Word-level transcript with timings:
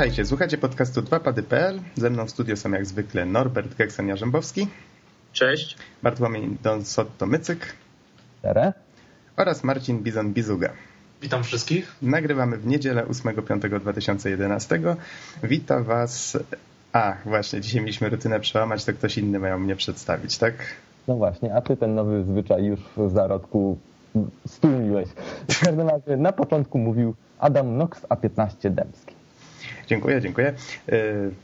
Witajcie, 0.00 0.24
słuchacie 0.24 0.58
podcastu 0.58 1.02
2pady.pl. 1.02 1.80
Ze 1.96 2.10
mną 2.10 2.26
w 2.26 2.30
studio 2.30 2.56
są 2.56 2.70
jak 2.70 2.86
zwykle 2.86 3.26
Norbert 3.26 3.76
Gekson-Jarzębowski. 3.76 4.66
Cześć. 5.32 5.76
Bartłomiej 6.02 6.56
Donsotto-Mycyk. 6.62 7.56
Tere. 8.42 8.72
Oraz 9.36 9.64
Marcin 9.64 10.02
Bizon-Bizuga. 10.02 10.68
Witam 11.22 11.42
wszystkich. 11.42 11.96
Nagrywamy 12.02 12.56
w 12.56 12.66
niedzielę 12.66 13.02
8.5.2011. 13.02 14.96
Witam 15.42 15.84
Was... 15.84 16.38
A, 16.92 17.16
właśnie, 17.24 17.60
dzisiaj 17.60 17.80
mieliśmy 17.80 18.08
rutynę 18.08 18.40
przełamać, 18.40 18.84
to 18.84 18.92
ktoś 18.92 19.18
inny 19.18 19.38
mają 19.38 19.58
mnie 19.58 19.76
przedstawić, 19.76 20.38
tak? 20.38 20.54
No 21.08 21.16
właśnie, 21.16 21.54
a 21.54 21.60
ty 21.60 21.76
ten 21.76 21.94
nowy 21.94 22.24
zwyczaj 22.24 22.64
już 22.64 22.80
w 22.96 23.10
zarodku 23.10 23.78
stłumiłeś. 24.46 25.08
W 25.48 25.60
każdym 25.60 25.88
razie 25.88 26.16
na 26.16 26.32
początku 26.32 26.78
mówił 26.78 27.14
Adam 27.38 27.76
Nox 27.76 28.02
A15 28.02 28.70
Dębski. 28.70 29.19
Dziękuję, 29.86 30.20
dziękuję. 30.20 30.54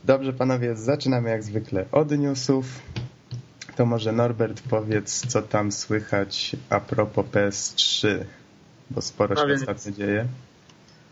Dobrze, 0.03 0.33
panowie, 0.33 0.75
zaczynamy 0.75 1.29
jak 1.29 1.43
zwykle 1.43 1.85
od 1.91 2.11
newsów. 2.11 2.65
To 3.75 3.85
może 3.85 4.11
Norbert 4.11 4.61
powiedz, 4.69 5.27
co 5.27 5.41
tam 5.41 5.71
słychać 5.71 6.55
a 6.69 6.79
propos 6.79 7.25
PS3, 7.25 8.07
bo 8.89 9.01
sporo 9.01 9.35
no 9.35 9.41
się 9.41 9.47
więc, 9.47 9.61
ostatnio 9.61 9.91
dzieje. 9.91 10.25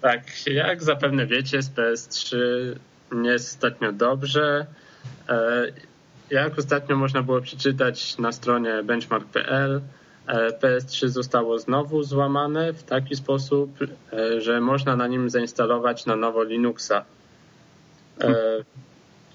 Tak, 0.01 0.47
jak 0.47 0.83
zapewne 0.83 1.25
wiecie, 1.25 1.61
z 1.61 1.69
PS3 1.69 2.35
nie 3.11 3.29
jest 3.29 3.55
ostatnio 3.55 3.91
dobrze. 3.91 4.65
Jak 6.29 6.59
ostatnio 6.59 6.95
można 6.95 7.21
było 7.21 7.41
przeczytać 7.41 8.17
na 8.17 8.31
stronie 8.31 8.83
benchmark.pl, 8.83 9.81
PS3 10.61 11.07
zostało 11.07 11.59
znowu 11.59 12.03
złamane 12.03 12.73
w 12.73 12.83
taki 12.83 13.15
sposób, 13.15 13.77
że 14.37 14.61
można 14.61 14.95
na 14.95 15.07
nim 15.07 15.29
zainstalować 15.29 16.05
na 16.05 16.15
nowo 16.15 16.43
Linuxa. 16.43 17.05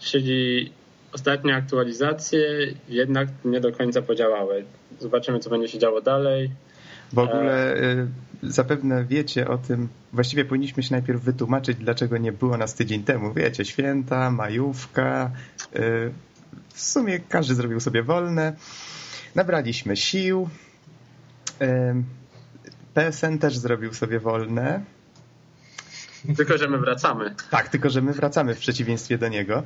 Czyli 0.01 0.73
ostatnie 1.13 1.55
aktualizacje 1.55 2.43
jednak 2.89 3.29
nie 3.45 3.61
do 3.61 3.73
końca 3.73 4.03
podziałały. 4.03 4.65
Zobaczymy, 5.01 5.39
co 5.41 5.51
będzie 5.51 5.69
się 5.69 5.79
działo 5.79 6.01
dalej. 6.01 6.51
W 7.13 7.19
ogóle 7.19 7.77
zapewne 8.43 9.05
wiecie 9.05 9.49
o 9.49 9.59
tym, 9.59 9.89
właściwie 10.13 10.45
powinniśmy 10.45 10.83
się 10.83 10.95
najpierw 10.95 11.23
wytłumaczyć, 11.23 11.77
dlaczego 11.79 12.19
nie 12.19 12.33
było 12.33 12.57
nas 12.57 12.75
tydzień 12.75 13.03
temu. 13.03 13.35
Wiecie, 13.35 13.65
święta, 13.65 14.31
majówka, 14.31 15.31
w 16.69 16.81
sumie 16.81 17.21
każdy 17.29 17.55
zrobił 17.55 17.81
sobie 17.81 18.03
wolne. 18.03 18.53
Nabraliśmy 19.35 19.97
sił. 19.97 20.49
PSN 22.95 23.39
też 23.39 23.59
zrobił 23.59 23.95
sobie 23.95 24.21
wolne. 24.21 24.85
Tylko, 26.37 26.59
że 26.59 26.69
my 26.69 26.79
wracamy. 26.79 27.35
Tak, 27.51 27.69
tylko, 27.69 27.91
że 27.91 28.03
my 28.03 28.13
wracamy 28.13 28.55
w 28.55 28.59
przeciwieństwie 28.59 29.19
do 29.19 29.29
niego. 29.29 29.63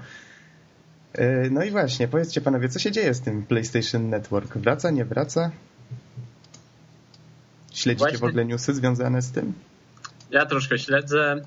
No 1.50 1.65
i 1.65 1.70
właśnie, 1.70 2.09
powiedzcie 2.09 2.41
panowie, 2.41 2.69
co 2.69 2.78
się 2.78 2.92
dzieje 2.92 3.15
z 3.15 3.20
tym 3.20 3.47
PlayStation 3.47 4.09
Network? 4.09 4.56
Wraca, 4.56 4.91
nie 4.91 5.05
wraca? 5.05 5.50
Śledzicie 7.72 8.05
właśnie... 8.05 8.19
w 8.19 8.25
ogóle 8.25 8.45
newsy 8.45 8.75
związane 8.75 9.22
z 9.22 9.33
tym? 9.33 9.53
Ja 10.31 10.47
troszkę 10.47 10.78
śledzę. 10.78 11.45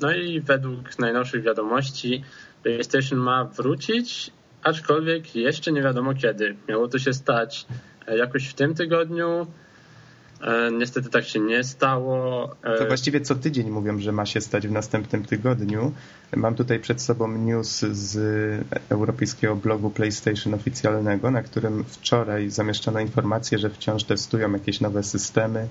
No 0.00 0.12
i 0.12 0.40
według 0.40 0.98
najnowszych 0.98 1.42
wiadomości 1.42 2.24
PlayStation 2.62 3.18
ma 3.18 3.44
wrócić 3.44 4.32
aczkolwiek 4.62 5.36
jeszcze 5.36 5.72
nie 5.72 5.82
wiadomo 5.82 6.14
kiedy. 6.14 6.56
Miało 6.68 6.88
to 6.88 6.98
się 6.98 7.12
stać 7.12 7.66
e, 7.70 7.74
jakoś 8.06 8.48
w 8.48 8.54
tym 8.54 8.74
tygodniu. 8.74 9.46
E, 10.42 10.70
niestety 10.72 11.10
tak 11.10 11.24
się 11.24 11.40
nie 11.40 11.64
stało. 11.64 12.50
E, 12.62 12.78
to 12.78 12.86
właściwie 12.86 13.20
co 13.20 13.34
tydzień 13.34 13.70
mówią, 13.70 13.98
że 13.98 14.12
ma 14.12 14.26
się 14.26 14.40
stać 14.40 14.68
w 14.68 14.72
następnym 14.72 15.24
tygodniu. 15.24 15.92
Mam 16.36 16.54
tutaj 16.54 16.80
przed 16.80 17.02
sobą 17.02 17.28
news 17.28 17.80
z 17.80 18.16
europejskiego 18.88 19.56
blogu 19.56 19.90
PlayStation 19.90 20.54
oficjalnego, 20.54 21.30
na 21.30 21.42
którym 21.42 21.84
wczoraj 21.84 22.50
zamieszczono 22.50 23.00
informację, 23.00 23.58
że 23.58 23.70
wciąż 23.70 24.04
testują 24.04 24.52
jakieś 24.52 24.80
nowe 24.80 25.02
systemy. 25.02 25.68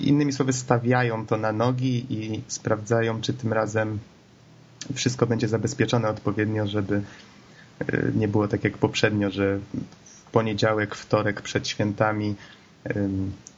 Innymi 0.00 0.32
słowy, 0.32 0.52
stawiają 0.52 1.26
to 1.26 1.36
na 1.36 1.52
nogi 1.52 2.06
i 2.10 2.42
sprawdzają, 2.48 3.20
czy 3.20 3.32
tym 3.32 3.52
razem 3.52 3.98
wszystko 4.94 5.26
będzie 5.26 5.48
zabezpieczone 5.48 6.08
odpowiednio, 6.08 6.66
żeby 6.66 7.02
nie 8.14 8.28
było 8.28 8.48
tak 8.48 8.64
jak 8.64 8.78
poprzednio, 8.78 9.30
że 9.30 9.58
poniedziałek, 10.36 10.94
wtorek 10.94 11.42
przed 11.42 11.68
świętami 11.68 12.34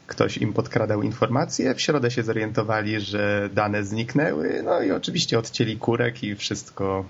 ktoś 0.06 0.36
im 0.36 0.52
podkradał 0.52 1.02
informacje, 1.02 1.74
w 1.74 1.80
środę 1.80 2.10
się 2.10 2.22
zorientowali, 2.22 3.00
że 3.00 3.50
dane 3.54 3.84
zniknęły, 3.84 4.62
no 4.64 4.82
i 4.82 4.90
oczywiście 4.90 5.38
odcięli 5.38 5.76
kurek 5.76 6.24
i 6.24 6.36
wszystko, 6.36 7.04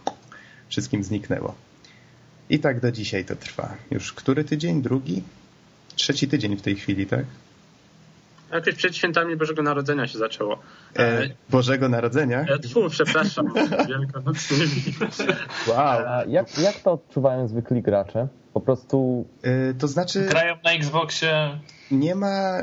wszystkim 0.68 1.04
zniknęło. 1.04 1.54
I 2.50 2.58
tak 2.58 2.80
do 2.80 2.92
dzisiaj 2.92 3.24
to 3.24 3.36
trwa. 3.36 3.76
Już 3.90 4.12
który 4.12 4.44
tydzień? 4.44 4.82
Drugi? 4.82 5.22
Trzeci 5.96 6.28
tydzień 6.28 6.56
w 6.56 6.62
tej 6.62 6.76
chwili, 6.76 7.06
tak? 7.06 7.24
Jakoś 8.52 8.74
przed 8.74 8.96
świętami 8.96 9.36
Bożego 9.36 9.62
Narodzenia 9.62 10.06
się 10.06 10.18
zaczęło. 10.18 10.58
E, 10.96 11.28
Bożego 11.50 11.88
Narodzenia? 11.88 12.40
E, 12.40 12.58
tfu, 12.58 12.90
przepraszam. 12.90 13.46
wow. 15.68 15.78
A 15.78 16.24
jak, 16.28 16.58
jak 16.58 16.74
to 16.74 16.92
odczuwają 16.92 17.48
zwykli 17.48 17.82
gracze? 17.82 18.28
Po 18.52 18.60
prostu... 18.60 19.26
E, 19.42 19.74
to 19.74 19.88
znaczy... 19.88 20.26
Grają 20.26 20.56
na 20.64 20.72
Xboxie... 20.72 21.58
Nie 21.90 22.14
ma... 22.14 22.62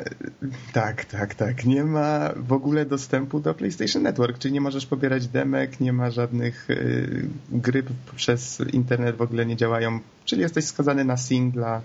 Tak, 0.73 1.05
tak, 1.05 1.35
tak. 1.35 1.65
Nie 1.65 1.83
ma 1.83 2.29
w 2.35 2.53
ogóle 2.53 2.85
dostępu 2.85 3.39
do 3.39 3.53
PlayStation 3.53 4.03
Network, 4.03 4.37
czyli 4.37 4.53
nie 4.53 4.61
możesz 4.61 4.85
pobierać 4.85 5.27
demek, 5.27 5.79
nie 5.79 5.93
ma 5.93 6.11
żadnych 6.11 6.69
y, 6.69 7.27
gry 7.51 7.83
przez 8.15 8.61
internet 8.73 9.15
w 9.15 9.21
ogóle 9.21 9.45
nie 9.45 9.55
działają, 9.55 9.99
czyli 10.25 10.41
jesteś 10.41 10.65
skazany 10.65 11.05
na 11.05 11.17
singla. 11.17 11.81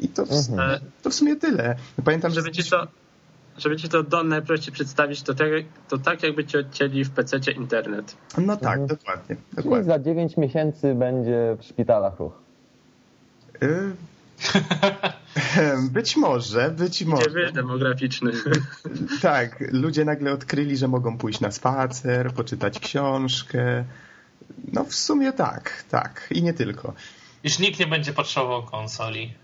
I 0.00 0.08
to, 0.08 0.22
mhm. 0.22 0.80
to 1.02 1.10
w 1.10 1.14
sumie 1.14 1.36
tyle. 1.36 1.76
Pamiętam, 2.04 2.32
że... 2.32 2.42
Będzie 2.42 2.62
to 2.62 2.86
żeby 3.58 3.76
ci 3.76 3.88
to 3.88 4.02
do 4.02 4.24
najprościej 4.24 4.74
przedstawić, 4.74 5.22
to 5.22 5.34
tak, 5.34 5.48
to 5.88 5.98
tak 5.98 6.22
jakby 6.22 6.44
ci 6.44 6.58
odcięli 6.58 7.04
w 7.04 7.10
PC 7.10 7.38
internet. 7.56 8.16
No 8.38 8.56
tak, 8.56 8.78
mhm. 8.80 8.86
dokładnie, 8.86 9.36
dokładnie. 9.52 9.84
Czyli 9.84 9.86
za 9.86 9.98
9 9.98 10.36
miesięcy 10.36 10.94
będzie 10.94 11.56
w 11.60 11.64
szpitalach 11.64 12.18
ruch. 12.18 12.32
Y 13.62 13.92
być 15.92 16.16
może, 16.16 16.70
być 16.70 17.04
może. 17.04 17.30
Wiesz, 17.30 17.52
demograficzny. 17.52 18.32
tak, 19.22 19.64
ludzie 19.72 20.04
nagle 20.04 20.32
odkryli, 20.32 20.76
że 20.76 20.88
mogą 20.88 21.18
pójść 21.18 21.40
na 21.40 21.50
spacer, 21.50 22.32
poczytać 22.32 22.78
książkę. 22.78 23.84
No 24.72 24.84
w 24.84 24.94
sumie 24.94 25.32
tak, 25.32 25.84
tak. 25.90 26.28
I 26.30 26.42
nie 26.42 26.54
tylko. 26.54 26.92
Już 27.44 27.58
nikt 27.58 27.80
nie 27.80 27.86
będzie 27.86 28.12
potrzebował 28.12 28.62
konsoli. 28.62 29.34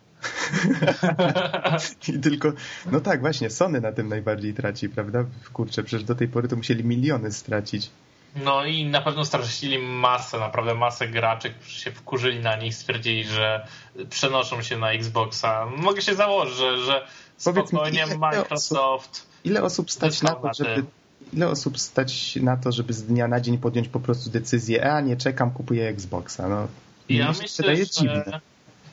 I 2.08 2.18
tylko, 2.20 2.52
no 2.92 3.00
tak, 3.00 3.20
właśnie, 3.20 3.50
Sony 3.50 3.80
na 3.80 3.92
tym 3.92 4.08
najbardziej 4.08 4.54
traci, 4.54 4.88
prawda? 4.88 5.24
Kurczę, 5.52 5.82
przecież 5.82 6.04
do 6.04 6.14
tej 6.14 6.28
pory 6.28 6.48
to 6.48 6.56
musieli 6.56 6.84
miliony 6.84 7.32
stracić. 7.32 7.90
No 8.36 8.64
i 8.64 8.84
na 8.84 9.00
pewno 9.00 9.24
stracili 9.24 9.78
masę, 9.78 10.38
naprawdę 10.38 10.74
masę 10.74 11.08
graczy, 11.08 11.50
którzy 11.50 11.80
się 11.80 11.92
wkurzyli 11.92 12.40
na 12.40 12.56
nich, 12.56 12.74
stwierdzili, 12.74 13.24
że 13.24 13.66
przenoszą 14.10 14.62
się 14.62 14.78
na 14.78 14.92
Xboxa. 14.92 15.66
Mogę 15.76 16.02
się 16.02 16.14
założyć, 16.14 16.56
że, 16.56 16.78
że 16.78 17.06
spokojnie 17.36 18.06
mi, 18.06 18.18
Microsoft... 18.18 19.10
Osób, 19.10 19.26
ile 19.44 19.62
osób 19.62 19.90
stać 19.90 20.22
na 20.22 20.34
to, 20.34 20.50
żeby... 20.54 20.84
Ile 21.32 21.48
osób 21.48 21.78
stać 21.78 22.36
na 22.36 22.56
to, 22.56 22.72
żeby 22.72 22.92
z 22.92 23.02
dnia 23.02 23.28
na 23.28 23.40
dzień 23.40 23.58
podjąć 23.58 23.88
po 23.88 24.00
prostu 24.00 24.30
decyzję, 24.30 24.92
a 24.92 25.00
nie 25.00 25.16
czekam, 25.16 25.50
kupuję 25.50 25.88
Xboxa. 25.88 26.48
No, 26.48 26.68
ja 27.08 27.28
myślę, 27.28 27.76
że... 27.76 27.86
dziwne 27.86 28.40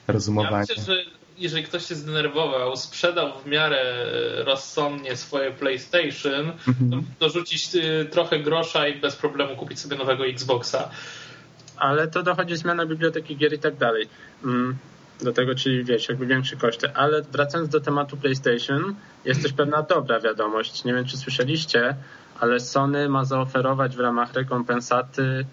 rozumowanie. 0.08 0.66
Ja 0.68 0.74
myślę, 0.78 0.94
że 0.94 1.17
jeżeli 1.38 1.64
ktoś 1.64 1.86
się 1.86 1.94
zdenerwował, 1.94 2.76
sprzedał 2.76 3.38
w 3.38 3.46
miarę 3.46 3.80
e, 3.80 4.44
rozsądnie 4.44 5.16
swoje 5.16 5.50
PlayStation, 5.50 6.52
mhm. 6.68 6.90
to 6.90 7.26
dorzucić 7.26 7.68
e, 7.76 8.04
trochę 8.04 8.38
grosza 8.40 8.88
i 8.88 9.00
bez 9.00 9.16
problemu 9.16 9.56
kupić 9.56 9.80
sobie 9.80 9.96
nowego 9.96 10.26
Xboxa. 10.26 10.90
Ale 11.76 12.08
to 12.08 12.22
dochodzi 12.22 12.56
zmiana 12.56 12.86
biblioteki 12.86 13.36
gier 13.36 13.52
i 13.52 13.58
tak 13.58 13.76
dalej. 13.76 14.08
Mm, 14.44 14.76
do 15.20 15.32
tego, 15.32 15.54
czyli 15.54 15.84
wiesz, 15.84 16.08
jakby 16.08 16.26
większe 16.26 16.56
koszty. 16.56 16.94
Ale 16.94 17.22
wracając 17.22 17.68
do 17.68 17.80
tematu 17.80 18.16
PlayStation, 18.16 18.94
jest 19.24 19.42
też 19.42 19.52
pewna 19.52 19.82
dobra 19.82 20.20
wiadomość. 20.20 20.84
Nie 20.84 20.94
wiem, 20.94 21.04
czy 21.04 21.16
słyszeliście, 21.16 21.96
ale 22.40 22.60
Sony 22.60 23.08
ma 23.08 23.24
zaoferować 23.24 23.96
w 23.96 24.00
ramach 24.00 24.32
rekompensaty 24.32 25.46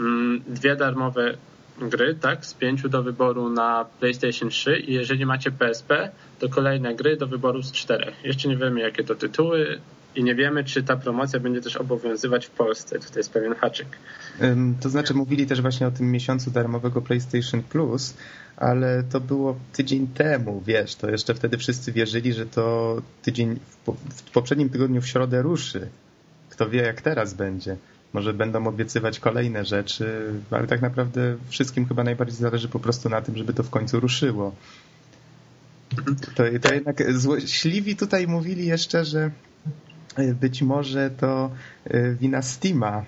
mm, 0.00 0.42
dwie 0.46 0.76
darmowe 0.76 1.34
gry, 1.80 2.14
tak, 2.14 2.46
z 2.46 2.54
pięciu 2.54 2.88
do 2.88 3.02
wyboru 3.02 3.50
na 3.50 3.86
PlayStation 4.00 4.48
3 4.48 4.78
i 4.78 4.94
jeżeli 4.94 5.26
macie 5.26 5.50
PSP, 5.50 6.10
to 6.38 6.48
kolejne 6.48 6.94
gry 6.94 7.16
do 7.16 7.26
wyboru 7.26 7.62
z 7.62 7.72
czterech. 7.72 8.14
Jeszcze 8.24 8.48
nie 8.48 8.56
wiemy, 8.56 8.80
jakie 8.80 9.04
to 9.04 9.14
tytuły 9.14 9.80
i 10.16 10.24
nie 10.24 10.34
wiemy, 10.34 10.64
czy 10.64 10.82
ta 10.82 10.96
promocja 10.96 11.40
będzie 11.40 11.60
też 11.60 11.76
obowiązywać 11.76 12.46
w 12.46 12.50
Polsce. 12.50 12.98
Tutaj 12.98 13.16
jest 13.16 13.32
pewien 13.32 13.54
haczyk. 13.54 13.88
To 14.80 14.88
znaczy 14.88 15.14
mówili 15.14 15.46
też 15.46 15.60
właśnie 15.60 15.86
o 15.86 15.90
tym 15.90 16.12
miesiącu 16.12 16.50
darmowego 16.50 17.02
PlayStation 17.02 17.62
Plus, 17.62 18.14
ale 18.56 19.02
to 19.02 19.20
było 19.20 19.56
tydzień 19.72 20.06
temu, 20.06 20.62
wiesz, 20.66 20.94
to 20.94 21.10
jeszcze 21.10 21.34
wtedy 21.34 21.58
wszyscy 21.58 21.92
wierzyli, 21.92 22.32
że 22.32 22.46
to 22.46 22.96
tydzień 23.22 23.58
w 24.10 24.30
poprzednim 24.30 24.70
tygodniu 24.70 25.00
w 25.00 25.06
środę 25.06 25.42
ruszy. 25.42 25.88
Kto 26.50 26.68
wie, 26.68 26.82
jak 26.82 27.02
teraz 27.02 27.34
będzie. 27.34 27.76
Może 28.12 28.34
będą 28.34 28.66
obiecywać 28.66 29.20
kolejne 29.20 29.64
rzeczy, 29.64 30.32
ale 30.50 30.66
tak 30.66 30.82
naprawdę 30.82 31.36
wszystkim 31.48 31.86
chyba 31.88 32.04
najbardziej 32.04 32.36
zależy 32.36 32.68
po 32.68 32.78
prostu 32.78 33.08
na 33.08 33.22
tym, 33.22 33.36
żeby 33.36 33.54
to 33.54 33.62
w 33.62 33.70
końcu 33.70 34.00
ruszyło. 34.00 34.54
To, 36.34 36.42
to 36.62 36.74
jednak 36.74 37.12
złośliwi 37.12 37.96
tutaj 37.96 38.26
mówili 38.26 38.66
jeszcze, 38.66 39.04
że 39.04 39.30
być 40.40 40.62
może 40.62 41.10
to 41.10 41.50
e, 41.84 42.12
wina 42.12 42.42
Steama, 42.42 43.04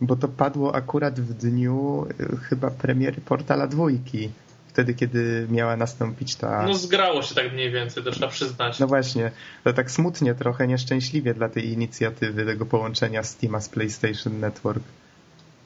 bo 0.00 0.16
to 0.16 0.28
padło 0.28 0.74
akurat 0.74 1.20
w 1.20 1.34
dniu 1.34 2.06
e, 2.20 2.36
chyba 2.36 2.70
premiery 2.70 3.20
Portala 3.20 3.66
dwójki. 3.66 4.30
Wtedy, 4.72 4.94
kiedy 4.94 5.46
miała 5.50 5.76
nastąpić 5.76 6.36
ta... 6.36 6.66
No 6.66 6.74
zgrało 6.74 7.22
się 7.22 7.34
tak 7.34 7.52
mniej 7.52 7.70
więcej, 7.70 8.02
to 8.02 8.10
trzeba 8.10 8.28
przyznać. 8.28 8.78
No 8.78 8.86
właśnie, 8.86 9.30
to 9.64 9.72
tak 9.72 9.90
smutnie 9.90 10.34
trochę, 10.34 10.66
nieszczęśliwie 10.66 11.34
dla 11.34 11.48
tej 11.48 11.72
inicjatywy, 11.72 12.44
tego 12.44 12.66
połączenia 12.66 13.22
Steama 13.22 13.60
z 13.60 13.68
PlayStation 13.68 14.40
Network. 14.40 14.82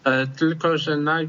E, 0.05 0.27
tylko, 0.27 0.79
że 0.79 0.97
naj... 0.97 1.29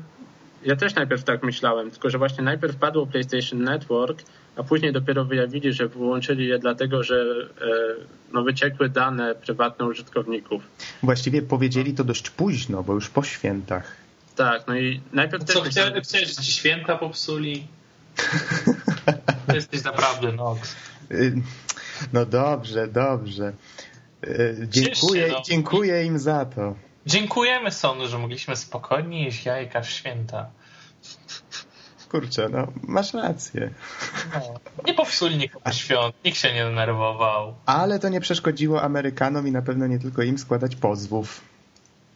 ja 0.65 0.75
też 0.75 0.95
najpierw 0.95 1.23
tak 1.23 1.43
myślałem, 1.43 1.91
tylko 1.91 2.09
że 2.09 2.17
właśnie 2.17 2.43
najpierw 2.43 2.75
padło 2.75 3.07
PlayStation 3.07 3.63
Network, 3.63 4.23
a 4.55 4.63
później 4.63 4.93
dopiero 4.93 5.25
wyjawili, 5.25 5.73
że 5.73 5.87
wyłączyli 5.87 6.47
je 6.47 6.59
dlatego, 6.59 7.03
że 7.03 7.25
e, 7.61 7.65
no, 8.33 8.43
wyciekły 8.43 8.89
dane 8.89 9.35
prywatne 9.35 9.85
użytkowników. 9.85 10.63
Właściwie 11.03 11.41
powiedzieli 11.41 11.93
to 11.93 12.03
dość 12.03 12.29
późno, 12.29 12.83
bo 12.83 12.93
już 12.93 13.09
po 13.09 13.23
świętach. 13.23 14.06
Tak, 14.37 14.67
no 14.67 14.75
i 14.75 15.01
najpierw 15.13 15.43
Co, 15.43 15.61
też... 15.61 15.71
chciałeś, 15.71 16.07
chciałeś, 16.07 16.27
że 16.27 16.43
ci 16.43 16.51
święta 16.51 16.97
popsuli? 16.97 17.67
To 19.47 19.55
jesteś 19.55 19.83
naprawdę 19.83 20.31
Nox. 20.31 20.75
Y, 21.11 21.41
no 22.13 22.25
dobrze, 22.25 22.87
dobrze. 22.87 23.53
Y, 24.27 24.67
dziękuję, 24.69 25.27
no. 25.31 25.41
dziękuję 25.45 26.05
im 26.05 26.19
za 26.19 26.45
to. 26.45 26.75
Dziękujemy 27.05 27.71
Sony, 27.71 28.07
że 28.07 28.17
mogliśmy 28.17 28.55
spokojnie 28.55 29.23
jeść 29.23 29.45
jajka 29.45 29.81
w 29.81 29.89
święta. 29.89 30.49
Kurczę, 32.09 32.49
no 32.49 32.67
masz 32.83 33.13
rację. 33.13 33.69
No, 34.33 34.59
nie 34.85 34.93
popsuli 34.93 35.37
nikogo 35.37 35.71
świąt, 35.71 36.15
nikt 36.25 36.37
się 36.37 36.53
nie 36.53 36.63
denerwował. 36.63 37.55
Ale 37.65 37.99
to 37.99 38.09
nie 38.09 38.21
przeszkodziło 38.21 38.81
Amerykanom 38.81 39.47
i 39.47 39.51
na 39.51 39.61
pewno 39.61 39.87
nie 39.87 39.99
tylko 39.99 40.23
im 40.23 40.37
składać 40.37 40.75
pozwów. 40.75 41.41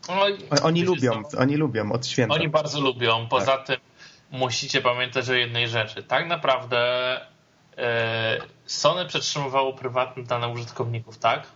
No, 0.07 0.25
oni 0.63 0.83
lubią, 0.83 1.23
co? 1.23 1.37
oni 1.37 1.55
lubią 1.55 1.91
od 1.91 2.07
święta. 2.07 2.35
Oni 2.35 2.49
bardzo 2.49 2.81
lubią. 2.81 3.27
Poza 3.27 3.57
tak. 3.57 3.67
tym 3.67 3.77
musicie 4.31 4.81
pamiętać 4.81 5.29
o 5.29 5.33
jednej 5.33 5.67
rzeczy. 5.67 6.03
Tak 6.03 6.27
naprawdę 6.27 6.79
e, 7.77 8.41
Sony 8.65 9.05
przetrzymywało 9.05 9.73
prywatne 9.73 10.23
dane 10.23 10.47
użytkowników, 10.47 11.17
tak? 11.17 11.47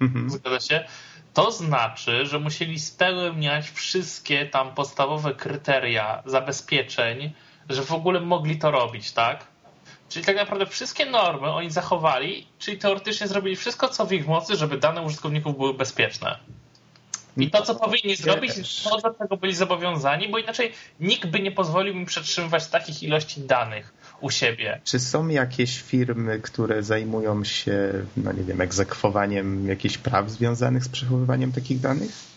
Mhm. 0.00 0.30
Zgadza 0.30 0.60
się? 0.60 0.84
To 1.34 1.52
znaczy, 1.52 2.26
że 2.26 2.38
musieli 2.38 2.78
spełniać 2.78 3.70
wszystkie 3.70 4.46
tam 4.46 4.74
podstawowe 4.74 5.34
kryteria 5.34 6.22
zabezpieczeń, 6.26 7.32
że 7.68 7.82
w 7.82 7.92
ogóle 7.92 8.20
mogli 8.20 8.58
to 8.58 8.70
robić, 8.70 9.12
tak? 9.12 9.46
Czyli 10.08 10.24
tak 10.24 10.36
naprawdę 10.36 10.66
wszystkie 10.66 11.06
normy 11.06 11.52
oni 11.52 11.70
zachowali, 11.70 12.46
czyli 12.58 12.78
teoretycznie 12.78 13.28
zrobili 13.28 13.56
wszystko, 13.56 13.88
co 13.88 14.06
w 14.06 14.12
ich 14.12 14.26
mocy, 14.26 14.56
żeby 14.56 14.78
dane 14.78 15.02
użytkowników 15.02 15.56
były 15.56 15.74
bezpieczne. 15.74 16.38
I 17.36 17.50
to, 17.50 17.62
co 17.62 17.74
powinni 17.74 18.16
zrobić, 18.16 18.82
to 18.82 19.00
do 19.00 19.10
tego 19.10 19.36
byli 19.36 19.54
zobowiązani, 19.54 20.28
bo 20.28 20.38
inaczej 20.38 20.72
nikt 21.00 21.26
by 21.26 21.40
nie 21.40 21.52
pozwolił 21.52 21.94
im 21.94 22.06
przetrzymywać 22.06 22.66
takich 22.66 23.02
ilości 23.02 23.40
danych 23.40 23.94
u 24.20 24.30
siebie. 24.30 24.80
Czy 24.84 25.00
są 25.00 25.28
jakieś 25.28 25.82
firmy, 25.82 26.40
które 26.40 26.82
zajmują 26.82 27.44
się, 27.44 27.92
no 28.16 28.32
nie 28.32 28.42
wiem, 28.42 28.60
egzekwowaniem 28.60 29.68
jakichś 29.68 29.98
praw 29.98 30.30
związanych 30.30 30.84
z 30.84 30.88
przechowywaniem 30.88 31.52
takich 31.52 31.80
danych? 31.80 32.32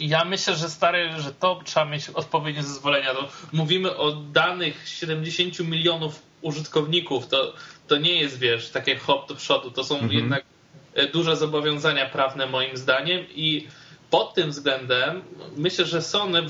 Ja 0.00 0.24
myślę, 0.24 0.56
że 0.56 0.70
stary, 0.70 1.10
że 1.18 1.32
to 1.32 1.60
trzeba 1.64 1.86
mieć 1.86 2.08
odpowiednie 2.08 2.62
zezwolenia. 2.62 3.14
To 3.14 3.28
mówimy 3.52 3.96
o 3.96 4.12
danych 4.12 4.88
70 4.88 5.60
milionów 5.60 6.22
użytkowników. 6.42 7.26
To, 7.28 7.54
to 7.88 7.96
nie 7.96 8.20
jest, 8.20 8.38
wiesz, 8.38 8.70
takie 8.70 8.96
hop 8.96 9.28
do 9.28 9.34
przodu. 9.34 9.70
To 9.70 9.84
są 9.84 9.94
mhm. 9.94 10.12
jednak 10.12 10.44
e, 10.94 11.06
duże 11.06 11.36
zobowiązania 11.36 12.06
prawne 12.06 12.46
moim 12.46 12.76
zdaniem 12.76 13.26
i 13.34 13.68
pod 14.10 14.34
tym 14.34 14.50
względem 14.50 15.22
myślę, 15.56 15.84
że 15.84 16.02
Sony 16.02 16.42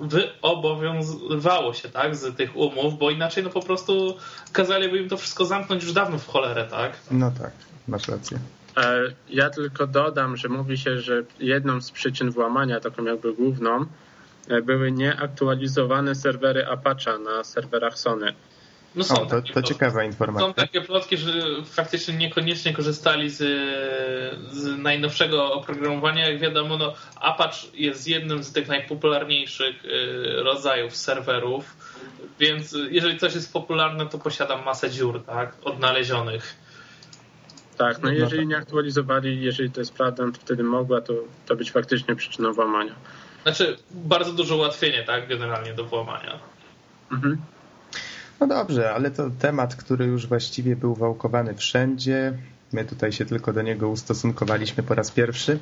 wyobowiązywało 0.00 1.74
się 1.74 1.88
tak, 1.88 2.16
z 2.16 2.36
tych 2.36 2.56
umów, 2.56 2.98
bo 2.98 3.10
inaczej 3.10 3.44
no 3.44 3.50
po 3.50 3.62
prostu 3.62 4.16
kazaliby 4.52 4.98
im 4.98 5.08
to 5.08 5.16
wszystko 5.16 5.44
zamknąć 5.44 5.82
już 5.82 5.92
dawno 5.92 6.18
w 6.18 6.28
cholerę, 6.28 6.64
tak? 6.70 6.92
No 7.10 7.32
tak, 7.40 7.52
masz 7.88 8.08
rację. 8.08 8.38
E, 8.76 9.00
ja 9.28 9.50
tylko 9.50 9.86
dodam, 9.86 10.36
że 10.36 10.48
mówi 10.48 10.78
się, 10.78 11.00
że 11.00 11.22
jedną 11.40 11.80
z 11.80 11.90
przyczyn 11.90 12.30
włamania, 12.30 12.80
taką 12.80 13.04
jakby 13.04 13.34
główną, 13.34 13.84
e, 14.48 14.62
były 14.62 14.92
nieaktualizowane 14.92 16.14
serwery 16.14 16.66
Apache 16.66 17.18
na 17.18 17.44
serwerach 17.44 17.98
Sony. 17.98 18.34
No 18.96 19.04
są 19.04 19.22
o, 19.22 19.26
to, 19.26 19.42
to 19.42 19.62
ciekawa 19.62 20.04
informacja. 20.04 20.46
Są 20.48 20.54
takie 20.54 20.80
plotki, 20.80 21.16
że 21.16 21.32
faktycznie 21.64 22.14
niekoniecznie 22.14 22.72
korzystali 22.72 23.30
z, 23.30 23.36
z 24.52 24.78
najnowszego 24.78 25.52
oprogramowania. 25.52 26.30
Jak 26.30 26.40
wiadomo, 26.40 26.76
no, 26.76 26.94
Apache 27.20 27.66
jest 27.74 28.08
jednym 28.08 28.42
z 28.42 28.52
tych 28.52 28.68
najpopularniejszych 28.68 29.84
y, 29.84 29.88
rodzajów 30.42 30.96
serwerów, 30.96 31.76
więc 32.40 32.76
jeżeli 32.90 33.18
coś 33.18 33.34
jest 33.34 33.52
popularne, 33.52 34.06
to 34.06 34.18
posiada 34.18 34.56
masę 34.56 34.90
dziur, 34.90 35.24
tak, 35.24 35.56
odnalezionych. 35.64 36.56
Tak, 37.76 38.02
no 38.02 38.10
jeżeli 38.10 38.46
nie 38.46 38.56
aktualizowali, 38.56 39.42
jeżeli 39.42 39.70
to 39.70 39.80
jest 39.80 39.94
prawdą, 39.94 40.32
to 40.32 40.40
wtedy 40.40 40.62
mogła 40.62 41.00
to, 41.00 41.14
to 41.46 41.56
być 41.56 41.70
faktycznie 41.70 42.16
przyczyną 42.16 42.52
włamania. 42.52 42.94
Znaczy, 43.42 43.76
bardzo 43.90 44.32
duże 44.32 44.54
ułatwienie, 44.54 45.04
tak, 45.04 45.28
generalnie 45.28 45.74
do 45.74 45.84
włamania. 45.84 46.38
Mhm. 47.12 47.38
No 48.40 48.46
dobrze, 48.46 48.92
ale 48.92 49.10
to 49.10 49.30
temat, 49.38 49.76
który 49.76 50.04
już 50.04 50.26
właściwie 50.26 50.76
był 50.76 50.94
wałkowany 50.94 51.54
wszędzie. 51.54 52.32
My 52.72 52.84
tutaj 52.84 53.12
się 53.12 53.24
tylko 53.24 53.52
do 53.52 53.62
niego 53.62 53.88
ustosunkowaliśmy 53.88 54.82
po 54.82 54.94
raz 54.94 55.10
pierwszy. 55.10 55.58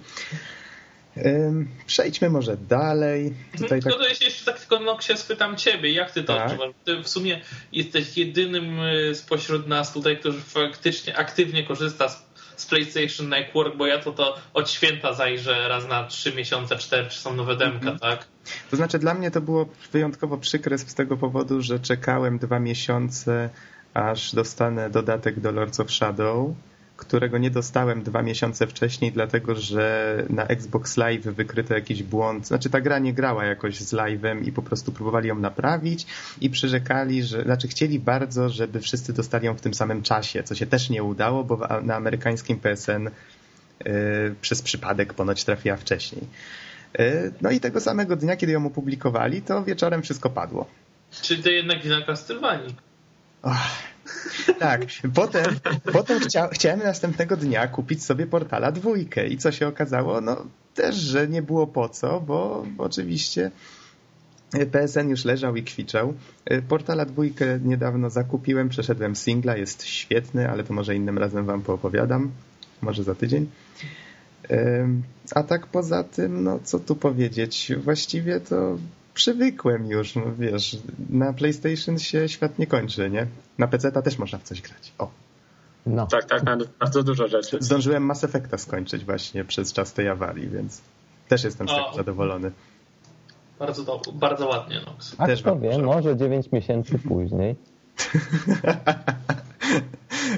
Przejdźmy 1.86 2.30
może 2.30 2.56
dalej. 2.56 3.26
Mhm, 3.26 3.62
tutaj 3.62 3.82
tak... 3.82 3.92
No 3.92 3.98
to 3.98 4.08
jeszcze 4.08 4.44
tak 4.44 4.58
tylko 4.58 4.80
no, 4.80 5.00
się 5.00 5.16
spytam 5.16 5.56
ciebie, 5.56 5.92
jak 5.92 6.10
ty 6.10 6.22
to 6.22 6.36
tak? 6.36 6.46
odczuwasz? 6.46 6.70
Ty 6.84 7.02
w 7.02 7.08
sumie 7.08 7.40
jesteś 7.72 8.18
jedynym 8.18 8.80
y, 8.80 9.14
spośród 9.14 9.66
nas 9.66 9.92
tutaj, 9.92 10.18
który 10.18 10.40
faktycznie 10.40 11.16
aktywnie 11.16 11.64
korzysta 11.64 12.08
z, 12.08 12.24
z 12.56 12.66
PlayStation 12.66 13.28
Network, 13.28 13.76
bo 13.76 13.86
ja 13.86 13.98
to, 13.98 14.12
to 14.12 14.36
od 14.54 14.70
święta 14.70 15.12
zajrzę 15.12 15.68
raz 15.68 15.88
na 15.88 16.06
trzy 16.06 16.34
miesiące, 16.34 16.76
cztery, 16.76 17.08
czy 17.10 17.18
są 17.18 17.34
nowe 17.34 17.56
demka, 17.56 17.86
mm 17.86 17.96
-hmm. 17.96 18.00
tak? 18.00 18.26
To 18.70 18.76
znaczy 18.76 18.98
dla 18.98 19.14
mnie 19.14 19.30
to 19.30 19.40
było 19.40 19.68
wyjątkowo 19.92 20.38
przykre 20.38 20.78
z 20.78 20.94
tego 20.94 21.16
powodu, 21.16 21.62
że 21.62 21.78
czekałem 21.78 22.38
dwa 22.38 22.60
miesiące, 22.60 23.50
aż 23.94 24.34
dostanę 24.34 24.90
dodatek 24.90 25.40
do 25.40 25.52
Lords 25.52 25.80
of 25.80 25.90
Shadow, 25.90 26.54
którego 26.96 27.38
nie 27.38 27.50
dostałem 27.50 28.02
dwa 28.02 28.22
miesiące 28.22 28.66
wcześniej, 28.66 29.12
dlatego 29.12 29.54
że 29.54 30.16
na 30.30 30.46
Xbox 30.46 30.96
Live 30.96 31.22
wykryto 31.22 31.74
jakiś 31.74 32.02
błąd. 32.02 32.46
Znaczy 32.46 32.70
ta 32.70 32.80
gra 32.80 32.98
nie 32.98 33.12
grała 33.12 33.44
jakoś 33.44 33.80
z 33.80 33.92
live'em 33.92 34.48
i 34.48 34.52
po 34.52 34.62
prostu 34.62 34.92
próbowali 34.92 35.28
ją 35.28 35.38
naprawić 35.38 36.06
i 36.40 36.50
przyrzekali, 36.50 37.22
że, 37.22 37.42
znaczy 37.42 37.68
chcieli 37.68 37.98
bardzo, 37.98 38.48
żeby 38.48 38.80
wszyscy 38.80 39.12
dostali 39.12 39.46
ją 39.46 39.54
w 39.54 39.60
tym 39.60 39.74
samym 39.74 40.02
czasie, 40.02 40.42
co 40.42 40.54
się 40.54 40.66
też 40.66 40.90
nie 40.90 41.02
udało, 41.02 41.44
bo 41.44 41.68
na 41.82 41.94
amerykańskim 41.94 42.58
PSN 42.58 43.04
yy, 43.04 44.34
przez 44.40 44.62
przypadek 44.62 45.14
ponoć 45.14 45.44
trafiła 45.44 45.76
wcześniej. 45.76 46.22
E, 46.98 47.30
no 47.40 47.50
i 47.50 47.60
tego 47.60 47.80
samego 47.80 48.16
dnia, 48.16 48.36
kiedy 48.36 48.52
ją 48.52 48.66
opublikowali, 48.66 49.42
to 49.42 49.64
wieczorem 49.64 50.02
wszystko 50.02 50.30
padło. 50.30 50.66
Czyli 51.22 51.42
to 51.42 51.50
jednak 51.50 51.82
wina 51.82 52.02
Castlevanii. 52.02 52.74
Tak, 54.58 54.80
potem, 55.14 55.44
potem 55.92 56.20
chcia, 56.20 56.48
chciałem 56.48 56.80
następnego 56.80 57.36
dnia 57.36 57.68
kupić 57.68 58.04
sobie 58.04 58.26
portala 58.26 58.72
dwójkę 58.72 59.26
i 59.26 59.38
co 59.38 59.52
się 59.52 59.68
okazało? 59.68 60.20
No 60.20 60.44
też, 60.74 60.96
że 60.96 61.28
nie 61.28 61.42
było 61.42 61.66
po 61.66 61.88
co, 61.88 62.20
bo, 62.20 62.66
oczywiście 62.78 63.50
PSN 64.72 65.08
już 65.08 65.24
leżał 65.24 65.56
i 65.56 65.62
kwiczał. 65.62 66.14
Portala 66.68 67.04
dwójkę 67.04 67.60
niedawno 67.64 68.10
zakupiłem, 68.10 68.68
przeszedłem 68.68 69.16
singla, 69.16 69.56
jest 69.56 69.84
świetny, 69.84 70.50
ale 70.50 70.64
to 70.64 70.74
może 70.74 70.94
innym 70.96 71.18
razem 71.18 71.46
wam 71.46 71.62
poopowiadam, 71.62 72.30
może 72.82 73.02
za 73.02 73.14
tydzień. 73.14 73.46
A 75.34 75.42
tak 75.42 75.66
poza 75.66 76.04
tym, 76.04 76.44
no 76.44 76.58
co 76.64 76.78
tu 76.78 76.96
powiedzieć, 76.96 77.72
właściwie 77.84 78.40
to 78.40 78.78
przywykłem 79.14 79.86
już, 79.86 80.14
no 80.14 80.22
wiesz, 80.38 80.76
na 81.10 81.32
PlayStation 81.32 81.98
się 81.98 82.28
świat 82.28 82.58
nie 82.58 82.66
kończy, 82.66 83.10
nie? 83.10 83.26
Na 83.58 83.68
PC 83.68 83.92
ta 83.92 84.02
też 84.02 84.18
można 84.18 84.38
w 84.38 84.42
coś 84.42 84.62
grać. 84.62 84.92
O. 84.98 85.10
No. 85.86 86.06
Tak, 86.06 86.24
tak, 86.24 86.42
na 86.42 86.56
bardzo 86.80 87.02
dużo 87.02 87.28
rzeczy. 87.28 87.56
Zdążyłem 87.60 88.02
Mass 88.02 88.24
Effecta 88.24 88.58
skończyć 88.58 89.04
właśnie 89.04 89.44
przez 89.44 89.72
czas 89.72 89.92
tej 89.92 90.08
awarii, 90.08 90.48
więc 90.48 90.82
też 91.28 91.44
jestem 91.44 91.68
z 91.68 91.70
tego 91.70 91.92
zadowolony. 91.96 92.52
Bardzo, 93.58 93.84
do, 93.84 94.00
bardzo 94.12 94.46
ładnie, 94.46 94.80
Nox. 94.86 95.14
A 95.18 95.26
też 95.26 95.42
kto 95.42 95.58
wie, 95.58 95.78
może 95.78 96.16
9 96.16 96.52
miesięcy 96.52 96.98
później. 96.98 97.56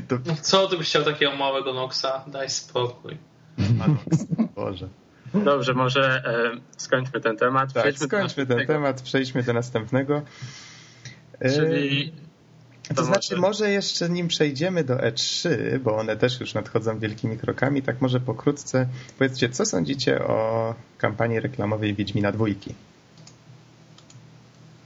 to... 0.09 0.18
Co 0.40 0.68
ty 0.68 0.78
byś 0.78 0.88
chciał 0.88 1.04
takiego 1.04 1.37
małego 1.37 1.73
Noxa? 1.73 2.25
Daj 2.26 2.50
spokój. 2.50 3.16
Boże. 4.56 4.88
Dobrze, 5.35 5.75
może 5.75 6.23
e, 6.25 6.61
skończmy 6.76 7.21
ten 7.21 7.37
temat. 7.37 7.73
Tak, 7.73 7.99
skończmy 7.99 8.47
ten 8.47 8.66
temat, 8.66 9.02
przejdźmy 9.02 9.42
do 9.42 9.52
następnego. 9.52 10.23
E, 11.40 11.50
Czyli 11.50 12.12
to, 12.88 12.95
to 12.95 13.04
znaczy, 13.04 13.37
może... 13.37 13.40
może 13.40 13.71
jeszcze 13.71 14.09
nim 14.09 14.28
przejdziemy 14.28 14.85
do 14.85 14.95
E3, 14.95 15.49
bo 15.78 15.97
one 15.97 16.16
też 16.16 16.40
już 16.40 16.54
nadchodzą 16.54 16.99
wielkimi 16.99 17.38
krokami, 17.38 17.83
tak 17.83 18.00
może 18.00 18.21
pokrótce 18.21 18.88
powiedzcie, 19.18 19.49
co 19.49 19.66
sądzicie 19.66 20.25
o 20.25 20.75
kampanii 20.99 21.40
reklamowej 21.40 21.95
Wiedźmina 21.95 22.33
dwójki? 22.33 22.75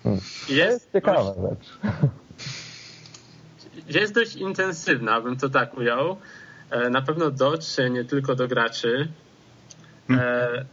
Hmm. 0.03 0.21
Jest 0.49 0.93
ciekawa 0.93 1.35
rzecz. 1.35 1.79
Jest 3.89 4.15
dość 4.15 4.37
intensywna, 4.37 5.21
bym 5.21 5.37
to 5.37 5.49
tak 5.49 5.79
ujął. 5.79 6.17
E, 6.71 6.91
na 6.91 7.03
pewno 7.03 7.31
dotrze 7.31 7.91
nie 7.91 8.05
tylko 8.05 8.35
do 8.35 8.49
graczy. 8.49 9.09
Hmm. 10.11 10.27
E, 10.27 10.65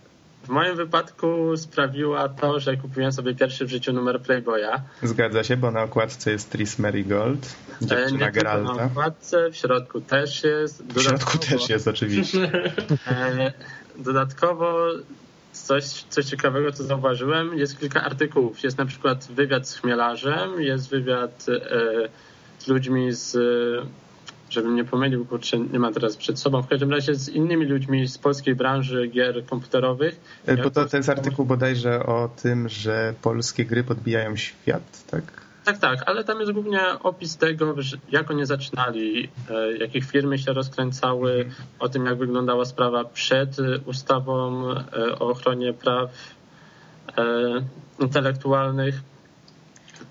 w 0.44 0.50
moim 0.50 0.76
wypadku 0.76 1.58
sprawiła 1.58 2.30
to, 2.30 2.60
że 2.60 2.78
kupiłem 2.78 3.12
sobie 3.12 3.36
pierwszy 3.36 3.66
w 3.66 3.70
życiu 3.70 3.94
numer 3.94 4.22
Playboya. 4.22 4.82
Zgadza 5.04 5.44
się, 5.44 5.58
bo 5.58 5.72
na 5.72 5.84
okładce 5.84 6.32
jest 6.32 6.52
Tris 6.52 6.80
Marigold, 6.80 7.56
dziewczyna 7.82 8.26
Nie 8.26 8.32
Geralta. 8.32 8.74
na 8.74 8.84
okładce, 8.84 9.50
w 9.52 9.56
środku 9.56 10.02
też 10.02 10.44
jest. 10.44 10.84
W 10.84 11.02
środku 11.02 11.38
też 11.38 11.70
jest, 11.70 11.88
oczywiście. 11.88 12.52
E, 13.08 13.54
dodatkowo 13.98 14.88
coś, 15.52 15.84
coś 15.86 16.26
ciekawego, 16.26 16.72
co 16.72 16.84
zauważyłem, 16.84 17.58
jest 17.58 17.80
kilka 17.80 18.04
artykułów. 18.04 18.64
Jest 18.64 18.78
na 18.78 18.86
przykład 18.86 19.28
wywiad 19.32 19.68
z 19.68 19.76
chmielarzem, 19.76 20.62
jest 20.62 20.90
wywiad 20.90 21.46
e, 21.50 22.10
z 22.60 22.68
ludźmi 22.68 23.14
z 23.14 23.38
żebym 24.50 24.76
nie 24.76 24.84
pomylił, 24.84 25.26
kurczę, 25.26 25.60
nie 25.60 25.80
ma 25.80 25.92
teraz 25.92 26.18
przed 26.18 26.40
sobą, 26.40 26.62
w 26.62 26.68
każdym 26.68 26.92
razie 26.92 27.16
z 27.16 27.30
innymi 27.30 27.66
ludźmi 27.66 28.08
z 28.08 28.18
polskiej 28.18 28.56
branży 28.56 29.08
gier 29.08 29.46
komputerowych. 29.46 30.20
E, 30.46 30.58
bo 30.58 30.70
to, 30.70 30.86
to 30.86 30.98
jest 30.98 31.10
artykuł 31.10 31.46
bodajże 31.46 32.06
o 32.06 32.30
tym, 32.42 32.70
że 32.70 33.14
polskie 33.22 33.66
gry 33.66 33.84
podbijają 33.84 34.36
świat, 34.36 35.06
tak? 35.12 35.24
Tak, 35.66 35.78
tak, 35.78 36.04
ale 36.06 36.24
tam 36.24 36.40
jest 36.40 36.52
głównie 36.52 36.80
opis 37.04 37.38
tego, 37.38 37.76
jak 38.12 38.32
oni 38.32 38.46
zaczynali, 38.46 39.30
e, 39.50 39.78
jakich 39.78 40.06
firmy 40.06 40.38
się 40.38 40.54
rozkręcały, 40.54 41.50
o 41.80 41.90
tym, 41.90 42.06
jak 42.06 42.18
wyglądała 42.18 42.66
sprawa 42.66 43.04
przed 43.04 43.58
ustawą 43.86 44.70
e, 44.72 44.76
o 45.20 45.30
ochronie 45.30 45.74
praw 45.74 46.10
intelektualnych. 48.00 49.02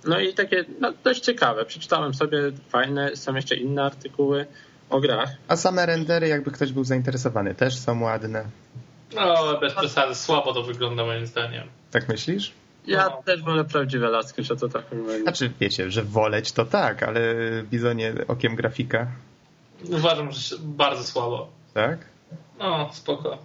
No 0.06 0.20
i 0.20 0.34
takie 0.34 0.64
no, 0.80 0.92
dość 1.04 1.20
ciekawe. 1.20 1.64
Przeczytałem 1.64 2.14
sobie 2.14 2.38
fajne, 2.68 3.16
są 3.16 3.34
jeszcze 3.34 3.56
inne 3.56 3.84
artykuły 3.84 4.46
o 4.90 5.00
grach. 5.00 5.30
A 5.48 5.56
same 5.56 5.86
rendery, 5.86 6.28
jakby 6.28 6.50
ktoś 6.50 6.72
był 6.72 6.84
zainteresowany, 6.84 7.54
też 7.54 7.78
są 7.78 8.02
ładne. 8.02 8.44
No, 9.14 9.58
bez 9.60 9.74
przesady, 9.74 10.14
słabo 10.14 10.54
to 10.54 10.62
wygląda 10.62 11.04
moim 11.04 11.26
zdaniem. 11.26 11.68
Tak 11.90 12.08
myślisz? 12.08 12.52
Ja 12.86 13.08
no. 13.08 13.22
też 13.22 13.42
wolę 13.42 13.64
prawdziwe 13.64 14.08
laski, 14.08 14.44
że 14.44 14.56
to 14.56 14.68
tak 14.68 14.84
wygląda. 14.90 15.22
Znaczy, 15.22 15.50
wiecie, 15.60 15.90
że 15.90 16.02
woleć 16.02 16.52
to 16.52 16.64
tak, 16.64 17.02
ale 17.02 17.20
Bizonie 17.62 18.14
okiem 18.28 18.56
grafika. 18.56 19.06
Uważam, 19.90 20.32
że 20.32 20.56
bardzo 20.60 21.04
słabo. 21.04 21.48
Tak? 21.74 21.98
No, 22.58 22.90
spoko. 22.92 23.38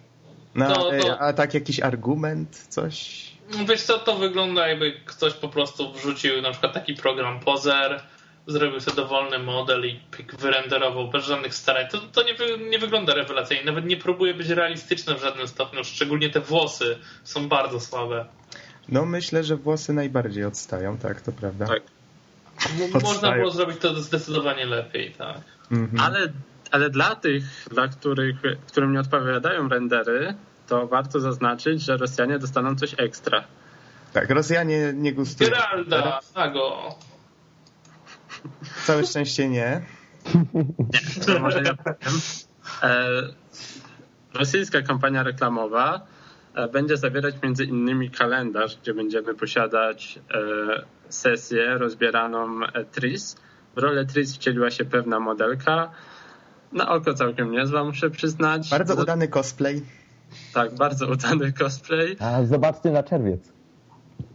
No, 0.55 0.75
to, 0.75 0.91
to... 0.91 1.19
a 1.19 1.33
tak 1.33 1.53
jakiś 1.53 1.79
argument, 1.79 2.65
coś? 2.69 3.25
Wiesz 3.67 3.81
co, 3.81 3.99
to 3.99 4.15
wygląda 4.15 4.67
jakby 4.67 4.91
ktoś 5.05 5.33
po 5.33 5.49
prostu 5.49 5.93
wrzucił 5.93 6.41
na 6.41 6.51
przykład 6.51 6.73
taki 6.73 6.93
program 6.93 7.39
Pozer, 7.39 8.01
zrobił 8.47 8.79
sobie 8.79 8.95
dowolny 8.95 9.39
model 9.39 9.85
i 9.85 9.99
pik 10.11 10.35
wyrenderował 10.35 11.07
bez 11.07 11.25
żadnych 11.25 11.53
starań. 11.53 11.85
To, 11.91 11.97
to 11.97 12.23
nie, 12.23 12.67
nie 12.69 12.79
wygląda 12.79 13.13
rewelacyjnie. 13.13 13.65
Nawet 13.65 13.85
nie 13.85 13.97
próbuje 13.97 14.33
być 14.33 14.49
realistyczne 14.49 15.15
w 15.15 15.21
żadnym 15.21 15.47
stopniu. 15.47 15.83
Szczególnie 15.83 16.29
te 16.29 16.39
włosy 16.39 16.97
są 17.23 17.47
bardzo 17.47 17.79
słabe. 17.79 18.25
No 18.89 19.05
myślę, 19.05 19.43
że 19.43 19.55
włosy 19.55 19.93
najbardziej 19.93 20.45
odstają, 20.45 20.97
tak, 20.97 21.21
to 21.21 21.31
prawda. 21.31 21.67
Tak. 21.67 21.81
Można 23.03 23.31
było 23.31 23.51
zrobić 23.51 23.77
to 23.77 24.01
zdecydowanie 24.01 24.65
lepiej, 24.65 25.11
tak. 25.11 25.37
Mhm. 25.71 25.99
Ale, 25.99 26.31
ale 26.71 26.89
dla 26.89 27.15
tych, 27.15 27.43
dla 27.71 27.87
których, 27.87 28.35
którym 28.67 28.93
nie 28.93 28.99
odpowiadają 28.99 29.69
rendery, 29.69 30.35
to 30.71 30.87
warto 30.87 31.19
zaznaczyć, 31.19 31.81
że 31.81 31.97
Rosjanie 31.97 32.39
dostaną 32.39 32.75
coś 32.75 32.95
ekstra. 32.97 33.43
Tak, 34.13 34.29
Rosjanie 34.29 34.93
nie 34.95 35.13
gustują. 35.13 35.49
Geralda, 35.49 36.19
Sago. 36.21 36.95
Całe 38.85 39.05
szczęście 39.05 39.49
nie. 39.49 39.81
Nie, 40.53 41.25
to 41.25 41.39
może 41.39 41.63
ja 41.63 41.73
powiem. 41.73 42.19
E, 42.83 43.07
rosyjska 44.33 44.81
kampania 44.81 45.23
reklamowa 45.23 46.07
e, 46.55 46.67
będzie 46.67 46.97
zawierać 46.97 47.35
między 47.43 47.65
innymi 47.65 48.11
kalendarz, 48.11 48.77
gdzie 48.77 48.93
będziemy 48.93 49.33
posiadać 49.33 50.19
e, 50.33 50.41
sesję 51.09 51.77
rozbieraną 51.77 52.59
TRIS. 52.91 53.35
W 53.75 53.77
rolę 53.77 54.05
TRIS 54.05 54.35
wcieliła 54.35 54.71
się 54.71 54.85
pewna 54.85 55.19
modelka. 55.19 55.91
Na 56.71 56.89
oko 56.89 57.13
całkiem 57.13 57.51
niezła, 57.51 57.83
muszę 57.83 58.09
przyznać. 58.09 58.69
Bardzo 58.69 58.95
udany 58.95 59.27
cosplay. 59.27 59.81
Tak, 60.53 60.75
bardzo 60.75 61.07
udany 61.07 61.53
cosplay. 61.53 62.15
A 62.19 62.43
zobaczcie 62.45 62.91
na 62.91 63.03
czerwiec. 63.03 63.51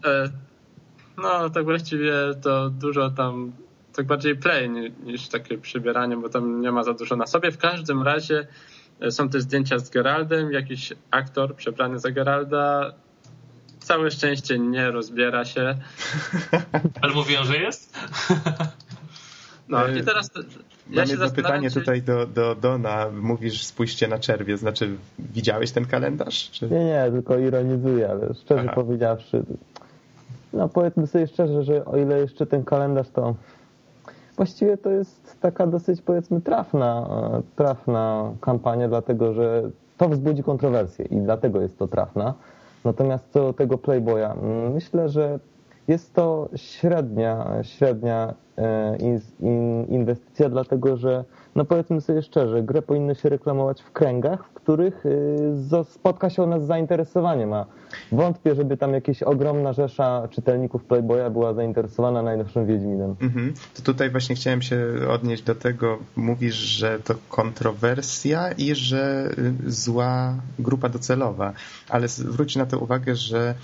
E, 0.04 0.30
no, 1.18 1.50
tak 1.50 1.64
właściwie 1.64 2.12
to 2.42 2.70
dużo 2.70 3.10
tam, 3.10 3.52
tak 3.92 4.06
bardziej 4.06 4.36
play 4.36 4.70
niż 5.04 5.28
takie 5.28 5.58
przybieranie, 5.58 6.16
bo 6.16 6.28
tam 6.28 6.60
nie 6.60 6.72
ma 6.72 6.84
za 6.84 6.94
dużo 6.94 7.16
na 7.16 7.26
sobie. 7.26 7.52
W 7.52 7.58
każdym 7.58 8.02
razie 8.02 8.46
e, 9.00 9.10
są 9.10 9.28
te 9.28 9.40
zdjęcia 9.40 9.78
z 9.78 9.90
Geraldem, 9.90 10.52
jakiś 10.52 10.92
aktor 11.10 11.56
przebrany 11.56 11.98
za 11.98 12.10
Geralda. 12.10 12.92
Całe 13.78 14.10
szczęście 14.10 14.58
nie 14.58 14.90
rozbiera 14.90 15.44
się. 15.44 15.78
Ale 17.02 17.14
mówią, 17.14 17.44
że 17.44 17.56
jest? 17.56 17.96
No 19.68 19.88
i 19.88 20.04
teraz 20.04 20.30
ja 20.90 21.02
Mam 21.02 21.11
jedno 21.11 21.30
pytanie 21.30 21.70
czy... 21.70 21.80
tutaj 21.80 22.02
do, 22.02 22.26
do 22.26 22.54
Dona. 22.54 23.06
Mówisz 23.23 23.64
spójrzcie 23.64 24.08
na 24.08 24.18
czerwiec. 24.18 24.61
Znaczy 24.61 24.96
widziałeś 25.18 25.73
ten 25.73 25.87
kalendarz? 25.87 26.50
Czy... 26.50 26.70
Nie, 26.70 26.85
nie, 26.85 27.08
tylko 27.12 27.38
ironizuję, 27.38 28.11
ale 28.11 28.35
szczerze 28.35 28.64
Aha. 28.66 28.73
powiedziawszy 28.75 29.42
no 30.56 30.68
powiedzmy 30.68 31.06
sobie 31.06 31.26
szczerze, 31.26 31.62
że 31.62 31.85
o 31.85 31.96
ile 31.96 32.18
jeszcze 32.18 32.46
ten 32.46 32.64
kalendarz 32.64 33.11
to 33.11 33.35
właściwie 34.37 34.76
to 34.76 34.90
jest 34.90 35.37
taka 35.40 35.66
dosyć 35.66 36.02
powiedzmy 36.02 36.40
trafna, 36.40 37.08
trafna 37.56 38.32
kampania, 38.40 38.88
dlatego 38.88 39.35
że 39.35 39.70
to 39.96 40.08
wzbudzi 40.08 40.42
kontrowersję 40.42 41.04
i 41.04 41.16
dlatego 41.16 41.61
jest 41.61 41.78
to 41.78 41.88
trafna. 41.88 42.35
Natomiast 42.85 43.25
co 43.30 43.40
do 43.40 43.52
tego 43.52 43.78
Playboya, 43.78 44.32
mm, 44.42 44.73
myślę, 44.73 45.08
że 45.08 45.38
jest 45.88 46.14
to 46.14 46.48
średnia, 46.56 47.62
średnia 47.62 48.34
e, 48.58 48.96
inwestycja, 49.88 50.48
dlatego 50.48 50.96
że, 50.96 51.24
no 51.54 51.64
powiedzmy 51.64 52.00
sobie 52.00 52.22
szczerze, 52.22 52.62
grę 52.62 52.82
powinno 52.82 53.14
się 53.14 53.28
reklamować 53.28 53.82
w 53.82 53.92
kręgach, 53.92 54.44
w 54.44 54.54
których 54.54 55.06
y, 55.06 55.84
spotka 55.90 56.30
się 56.30 56.42
ona 56.42 56.60
z 56.60 56.66
zainteresowaniem, 56.66 57.52
a 57.52 57.66
wątpię, 58.12 58.54
żeby 58.54 58.76
tam 58.76 58.92
jakaś 58.92 59.22
ogromna 59.22 59.72
rzesza 59.72 60.28
czytelników 60.30 60.84
Playboya 60.84 61.30
była 61.30 61.54
zainteresowana 61.54 62.22
najnowszym 62.22 62.66
Wiedźminem. 62.66 63.14
Mhm. 63.20 63.54
To 63.74 63.82
tutaj 63.82 64.10
właśnie 64.10 64.36
chciałem 64.36 64.62
się 64.62 64.86
odnieść 65.08 65.42
do 65.42 65.54
tego, 65.54 65.98
mówisz, 66.16 66.54
że 66.54 66.98
to 67.00 67.14
kontrowersja 67.28 68.52
i 68.52 68.74
że 68.74 69.30
y, 69.66 69.70
zła 69.72 70.34
grupa 70.58 70.88
docelowa, 70.88 71.52
ale 71.88 72.08
zwróć 72.08 72.56
na 72.56 72.66
to 72.66 72.78
uwagę, 72.78 73.14
że 73.14 73.54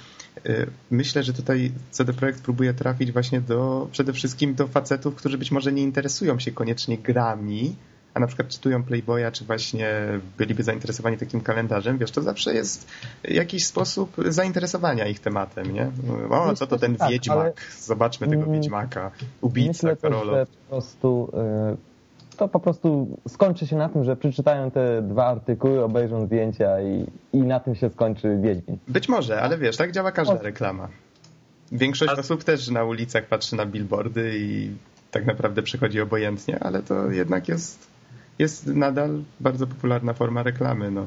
myślę, 0.90 1.22
że 1.22 1.32
tutaj 1.32 1.72
CD 1.90 2.12
Projekt 2.12 2.42
próbuje 2.42 2.74
trafić 2.74 3.12
właśnie 3.12 3.40
do 3.40 3.88
przede 3.92 4.12
wszystkim 4.12 4.54
do 4.54 4.66
facetów, 4.66 5.14
którzy 5.14 5.38
być 5.38 5.50
może 5.50 5.72
nie 5.72 5.82
interesują 5.82 6.38
się 6.38 6.52
koniecznie 6.52 6.98
grami, 6.98 7.76
a 8.14 8.20
na 8.20 8.26
przykład 8.26 8.48
czytują 8.48 8.82
Playboya, 8.82 9.32
czy 9.32 9.44
właśnie 9.44 9.90
byliby 10.38 10.62
zainteresowani 10.62 11.16
takim 11.16 11.40
kalendarzem, 11.40 11.98
wiesz, 11.98 12.10
to 12.10 12.22
zawsze 12.22 12.54
jest 12.54 12.88
jakiś 13.24 13.66
sposób 13.66 14.16
zainteresowania 14.28 15.06
ich 15.06 15.20
tematem, 15.20 15.72
nie? 15.72 15.90
O, 16.30 16.54
co 16.54 16.66
to 16.66 16.78
ten 16.78 16.96
tak, 16.96 17.10
wiedźmak? 17.10 17.72
Zobaczmy 17.80 18.28
tego 18.28 18.46
wiedźmaka, 18.52 19.10
ubica, 19.40 19.68
Myślę 19.68 19.96
też, 19.96 20.14
że 20.26 20.46
po 20.46 20.70
prostu 20.70 21.32
y, 21.72 21.91
to 22.42 22.48
po 22.48 22.60
prostu 22.60 23.18
skończy 23.28 23.66
się 23.66 23.76
na 23.76 23.88
tym, 23.88 24.04
że 24.04 24.16
przeczytają 24.16 24.70
te 24.70 25.02
dwa 25.02 25.26
artykuły, 25.26 25.84
obejrzą 25.84 26.26
zdjęcia 26.26 26.80
i, 26.80 27.06
i 27.32 27.38
na 27.38 27.60
tym 27.60 27.74
się 27.74 27.90
skończy 27.90 28.38
Wiedźmin. 28.42 28.78
Być 28.88 29.08
może, 29.08 29.42
ale 29.42 29.58
wiesz, 29.58 29.76
tak 29.76 29.92
działa 29.92 30.12
każda 30.12 30.42
reklama. 30.42 30.88
Większość 31.72 32.12
A... 32.16 32.20
osób 32.20 32.44
też 32.44 32.68
na 32.68 32.84
ulicach 32.84 33.26
patrzy 33.26 33.56
na 33.56 33.66
billboardy 33.66 34.32
i 34.38 34.70
tak 35.10 35.26
naprawdę 35.26 35.62
przechodzi 35.62 36.00
obojętnie, 36.00 36.58
ale 36.60 36.82
to 36.82 37.10
jednak 37.10 37.48
jest, 37.48 37.86
jest 38.38 38.66
nadal 38.66 39.22
bardzo 39.40 39.66
popularna 39.66 40.12
forma 40.12 40.42
reklamy. 40.42 40.90
No. 40.90 41.06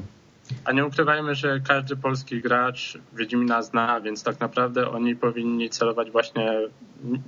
A 0.64 0.72
nie 0.72 0.86
ukrywajmy, 0.86 1.34
że 1.34 1.60
każdy 1.60 1.96
polski 1.96 2.40
gracz 2.40 2.98
Wiedźmina 3.12 3.62
zna, 3.62 4.00
więc 4.00 4.22
tak 4.22 4.40
naprawdę 4.40 4.90
oni 4.90 5.16
powinni 5.16 5.70
celować 5.70 6.10
właśnie 6.10 6.60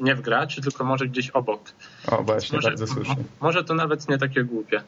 nie 0.01 0.15
w 0.15 0.21
graczy, 0.21 0.61
tylko 0.61 0.85
może 0.85 1.07
gdzieś 1.07 1.31
obok. 1.31 1.61
O, 2.07 2.23
właśnie, 2.23 2.57
może, 2.57 2.69
bardzo 2.69 2.87
słusznie. 2.87 3.17
Może 3.41 3.65
to 3.65 3.75
nawet 3.75 4.09
nie 4.09 4.19
takie 4.19 4.45
głupie. 4.45 4.83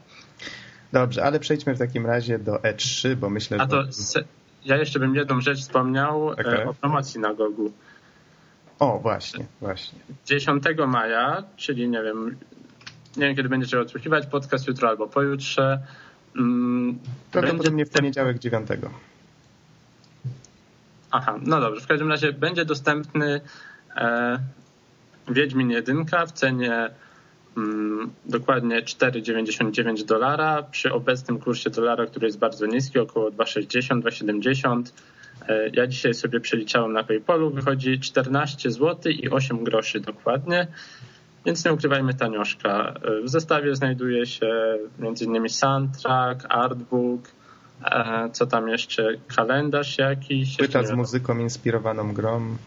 Dobrze, 0.92 1.24
ale 1.24 1.40
przejdźmy 1.40 1.74
w 1.74 1.78
takim 1.78 2.06
razie 2.06 2.38
do 2.38 2.56
E3, 2.56 3.16
bo 3.16 3.30
myślę, 3.30 3.56
A 3.60 3.66
to 3.66 3.92
se 3.92 4.24
ja 4.64 4.76
jeszcze 4.76 4.98
bym 4.98 5.14
jedną 5.14 5.40
rzecz 5.40 5.60
wspomniał 5.60 6.28
okay. 6.28 6.68
o 6.68 6.74
promocji 6.74 7.20
na 7.20 7.34
Gogu. 7.34 7.72
O, 8.78 8.98
właśnie, 8.98 9.46
właśnie. 9.60 9.98
10 10.26 10.64
maja, 10.86 11.44
czyli 11.56 11.88
nie 11.88 12.02
wiem, 12.02 12.36
nie 13.16 13.26
wiem 13.26 13.36
kiedy 13.36 13.48
będziecie 13.48 13.80
odsłuchiwać 13.80 14.26
podcast 14.26 14.66
jutro 14.66 14.88
albo 14.88 15.08
pojutrze. 15.08 15.78
Mm, 16.36 16.98
Prawdopodobnie 17.32 17.86
w 17.86 17.90
poniedziałek 17.90 18.38
9. 18.38 18.68
Aha, 21.10 21.38
no 21.42 21.60
dobrze. 21.60 21.80
W 21.80 21.86
każdym 21.86 22.08
razie 22.08 22.32
będzie 22.32 22.64
dostępny 22.64 23.40
e, 23.96 24.38
Wiedźmin 25.28 25.70
1 25.70 26.06
w 26.26 26.32
cenie 26.32 26.90
mm, 27.56 28.10
dokładnie 28.26 28.82
4,99 28.82 30.04
dolara 30.04 30.62
przy 30.62 30.92
obecnym 30.92 31.38
kursie 31.38 31.70
dolara, 31.70 32.06
który 32.06 32.26
jest 32.26 32.38
bardzo 32.38 32.66
niski, 32.66 32.98
około 32.98 33.30
2,60, 33.30 34.02
2,70. 34.02 34.82
E, 35.48 35.68
ja 35.72 35.86
dzisiaj 35.86 36.14
sobie 36.14 36.40
przeliczałem 36.40 36.92
na 36.92 37.04
PayPalu, 37.04 37.50
wychodzi 37.50 38.00
14 38.00 38.70
zł 38.70 39.12
i 39.12 39.30
8 39.30 39.64
groszy 39.64 40.00
dokładnie, 40.00 40.66
więc 41.46 41.64
nie 41.64 41.72
ukrywajmy 41.72 42.14
tanioszka. 42.14 42.94
W 43.24 43.28
zestawie 43.28 43.76
znajduje 43.76 44.26
się 44.26 44.78
m.in. 45.00 45.48
soundtrack, 45.48 46.46
artbook, 46.48 47.20
e, 47.84 48.28
co 48.32 48.46
tam 48.46 48.68
jeszcze, 48.68 49.08
kalendarz 49.36 49.98
jakiś. 49.98 50.56
Płyta 50.56 50.82
z 50.82 50.92
muzyką 50.92 51.38
inspirowaną 51.38 52.12
grom. 52.12 52.58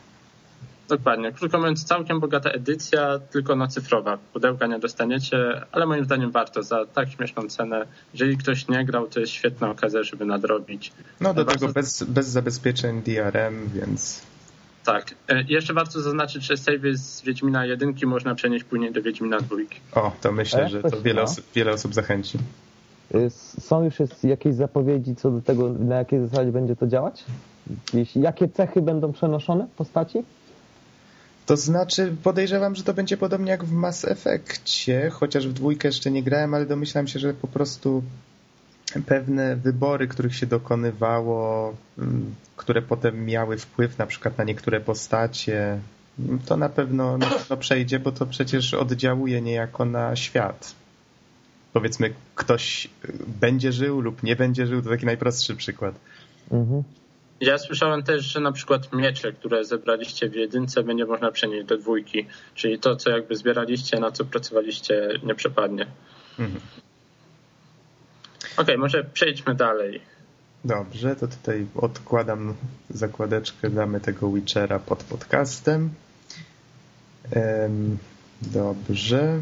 Dokładnie. 0.89 1.31
Krótko 1.31 1.57
mówiąc, 1.57 1.83
całkiem 1.83 2.19
bogata 2.19 2.49
edycja, 2.49 3.19
tylko 3.31 3.55
na 3.55 3.67
cyfrowa. 3.67 4.17
Pudełka 4.33 4.67
nie 4.67 4.79
dostaniecie, 4.79 5.61
ale 5.71 5.85
moim 5.85 6.05
zdaniem 6.05 6.31
warto 6.31 6.63
za 6.63 6.85
tak 6.85 7.09
śmieszną 7.09 7.47
cenę. 7.47 7.85
Jeżeli 8.13 8.37
ktoś 8.37 8.67
nie 8.67 8.85
grał, 8.85 9.07
to 9.07 9.19
jest 9.19 9.31
świetna 9.31 9.69
okazja, 9.69 10.03
żeby 10.03 10.25
nadrobić. 10.25 10.91
No 11.21 11.33
do 11.33 11.45
tego 11.45 11.67
bez, 11.67 12.03
bez 12.03 12.27
zabezpieczeń 12.27 13.01
DRM, 13.01 13.69
więc... 13.73 14.21
Tak. 14.83 15.15
E, 15.27 15.43
jeszcze 15.43 15.73
warto 15.73 16.01
zaznaczyć, 16.01 16.43
że 16.43 16.57
save 16.57 16.97
z 16.97 17.21
Wiedźmina 17.21 17.65
1 17.65 17.93
można 18.05 18.35
przenieść 18.35 18.65
później 18.65 18.91
do 18.91 19.01
Wiedźmina 19.01 19.37
2. 19.39 19.55
O, 19.91 20.11
to 20.21 20.31
myślę, 20.31 20.69
że 20.69 20.81
to 20.81 21.01
wiele 21.01 21.21
osób, 21.21 21.45
wiele 21.55 21.71
osób 21.71 21.93
zachęci. 21.93 22.37
Y, 23.15 23.29
są 23.59 23.83
już 23.83 23.95
jakieś 24.23 24.55
zapowiedzi 24.55 25.15
co 25.15 25.31
do 25.31 25.41
tego, 25.41 25.69
na 25.69 25.95
jakiej 25.95 26.19
zasadzie 26.19 26.51
będzie 26.51 26.75
to 26.75 26.87
działać? 26.87 27.23
Jakie 28.15 28.49
cechy 28.49 28.81
będą 28.81 29.13
przenoszone 29.13 29.67
w 29.67 29.71
postaci? 29.71 30.23
To 31.45 31.57
znaczy, 31.57 32.15
podejrzewam, 32.23 32.75
że 32.75 32.83
to 32.83 32.93
będzie 32.93 33.17
podobnie 33.17 33.51
jak 33.51 33.63
w 33.63 33.71
Mass 33.71 34.05
Effectie, 34.05 35.09
chociaż 35.09 35.47
w 35.47 35.53
dwójkę 35.53 35.87
jeszcze 35.87 36.11
nie 36.11 36.23
grałem, 36.23 36.53
ale 36.53 36.65
domyślam 36.65 37.07
się, 37.07 37.19
że 37.19 37.33
po 37.33 37.47
prostu 37.47 38.03
pewne 39.01 39.55
wybory, 39.55 40.07
których 40.07 40.35
się 40.35 40.45
dokonywało, 40.45 41.73
mm, 41.97 42.35
które 42.55 42.81
potem 42.81 43.25
miały 43.25 43.57
wpływ 43.57 43.97
na 43.97 44.05
przykład 44.05 44.37
na 44.37 44.43
niektóre 44.43 44.81
postacie, 44.81 45.79
mm, 46.19 46.39
to 46.39 46.57
na 46.57 46.69
pewno, 46.69 47.17
na 47.17 47.25
pewno 47.25 47.57
przejdzie, 47.57 47.99
bo 47.99 48.11
to 48.11 48.25
przecież 48.25 48.73
oddziałuje 48.73 49.41
niejako 49.41 49.85
na 49.85 50.15
świat. 50.15 50.75
Powiedzmy, 51.73 52.13
ktoś 52.35 52.87
będzie 53.41 53.71
żył 53.71 54.01
lub 54.01 54.23
nie 54.23 54.35
będzie 54.35 54.67
żył, 54.67 54.81
to 54.81 54.89
taki 54.89 55.05
najprostszy 55.05 55.55
przykład. 55.55 55.95
Mhm. 56.51 56.83
Ja 57.41 57.57
słyszałem 57.57 58.03
też, 58.03 58.25
że 58.25 58.39
na 58.39 58.51
przykład 58.51 58.93
miecze, 58.93 59.31
które 59.31 59.65
zebraliście 59.65 60.29
w 60.29 60.35
jedynce, 60.35 60.83
będzie 60.83 61.05
można 61.05 61.31
przenieść 61.31 61.65
do 61.65 61.77
dwójki. 61.77 62.25
Czyli 62.55 62.79
to, 62.79 62.95
co 62.95 63.09
jakby 63.09 63.35
zbieraliście, 63.35 63.99
na 63.99 64.11
co 64.11 64.25
pracowaliście, 64.25 65.09
nie 65.23 65.35
przepadnie. 65.35 65.87
Mhm. 66.39 66.61
Okej, 68.53 68.63
okay, 68.63 68.77
może 68.77 69.03
przejdźmy 69.03 69.55
dalej. 69.55 70.01
Dobrze, 70.65 71.15
to 71.15 71.27
tutaj 71.27 71.67
odkładam 71.75 72.55
zakładeczkę, 72.89 73.69
damy 73.69 73.99
tego 73.99 74.31
Witchera 74.31 74.79
pod 74.79 75.03
podcastem. 75.03 75.89
Dobrze. 78.41 79.41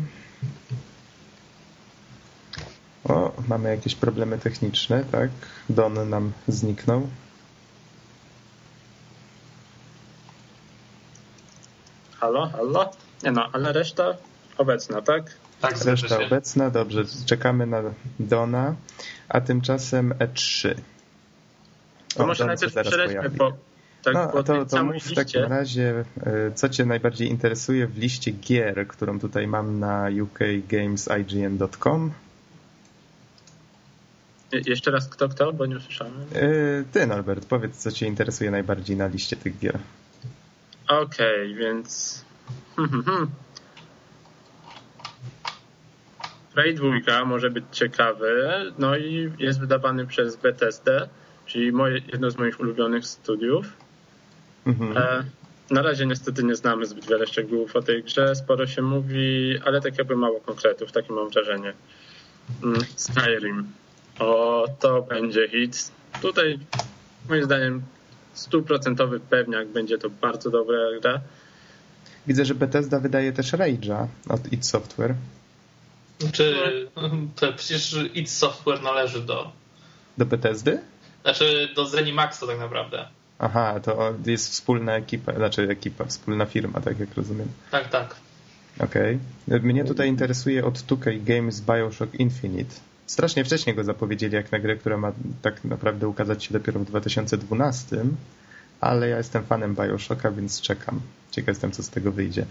O, 3.03 3.31
mamy 3.47 3.69
jakieś 3.69 3.95
problemy 3.95 4.37
techniczne, 4.37 5.03
tak? 5.11 5.29
Don 5.69 6.09
nam 6.09 6.31
zniknął. 6.47 7.07
Halo, 12.19 12.49
halo? 12.49 12.91
Nie 13.23 13.31
no, 13.31 13.49
ale 13.53 13.73
reszta 13.73 14.17
obecna, 14.57 15.01
tak? 15.01 15.23
Tak, 15.61 15.85
reszta 15.85 16.19
obecna, 16.25 16.69
dobrze. 16.69 17.03
Czekamy 17.25 17.65
na 17.65 17.81
Dona, 18.19 18.75
a 19.29 19.41
tymczasem 19.41 20.13
E3. 20.13 20.75
O, 22.17 22.25
może 22.25 22.45
najpierw 22.45 22.73
przejdźmy 22.73 23.29
po, 23.29 23.53
tak, 24.03 24.13
no, 24.13 24.27
po 24.27 24.43
to, 24.43 24.65
to 24.65 24.83
mów 24.83 25.03
w 25.03 25.13
takim 25.13 25.43
razie, 25.43 26.05
e, 26.23 26.51
co 26.51 26.69
cię 26.69 26.85
najbardziej 26.85 27.29
interesuje 27.29 27.87
w 27.87 27.97
liście 27.97 28.31
gier, 28.31 28.87
którą 28.87 29.19
tutaj 29.19 29.47
mam 29.47 29.79
na 29.79 30.07
ukgamesign.com. 30.23 32.11
Jeszcze 34.51 34.91
raz 34.91 35.09
kto, 35.09 35.29
kto, 35.29 35.53
bo 35.53 35.65
nie 35.65 35.77
usłyszałem. 35.77 36.13
E, 36.33 36.83
ty, 36.91 37.07
Norbert, 37.07 37.45
powiedz, 37.45 37.77
co 37.77 37.91
cię 37.91 38.07
interesuje 38.07 38.51
najbardziej 38.51 38.97
na 38.97 39.07
liście 39.07 39.35
tych 39.35 39.59
gier. 39.59 39.77
Okej, 40.87 41.53
okay, 41.53 41.53
więc... 41.53 42.21
Prey 46.53 46.75
2 46.75 47.25
może 47.25 47.49
być 47.49 47.65
ciekawy, 47.71 48.49
no 48.79 48.97
i 48.97 49.31
jest 49.39 49.59
wydawany 49.59 50.07
przez 50.07 50.35
Bethesda, 50.35 51.07
czyli 51.45 51.71
moje, 51.71 52.01
jedno 52.11 52.31
z 52.31 52.37
moich 52.37 52.59
ulubionych 52.59 53.05
studiów. 53.05 53.65
Mhm. 54.65 54.97
E, 54.97 55.23
na 55.71 55.81
razie 55.81 56.05
niestety 56.05 56.43
nie 56.43 56.55
znamy 56.55 56.85
zbyt 56.85 57.07
wiele 57.07 57.27
szczegółów 57.27 57.75
o 57.75 57.81
tej 57.81 58.03
grze, 58.03 58.35
sporo 58.35 58.67
się 58.67 58.81
mówi, 58.81 59.59
ale 59.65 59.81
tak 59.81 59.97
jakby 59.97 60.15
mało 60.15 60.39
konkretów, 60.39 60.91
takie 60.91 61.13
mam 61.13 61.29
wrażenie. 61.29 61.73
Mm, 62.63 62.81
Skyrim. 62.95 63.71
O, 64.19 64.67
to 64.79 65.01
będzie 65.01 65.49
hit. 65.49 65.91
Tutaj 66.21 66.59
moim 67.29 67.43
zdaniem 67.43 67.81
stuprocentowy 68.33 69.19
pewniak, 69.19 69.67
będzie 69.67 69.97
to 69.97 70.09
bardzo 70.09 70.49
dobra 70.49 70.77
gra. 71.01 71.21
Widzę, 72.27 72.45
że 72.45 72.55
Bethesda 72.55 72.99
wydaje 72.99 73.33
też 73.33 73.53
Rage'a 73.53 74.07
od 74.29 74.53
id 74.53 74.67
Software. 74.67 75.15
Czy 76.31 76.55
to 77.35 77.53
przecież 77.53 77.95
id 78.13 78.29
Software 78.29 78.81
należy 78.81 79.21
do... 79.21 79.51
Do 80.17 80.25
Bethesdy? 80.25 80.79
Znaczy 81.21 81.69
do 81.75 81.85
Zenimaxa 81.85 82.47
tak 82.47 82.59
naprawdę. 82.59 83.07
Aha, 83.39 83.79
to 83.79 84.13
jest 84.25 84.51
wspólna 84.51 84.95
ekipa, 84.95 85.35
znaczy 85.35 85.69
ekipa, 85.69 86.05
wspólna 86.05 86.45
firma, 86.45 86.81
tak 86.81 86.99
jak 86.99 87.13
rozumiem. 87.13 87.47
Tak, 87.71 87.89
tak. 87.89 88.15
Okej. 88.79 89.19
Okay. 89.47 89.59
Mnie 89.59 89.85
tutaj 89.85 90.07
interesuje 90.07 90.65
od 90.65 90.73
2K 90.73 91.23
Games 91.23 91.61
Bioshock 91.61 92.15
Infinite 92.15 92.75
strasznie 93.11 93.45
wcześnie 93.45 93.73
go 93.73 93.83
zapowiedzieli 93.83 94.35
jak 94.35 94.51
na 94.51 94.59
grę, 94.59 94.75
która 94.75 94.97
ma 94.97 95.11
tak 95.41 95.63
naprawdę 95.63 96.07
ukazać 96.07 96.43
się 96.43 96.53
dopiero 96.53 96.79
w 96.79 96.85
2012, 96.85 98.05
ale 98.81 99.09
ja 99.09 99.17
jestem 99.17 99.43
fanem 99.43 99.75
Bioshocka, 99.75 100.31
więc 100.31 100.61
czekam. 100.61 101.01
Ciekaw 101.31 101.47
jestem, 101.47 101.71
co 101.71 101.83
z 101.83 101.89
tego 101.89 102.11
wyjdzie. 102.11 102.45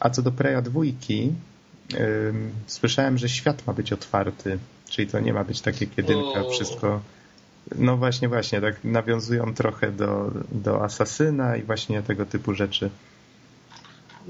A 0.00 0.10
co 0.10 0.22
do 0.22 0.32
Preya 0.32 0.62
dwójki, 0.62 1.32
słyszałem, 2.66 3.18
że 3.18 3.28
świat 3.28 3.66
ma 3.66 3.72
być 3.72 3.92
otwarty, 3.92 4.58
czyli 4.88 5.08
to 5.08 5.20
nie 5.20 5.32
ma 5.32 5.44
być 5.44 5.60
takie 5.60 5.86
jedynka, 5.96 6.44
wszystko... 6.50 7.00
No 7.78 7.96
właśnie, 7.96 8.28
właśnie, 8.28 8.60
tak 8.60 8.84
nawiązują 8.84 9.54
trochę 9.54 9.92
do, 9.92 10.30
do 10.52 10.84
Asasyna 10.84 11.56
i 11.56 11.62
właśnie 11.62 12.02
tego 12.02 12.26
typu 12.26 12.54
rzeczy. 12.54 12.90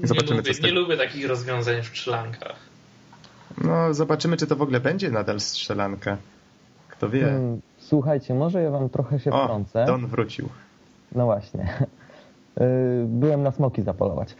Zobaczymy, 0.03 0.31
nie 0.31 0.37
lubię, 0.37 0.53
co 0.53 0.67
nie 0.67 0.73
lubię 0.73 0.97
takich 0.97 1.27
rozwiązań 1.27 1.81
w 1.83 1.87
strzelankach. 1.87 2.55
No, 3.63 3.93
zobaczymy, 3.93 4.37
czy 4.37 4.47
to 4.47 4.55
w 4.55 4.61
ogóle 4.61 4.79
będzie 4.79 5.11
nadal 5.11 5.39
strzelanka. 5.39 6.17
Kto 6.89 7.09
wie. 7.09 7.21
Hmm, 7.21 7.61
słuchajcie, 7.77 8.33
może 8.33 8.61
ja 8.61 8.71
wam 8.71 8.89
trochę 8.89 9.19
się 9.19 9.31
o, 9.31 9.43
wtrącę. 9.43 9.85
Don 9.85 10.07
wrócił. 10.07 10.49
No 11.11 11.25
właśnie. 11.25 11.67
Y, 12.61 13.05
byłem 13.05 13.43
na 13.43 13.51
smoki 13.51 13.81
zapolować. 13.81 14.31
Y, 14.31 14.35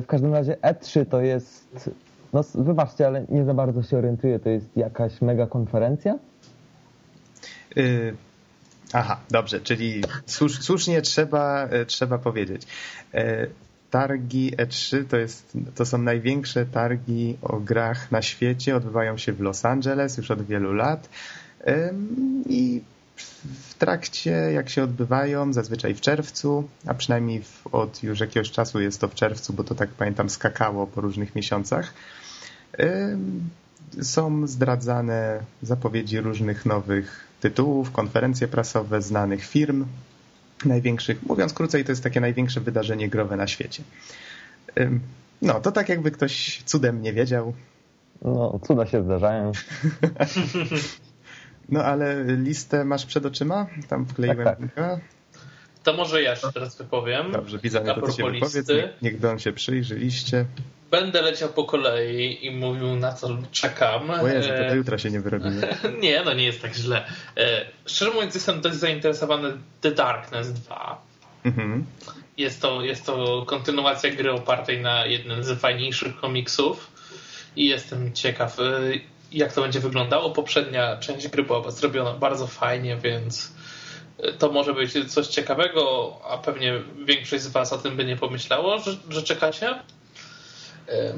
w 0.00 0.06
każdym 0.06 0.34
razie 0.34 0.56
E3 0.62 1.06
to 1.06 1.20
jest... 1.20 1.90
No 2.32 2.44
wybaczcie, 2.54 3.06
ale 3.06 3.24
nie 3.28 3.44
za 3.44 3.54
bardzo 3.54 3.82
się 3.82 3.98
orientuję. 3.98 4.38
To 4.38 4.48
jest 4.48 4.76
jakaś 4.76 5.20
mega 5.22 5.46
konferencja? 5.46 6.18
Yy, 7.76 8.14
aha, 8.92 9.20
dobrze, 9.30 9.60
czyli 9.60 10.04
słusz, 10.26 10.62
słusznie 10.62 11.02
trzeba, 11.02 11.64
e, 11.64 11.86
trzeba 11.86 12.18
powiedzieć. 12.18 12.66
Yy, 13.14 13.50
targi 13.90 14.52
E3 14.56 15.04
to, 15.08 15.16
jest, 15.16 15.52
to 15.74 15.86
są 15.86 15.98
największe 15.98 16.66
targi 16.66 17.36
o 17.42 17.60
grach 17.60 18.10
na 18.10 18.22
świecie. 18.22 18.76
Odbywają 18.76 19.16
się 19.16 19.32
w 19.32 19.40
Los 19.40 19.64
Angeles 19.64 20.16
już 20.16 20.30
od 20.30 20.42
wielu 20.42 20.72
lat. 20.72 21.08
I 22.48 22.82
w 23.68 23.74
trakcie, 23.74 24.30
jak 24.30 24.68
się 24.68 24.82
odbywają, 24.82 25.52
zazwyczaj 25.52 25.94
w 25.94 26.00
czerwcu, 26.00 26.68
a 26.86 26.94
przynajmniej 26.94 27.42
od 27.72 28.02
już 28.02 28.20
jakiegoś 28.20 28.50
czasu 28.50 28.80
jest 28.80 29.00
to 29.00 29.08
w 29.08 29.14
czerwcu, 29.14 29.52
bo 29.52 29.64
to 29.64 29.74
tak 29.74 29.90
pamiętam 29.90 30.30
skakało 30.30 30.86
po 30.86 31.00
różnych 31.00 31.34
miesiącach, 31.34 31.94
są 34.02 34.46
zdradzane 34.46 35.40
zapowiedzi 35.62 36.20
różnych 36.20 36.66
nowych 36.66 37.26
tytułów, 37.40 37.90
konferencje 37.90 38.48
prasowe 38.48 39.02
znanych 39.02 39.44
firm, 39.44 39.86
największych, 40.64 41.22
mówiąc 41.22 41.54
krócej, 41.54 41.84
to 41.84 41.92
jest 41.92 42.02
takie 42.02 42.20
największe 42.20 42.60
wydarzenie 42.60 43.08
growe 43.08 43.36
na 43.36 43.46
świecie. 43.46 43.82
No, 45.42 45.60
to 45.60 45.72
tak 45.72 45.88
jakby 45.88 46.10
ktoś 46.10 46.62
cudem 46.64 47.02
nie 47.02 47.12
wiedział. 47.12 47.54
No, 48.22 48.60
cuda 48.66 48.86
się 48.86 49.04
zdarzają. 49.04 49.52
no, 51.68 51.84
ale 51.84 52.24
listę 52.24 52.84
masz 52.84 53.06
przed 53.06 53.26
oczyma? 53.26 53.66
Tam 53.88 54.06
wkleiłem 54.06 54.44
tak, 54.44 54.58
tak. 54.74 55.00
To 55.82 55.92
może 55.92 56.22
ja 56.22 56.36
się 56.36 56.52
teraz 56.54 56.76
wypowiem. 56.76 57.32
Dobrze, 57.32 57.58
widzę, 57.58 57.80
to 57.80 58.06
ty 58.06 58.12
się 58.12 58.30
wypowiedz. 58.30 58.68
Niech 59.02 59.24
on 59.24 59.38
się 59.38 59.52
przyjrzy 59.52 59.96
liście. 59.96 60.44
Będę 60.90 61.22
leciał 61.22 61.48
po 61.48 61.64
kolei 61.64 62.46
i 62.46 62.50
mówił 62.50 62.96
na 62.96 63.12
co 63.12 63.28
czekam. 63.52 64.10
O 64.10 64.28
Jezu, 64.28 64.48
to 64.48 64.68
do 64.68 64.74
jutra 64.74 64.98
się 64.98 65.10
nie 65.10 65.20
wyrobimy. 65.20 65.76
nie, 66.02 66.22
no 66.24 66.32
nie 66.32 66.44
jest 66.44 66.62
tak 66.62 66.74
źle. 66.74 67.04
E, 67.36 67.64
szczerze 67.86 68.10
mówiąc 68.10 68.34
jestem 68.34 68.60
dość 68.60 68.76
zainteresowany 68.76 69.52
The 69.80 69.90
Darkness 69.90 70.52
2. 70.52 71.02
Mhm. 71.44 71.86
Jest, 72.36 72.62
to, 72.62 72.82
jest 72.82 73.06
to 73.06 73.44
kontynuacja 73.46 74.10
gry 74.10 74.32
opartej 74.32 74.80
na 74.80 75.06
jednym 75.06 75.44
z 75.44 75.60
fajniejszych 75.60 76.16
komiksów 76.16 76.90
i 77.56 77.68
jestem 77.68 78.12
ciekaw 78.12 78.60
e, 78.60 78.62
jak 79.32 79.52
to 79.52 79.62
będzie 79.62 79.80
wyglądało. 79.80 80.30
Poprzednia 80.30 80.96
część 80.96 81.28
gry 81.28 81.42
była 81.42 81.70
zrobiona 81.70 82.12
bardzo 82.12 82.46
fajnie, 82.46 82.96
więc 82.96 83.52
to 84.38 84.52
może 84.52 84.74
być 84.74 85.12
coś 85.12 85.26
ciekawego, 85.26 86.12
a 86.30 86.38
pewnie 86.38 86.80
większość 87.04 87.42
z 87.42 87.48
Was 87.48 87.72
o 87.72 87.78
tym 87.78 87.96
by 87.96 88.04
nie 88.04 88.16
pomyślało, 88.16 88.78
że, 88.78 88.96
że 89.08 89.22
czekacie. 89.22 89.74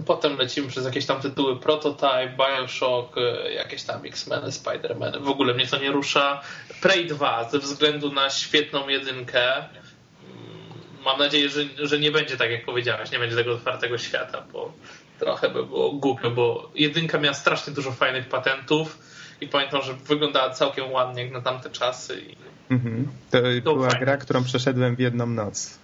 Potem 0.07 0.37
lecimy 0.37 0.69
przez 0.69 0.85
jakieś 0.85 1.07
tam 1.07 1.21
tytuły 1.21 1.61
Prototype, 1.61 2.35
Bioshock, 2.39 3.19
e, 3.19 3.53
jakieś 3.53 3.83
tam 3.83 4.07
X-Men, 4.07 4.43
Spider-Man. 4.43 5.23
W 5.23 5.29
ogóle 5.29 5.55
mnie 5.55 5.67
to 5.67 5.79
nie 5.79 5.91
rusza. 5.91 6.43
Prey 6.81 7.07
2 7.07 7.49
ze 7.51 7.59
względu 7.59 8.13
na 8.13 8.31
świetną 8.31 8.89
jedynkę. 8.89 9.57
Mm, 9.57 9.69
mam 11.05 11.19
nadzieję, 11.19 11.49
że, 11.49 11.65
że 11.79 11.99
nie 11.99 12.11
będzie 12.11 12.37
tak, 12.37 12.51
jak 12.51 12.65
powiedziałeś, 12.65 13.11
nie 13.11 13.19
będzie 13.19 13.37
tego 13.37 13.53
otwartego 13.53 13.99
świata, 13.99 14.45
bo 14.53 14.73
trochę 15.19 15.49
by 15.49 15.67
było 15.67 15.93
głupio, 15.93 16.31
bo 16.31 16.71
jedynka 16.75 17.19
miała 17.19 17.35
strasznie 17.35 17.73
dużo 17.73 17.93
fajnych 17.93 18.29
patentów 18.29 18.99
i 19.41 19.49
pamiętam, 19.49 19.83
że 19.83 19.95
wyglądała 19.95 20.51
całkiem 20.51 20.93
ładnie 20.93 21.23
jak 21.23 21.33
na 21.33 21.41
tamte 21.41 21.71
czasy. 21.71 22.23
Mhm. 22.71 23.09
To, 23.31 23.39
to 23.65 23.75
była 23.75 23.91
fajnie. 23.91 24.07
gra, 24.07 24.17
którą 24.17 24.45
przeszedłem 24.45 24.97
w 24.97 25.01
jedną 25.01 25.27
noc. 25.27 25.82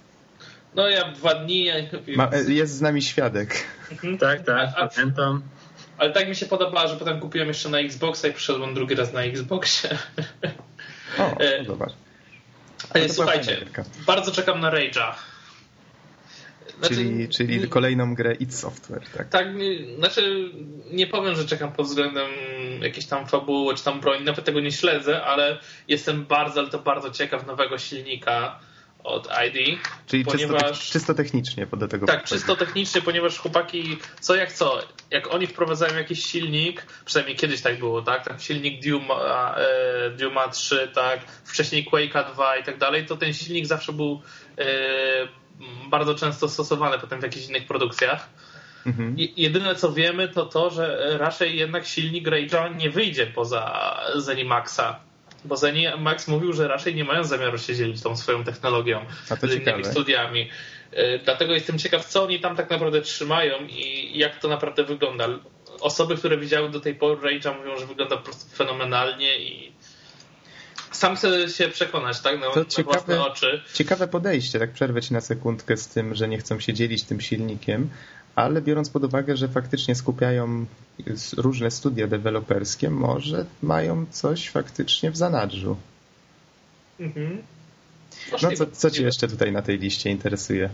No 0.79 0.89
ja 0.89 1.13
dwa 1.13 1.35
dni. 1.35 1.71
Więc... 2.07 2.19
Ma, 2.19 2.31
jest 2.49 2.75
z 2.75 2.81
nami 2.81 3.03
świadek. 3.03 3.65
Mhm. 3.93 4.19
Tak, 4.19 4.45
tak, 4.45 4.71
pamiętam. 4.95 5.43
Ale 5.99 6.13
tak 6.13 6.29
mi 6.29 6.37
się 6.37 6.47
podobała, 6.47 6.89
że 6.89 6.97
potem 6.97 7.21
kupiłem 7.21 7.49
jeszcze 7.49 7.69
na 7.69 7.79
Xboxa 7.79 8.29
i 8.29 8.33
przyszedłem 8.33 8.75
drugi 8.75 8.95
raz 8.95 9.13
na 9.13 9.23
Xboxie. 9.23 9.99
O, 11.19 11.37
no 11.59 11.65
zobacz. 11.65 11.93
Ale 12.91 13.09
słuchajcie, 13.09 13.67
bardzo 14.07 14.33
czekam 14.33 14.61
na 14.61 14.71
Rage'a. 14.71 15.15
Znaczy, 16.79 16.95
czyli, 16.95 17.29
czyli 17.29 17.69
kolejną 17.69 18.15
grę 18.15 18.35
id 18.35 18.55
Software, 18.55 19.03
tak? 19.17 19.29
Tak, 19.29 19.49
znaczy 19.99 20.51
nie 20.91 21.07
powiem, 21.07 21.35
że 21.35 21.45
czekam 21.45 21.73
pod 21.73 21.87
względem 21.87 22.31
jakiejś 22.81 23.07
tam 23.07 23.27
fabuły 23.27 23.75
czy 23.75 23.85
tam 23.85 24.01
broni, 24.01 24.25
nawet 24.25 24.45
tego 24.45 24.61
nie 24.61 24.73
śledzę, 24.73 25.25
ale 25.25 25.59
jestem 25.89 26.25
bardzo, 26.25 26.61
ale 26.61 26.71
to 26.71 26.79
bardzo 26.79 27.11
ciekaw 27.11 27.47
nowego 27.47 27.79
silnika 27.79 28.61
od 29.05 29.29
ID. 29.47 29.79
Czyli 30.07 30.25
ponieważ, 30.25 30.63
czysto, 30.63 30.93
czysto 30.93 31.15
technicznie 31.15 31.67
do 31.67 31.89
tego 31.89 32.07
Tak, 32.07 32.25
czysto 32.25 32.57
technicznie, 32.57 33.03
ponieważ 33.03 33.39
chłopaki, 33.39 33.99
co 34.21 34.35
jak 34.37 34.53
co, 34.53 34.79
jak 35.11 35.35
oni 35.35 35.47
wprowadzają 35.47 35.95
jakiś 35.95 36.27
silnik, 36.27 36.87
przynajmniej 37.05 37.37
kiedyś 37.37 37.61
tak 37.61 37.79
było, 37.79 38.03
tak, 38.03 38.25
tak 38.25 38.41
silnik 38.41 38.85
Duma, 38.85 39.55
e, 39.57 40.11
Duma 40.11 40.49
3, 40.49 40.91
tak, 40.95 41.21
wcześniej 41.45 41.89
Quake'a 41.93 42.33
2 42.33 42.57
i 42.57 42.65
tak 42.65 42.79
dalej, 42.79 43.07
to 43.07 43.17
ten 43.17 43.33
silnik 43.33 43.67
zawsze 43.67 43.93
był 43.93 44.23
e, 44.59 44.65
bardzo 45.91 46.15
często 46.15 46.49
stosowany 46.49 46.99
potem 46.99 47.21
w 47.21 47.23
jakichś 47.23 47.47
innych 47.49 47.67
produkcjach. 47.67 48.29
Mhm. 48.87 49.17
Jedyne 49.37 49.75
co 49.75 49.93
wiemy 49.93 50.29
to 50.29 50.47
to, 50.47 50.71
że 50.71 51.17
raczej 51.19 51.59
jednak 51.59 51.87
silnik 51.87 52.29
Rage'a 52.29 52.77
nie 52.77 52.91
wyjdzie 52.91 53.27
poza 53.27 53.95
Zenimaxa. 54.17 55.08
Bo 55.45 55.57
Zenimax 55.57 56.29
mówił, 56.29 56.53
że 56.53 56.69
raczej 56.69 56.95
nie 56.95 57.05
mają 57.05 57.25
zamiaru 57.25 57.59
się 57.59 57.75
dzielić 57.75 58.03
tą 58.03 58.17
swoją 58.17 58.45
technologią 58.45 59.05
z 59.43 59.55
innymi 59.55 59.85
studiami. 59.85 60.51
E, 60.93 61.19
dlatego 61.19 61.55
jestem 61.55 61.79
ciekaw, 61.79 62.07
co 62.07 62.25
oni 62.25 62.41
tam 62.41 62.57
tak 62.57 62.71
naprawdę 62.71 63.01
trzymają 63.01 63.67
i 63.69 64.19
jak 64.19 64.39
to 64.39 64.49
naprawdę 64.49 64.85
wygląda. 64.85 65.29
Osoby, 65.81 66.17
które 66.17 66.39
widziały 66.39 66.71
do 66.71 66.81
tej 66.81 66.95
pory 66.95 67.21
Rage'a 67.21 67.59
mówią, 67.59 67.79
że 67.79 67.87
wygląda 67.87 68.17
po 68.17 68.23
prostu 68.23 68.57
fenomenalnie 68.57 69.39
i 69.39 69.73
sam 70.93 71.17
chcę 71.17 71.49
się 71.49 71.69
przekonać, 71.69 72.21
tak? 72.21 72.41
Na, 72.41 72.51
to 72.51 72.61
na 72.61 72.67
ciekawe, 72.67 73.23
oczy. 73.23 73.63
Ciekawe 73.75 74.09
podejście, 74.09 74.59
tak 74.59 74.73
przerwę 74.73 75.03
ci 75.03 75.13
na 75.13 75.21
sekundkę 75.21 75.77
z 75.77 75.89
tym, 75.89 76.15
że 76.15 76.29
nie 76.29 76.39
chcą 76.39 76.61
się 76.61 76.75
dzielić 76.75 77.05
tym 77.05 77.21
silnikiem, 77.21 77.91
ale 78.39 78.63
biorąc 78.63 78.91
pod 78.91 79.05
uwagę, 79.05 79.37
że 79.37 79.49
faktycznie 79.49 79.95
skupiają 79.95 80.67
różne 81.37 81.71
studia 81.71 82.07
deweloperskie, 82.07 82.91
może 82.91 83.45
mają 83.63 84.07
coś 84.11 84.49
faktycznie 84.49 85.11
w 85.11 85.17
zanadrzu. 85.17 85.77
Mhm. 87.01 87.43
No 88.43 88.51
co, 88.57 88.67
co 88.67 88.91
ci 88.91 89.03
jeszcze 89.03 89.29
tutaj 89.29 89.53
na 89.53 89.63
tej 89.63 89.79
liście 89.79 90.11
interesuje? 90.11 90.71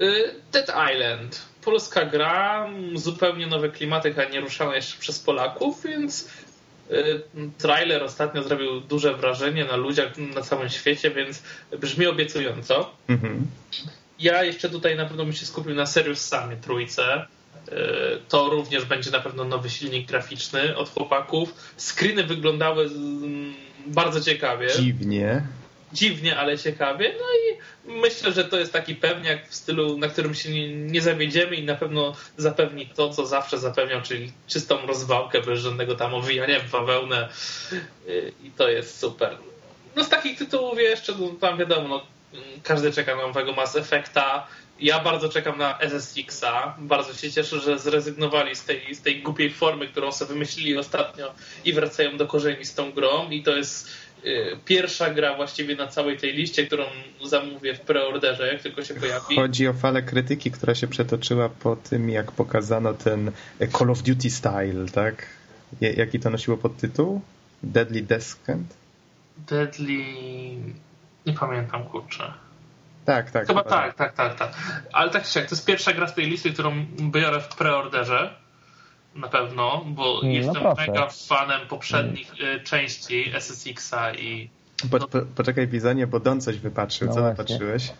Y, 0.00 0.34
Dead 0.52 0.68
Island. 0.94 1.42
Polska 1.64 2.04
gra, 2.04 2.68
zupełnie 2.94 3.46
nowe 3.46 3.68
klimaty, 3.68 4.14
a 4.26 4.30
nie 4.30 4.40
ruszana 4.40 4.76
jeszcze 4.76 5.00
przez 5.00 5.18
Polaków, 5.18 5.82
więc 5.82 6.28
Y, 6.90 7.22
trailer 7.58 8.02
ostatnio 8.02 8.42
zrobił 8.42 8.80
duże 8.80 9.14
wrażenie 9.14 9.64
na 9.64 9.76
ludziach 9.76 10.18
na 10.18 10.42
całym 10.42 10.68
świecie, 10.68 11.10
więc 11.10 11.42
brzmi 11.80 12.06
obiecująco. 12.06 12.90
Mhm. 13.08 13.46
Ja 14.18 14.44
jeszcze 14.44 14.68
tutaj 14.68 14.96
na 14.96 15.06
pewno 15.06 15.24
bym 15.24 15.32
się 15.32 15.46
skupił 15.46 15.74
na 15.74 15.86
Serious 15.86 16.28
Samie 16.28 16.56
trójce. 16.56 17.26
Y, 17.68 17.72
to 18.28 18.48
również 18.48 18.84
będzie 18.84 19.10
na 19.10 19.20
pewno 19.20 19.44
nowy 19.44 19.70
silnik 19.70 20.06
graficzny 20.06 20.76
od 20.76 20.90
chłopaków. 20.90 21.54
Screeny 21.76 22.24
wyglądały 22.24 22.84
mm, 22.84 23.54
bardzo 23.86 24.20
ciekawie. 24.20 24.68
Dziwnie 24.76 25.42
dziwnie, 25.92 26.36
ale 26.36 26.58
ciekawie. 26.58 27.14
No 27.18 27.26
i 27.36 28.00
myślę, 28.00 28.32
że 28.32 28.44
to 28.44 28.58
jest 28.58 28.72
taki 28.72 28.94
pewniak 28.94 29.48
w 29.48 29.54
stylu, 29.54 29.98
na 29.98 30.08
którym 30.08 30.34
się 30.34 30.50
nie, 30.50 30.74
nie 30.74 31.02
zawiedziemy 31.02 31.56
i 31.56 31.64
na 31.64 31.74
pewno 31.74 32.14
zapewni 32.36 32.86
to, 32.86 33.10
co 33.10 33.26
zawsze 33.26 33.58
zapewniał, 33.58 34.02
czyli 34.02 34.32
czystą 34.46 34.86
rozwałkę 34.86 35.40
bez 35.40 35.60
żadnego 35.60 35.94
tam 35.94 36.14
owijania 36.14 36.60
w 36.60 36.70
bawełnę 36.70 37.28
i 38.44 38.50
to 38.50 38.68
jest 38.68 38.98
super. 38.98 39.36
No 39.96 40.04
z 40.04 40.08
takich 40.08 40.38
tytułów 40.38 40.78
jeszcze, 40.78 41.14
no, 41.18 41.28
tam 41.40 41.58
wiadomo, 41.58 41.88
no, 41.88 42.02
każdy 42.62 42.92
czeka 42.92 43.16
na 43.16 43.22
nowego 43.22 43.52
Mass 43.52 43.76
Effecta, 43.76 44.46
ja 44.80 45.00
bardzo 45.00 45.28
czekam 45.28 45.58
na 45.58 45.78
SSX-a. 45.78 46.74
Bardzo 46.78 47.14
się 47.14 47.32
cieszę, 47.32 47.60
że 47.60 47.78
zrezygnowali 47.78 48.56
z 48.56 48.64
tej, 48.64 48.94
z 48.94 49.02
tej 49.02 49.22
głupiej 49.22 49.52
formy, 49.52 49.88
którą 49.88 50.12
sobie 50.12 50.28
wymyślili 50.28 50.78
ostatnio 50.78 51.34
i 51.64 51.72
wracają 51.72 52.16
do 52.16 52.26
korzeni 52.26 52.64
z 52.64 52.74
tą 52.74 52.92
grą. 52.92 53.30
I 53.30 53.42
to 53.42 53.56
jest 53.56 53.90
Y, 54.26 54.56
pierwsza 54.64 55.14
gra 55.14 55.36
właściwie 55.36 55.76
na 55.76 55.86
całej 55.86 56.16
tej 56.16 56.32
liście, 56.32 56.66
którą 56.66 56.84
zamówię 57.24 57.74
w 57.74 57.80
preorderze, 57.80 58.52
jak 58.52 58.62
tylko 58.62 58.84
się 58.84 58.94
pojawi. 58.94 59.36
Chodzi 59.36 59.68
o 59.68 59.72
falę 59.72 60.02
krytyki, 60.02 60.50
która 60.50 60.74
się 60.74 60.86
przetoczyła 60.86 61.48
po 61.48 61.76
tym, 61.76 62.10
jak 62.10 62.32
pokazano 62.32 62.94
ten 62.94 63.32
Call 63.78 63.90
of 63.90 64.02
Duty 64.02 64.30
style, 64.30 64.86
tak? 64.92 65.26
Jaki 65.80 66.20
to 66.20 66.30
nosiło 66.30 66.56
podtytuł? 66.56 67.20
Deadly 67.62 68.02
Descent? 68.02 68.74
Deadly... 69.48 70.04
Nie 71.26 71.32
pamiętam, 71.32 71.84
kurczę. 71.84 72.32
Tak, 73.04 73.30
tak. 73.30 73.46
Chyba, 73.46 73.62
chyba 73.62 73.76
tak, 73.76 73.94
tak, 73.94 74.14
tak, 74.14 74.34
tak. 74.34 74.52
Ale 74.92 75.10
tak 75.10 75.24
czy 75.24 75.38
jak, 75.38 75.48
to 75.48 75.54
jest 75.54 75.66
pierwsza 75.66 75.92
gra 75.92 76.06
z 76.06 76.14
tej 76.14 76.26
listy, 76.26 76.52
którą 76.52 76.86
biorę 77.00 77.40
w 77.40 77.48
preorderze 77.48 78.34
na 79.14 79.28
pewno, 79.28 79.84
bo 79.86 80.20
no 80.22 80.28
jestem 80.28 80.62
proszę. 80.62 80.86
mega 80.86 81.08
fanem 81.28 81.68
poprzednich 81.68 82.32
mm. 82.40 82.64
części 82.64 83.32
SSX-a 83.34 84.14
i... 84.14 84.50
Po, 84.90 84.98
po, 84.98 85.22
poczekaj, 85.34 85.68
Bizonie, 85.68 86.06
bo 86.06 86.20
Don 86.20 86.40
coś 86.40 86.58
wypatrzył. 86.58 87.08
No 87.08 87.14
Co 87.14 87.20
właśnie. 87.20 87.36
wypatrzyłeś? 87.36 87.92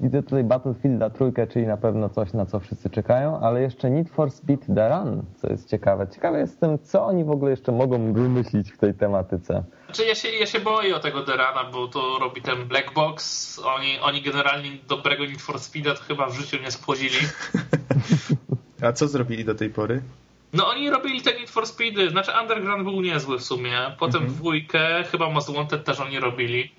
Widzę 0.00 0.22
tutaj 0.22 0.44
Battlefielda 0.44 1.10
trójkę, 1.10 1.46
czyli 1.46 1.66
na 1.66 1.76
pewno 1.76 2.08
coś, 2.08 2.32
na 2.32 2.46
co 2.46 2.60
wszyscy 2.60 2.90
czekają, 2.90 3.40
ale 3.40 3.62
jeszcze 3.62 3.90
Need 3.90 4.10
for 4.10 4.30
Speed 4.30 4.74
The 4.74 4.88
Run, 4.88 5.22
co 5.36 5.48
jest 5.48 5.70
ciekawe. 5.70 6.06
Ciekawe 6.14 6.40
jestem, 6.40 6.78
co 6.78 7.06
oni 7.06 7.24
w 7.24 7.30
ogóle 7.30 7.50
jeszcze 7.50 7.72
mogą 7.72 8.12
wymyślić 8.12 8.72
w 8.72 8.78
tej 8.78 8.94
tematyce. 8.94 9.64
Znaczy 9.84 10.04
ja 10.06 10.14
się, 10.14 10.28
ja 10.28 10.46
się 10.46 10.60
boję 10.60 10.96
o 10.96 11.00
tego 11.00 11.22
The 11.22 11.32
Runa, 11.32 11.70
bo 11.72 11.88
to 11.88 12.18
robi 12.20 12.42
ten 12.42 12.68
Black 12.68 12.94
Box. 12.94 13.58
Oni, 13.64 14.00
oni 14.00 14.22
generalnie 14.22 14.70
dobrego 14.88 15.24
Need 15.24 15.42
for 15.42 15.60
Speeda 15.60 15.94
to 15.94 16.02
chyba 16.02 16.26
w 16.26 16.34
życiu 16.34 16.56
nie 16.62 16.70
spłodzili. 16.70 17.18
A 18.86 18.92
co 18.92 19.08
zrobili 19.08 19.44
do 19.44 19.54
tej 19.54 19.70
pory? 19.70 20.02
No 20.52 20.68
oni 20.68 20.90
robili 20.90 21.22
te 21.22 21.34
Need 21.34 21.50
for 21.50 21.66
Speedy, 21.66 22.10
znaczy 22.10 22.32
Underground 22.40 22.84
był 22.84 23.00
niezły 23.00 23.38
w 23.38 23.44
sumie, 23.44 23.78
potem 23.98 24.22
mhm. 24.22 24.34
dwójkę, 24.34 25.04
chyba 25.10 25.30
Most 25.30 25.54
Wanted 25.54 25.84
też 25.84 26.00
oni 26.00 26.20
robili. 26.20 26.72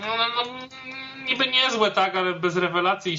No, 0.00 0.06
no, 0.06 0.24
no 0.36 0.89
niby 1.30 1.46
niezłe, 1.46 1.90
tak, 1.90 2.16
ale 2.16 2.34
bez 2.34 2.56
rewelacji 2.56 3.16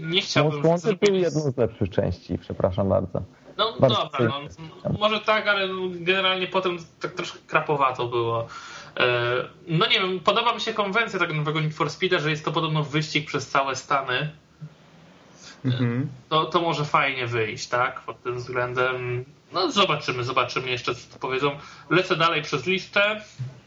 nie 0.00 0.20
chciałbym... 0.20 0.62
Most 0.62 0.84
Wanted 0.84 1.10
był 1.10 1.14
jedną 1.14 1.40
z 1.40 1.56
lepszych 1.56 1.90
części, 1.90 2.38
przepraszam 2.38 2.88
bardzo. 2.88 3.22
No 3.56 3.74
bardzo 3.80 4.10
dobra, 4.12 4.40
no, 4.84 4.90
może 4.98 5.20
tak, 5.20 5.48
ale 5.48 5.68
generalnie 5.92 6.46
potem 6.46 6.78
tak 7.00 7.12
troszkę 7.12 7.38
krapowato 7.46 8.06
było. 8.06 8.46
No 9.68 9.86
nie 9.86 10.00
wiem, 10.00 10.20
podoba 10.20 10.54
mi 10.54 10.60
się 10.60 10.72
konwencja 10.72 11.18
tego 11.18 11.34
nowego 11.34 11.60
Need 11.60 11.74
for 11.74 11.90
Speeda, 11.90 12.18
że 12.18 12.30
jest 12.30 12.44
to 12.44 12.52
podobno 12.52 12.82
wyścig 12.82 13.26
przez 13.26 13.48
całe 13.48 13.76
Stany. 13.76 14.30
Mhm. 15.64 16.08
To, 16.28 16.44
to 16.44 16.60
może 16.60 16.84
fajnie 16.84 17.26
wyjść, 17.26 17.66
tak? 17.66 18.00
Pod 18.00 18.22
tym 18.22 18.36
względem. 18.38 19.24
No 19.52 19.70
zobaczymy, 19.70 20.24
zobaczymy 20.24 20.70
jeszcze 20.70 20.94
co 20.94 21.18
powiedzą. 21.18 21.50
Lecę 21.90 22.16
dalej 22.16 22.42
przez 22.42 22.66
listę. 22.66 23.20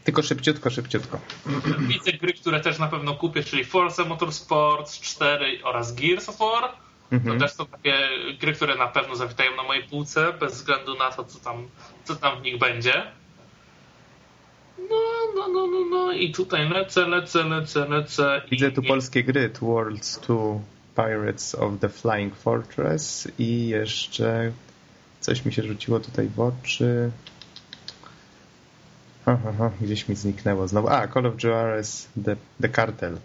Tylko 0.08 0.22
szybciutko, 0.22 0.70
szybciutko. 0.70 1.20
Widzę 1.88 2.12
gry, 2.12 2.32
które 2.32 2.60
też 2.60 2.78
na 2.78 2.88
pewno 2.88 3.14
kupię, 3.14 3.44
czyli 3.44 3.64
Forza 3.64 4.04
Motorsports 4.04 5.00
4 5.00 5.64
oraz 5.64 5.94
Gears 5.94 6.28
of 6.28 6.38
War. 6.38 6.70
Mhm. 7.12 7.38
To 7.38 7.44
też 7.44 7.54
są 7.54 7.66
takie 7.66 7.94
gry, 8.40 8.52
które 8.52 8.76
na 8.76 8.86
pewno 8.86 9.16
zawitają 9.16 9.56
na 9.56 9.62
mojej 9.62 9.82
półce, 9.82 10.32
bez 10.32 10.54
względu 10.54 10.94
na 10.94 11.10
to, 11.10 11.24
co 11.24 11.38
tam, 11.38 11.68
co 12.04 12.16
tam 12.16 12.40
w 12.40 12.42
nich 12.42 12.58
będzie. 12.58 12.92
No, 14.78 14.96
no, 15.36 15.48
no, 15.48 15.66
no, 15.66 15.84
no 15.90 16.12
i 16.12 16.32
tutaj 16.32 16.68
lecę, 16.68 17.06
lecę, 17.06 17.44
lecę, 17.44 17.88
lecę. 17.88 18.42
Widzę 18.50 18.70
tu 18.70 18.82
polskie 18.82 19.24
gry, 19.24 19.50
Worlds 19.60 20.20
2, 20.20 20.34
Pirates 20.96 21.54
of 21.54 21.72
the 21.80 21.88
Flying 21.88 22.36
Fortress 22.36 23.28
i 23.38 23.68
jeszcze 23.68 24.52
coś 25.20 25.44
mi 25.44 25.52
się 25.52 25.62
rzuciło 25.62 26.00
tutaj 26.00 26.28
w 26.28 26.40
oczy. 26.40 27.10
Aha, 29.32 29.70
gdzieś 29.80 30.08
mi 30.08 30.16
zniknęło 30.16 30.68
znowu. 30.68 30.88
A, 30.88 31.08
Call 31.08 31.26
of 31.26 31.44
Juarez, 31.44 32.08
The, 32.24 32.36
the 32.60 32.68
Cartel. 32.68 33.18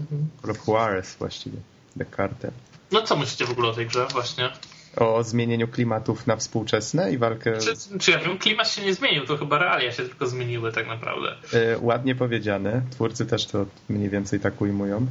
Mhm. 0.00 0.28
Call 0.42 0.50
of 0.50 0.66
Juarez 0.66 1.14
właściwie, 1.14 1.58
The 1.98 2.04
Cartel. 2.16 2.50
No 2.92 3.02
co 3.02 3.16
myślicie 3.16 3.44
w 3.44 3.50
ogóle 3.50 3.68
o 3.68 3.72
tej 3.72 3.86
grze 3.86 4.06
właśnie? 4.12 4.50
O 4.96 5.24
zmienieniu 5.24 5.68
klimatów 5.68 6.26
na 6.26 6.36
współczesne 6.36 7.12
i 7.12 7.18
walkę... 7.18 7.58
Czy, 7.58 7.98
czy 7.98 8.10
ja 8.10 8.18
wiem, 8.18 8.38
klimat 8.38 8.68
się 8.68 8.82
nie 8.82 8.94
zmienił, 8.94 9.26
to 9.26 9.36
chyba 9.36 9.58
realia 9.58 9.92
się 9.92 10.02
tylko 10.02 10.26
zmieniły 10.26 10.72
tak 10.72 10.86
naprawdę. 10.86 11.34
E, 11.52 11.78
ładnie 11.78 12.14
powiedziane. 12.14 12.82
Twórcy 12.90 13.26
też 13.26 13.46
to 13.46 13.66
mniej 13.88 14.08
więcej 14.08 14.40
tak 14.40 14.60
ujmują. 14.60 15.06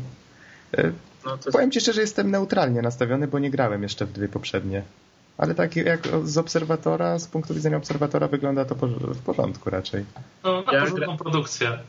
E, 0.78 0.92
no 1.26 1.38
to... 1.38 1.52
Powiem 1.52 1.72
ci 1.72 1.82
szczerze, 1.82 2.02
jestem 2.02 2.32
neutralnie 2.32 2.82
nastawiony, 2.82 3.28
bo 3.28 3.40
nie 3.40 3.52
grałem 3.52 3.84
jeszcze 3.84 4.06
w 4.06 4.12
dwie 4.12 4.28
poprzednie. 4.28 4.84
Ale 5.38 5.56
tak 5.56 5.76
jak 5.76 6.08
z 6.24 6.38
obserwatora, 6.38 7.20
z 7.20 7.28
punktu 7.28 7.54
widzenia 7.54 7.78
obserwatora 7.78 8.28
wygląda 8.28 8.66
to 8.66 8.76
w 9.00 9.22
porządku 9.22 9.70
raczej. 9.70 10.06
No, 10.44 10.64
na 10.68 10.74
ja 10.74 10.80
porządną 10.80 11.06
gra... 11.06 11.18
produkcję. 11.18 11.80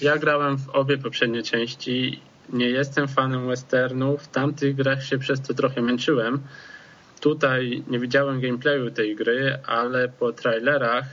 Ja 0.00 0.18
grałem 0.18 0.58
w 0.58 0.68
obie 0.68 0.98
poprzednie 0.98 1.42
części. 1.42 2.20
Nie 2.52 2.66
jestem 2.66 3.08
fanem 3.08 3.46
westernów. 3.46 4.22
W 4.22 4.28
tamtych 4.28 4.76
grach 4.76 5.04
się 5.04 5.18
przez 5.18 5.40
to 5.40 5.54
trochę 5.54 5.82
męczyłem. 5.82 6.40
Tutaj 7.20 7.82
nie 7.88 7.98
widziałem 7.98 8.40
gameplayu 8.40 8.90
tej 8.90 9.16
gry, 9.16 9.58
ale 9.66 10.08
po 10.08 10.32
trailerach 10.32 11.04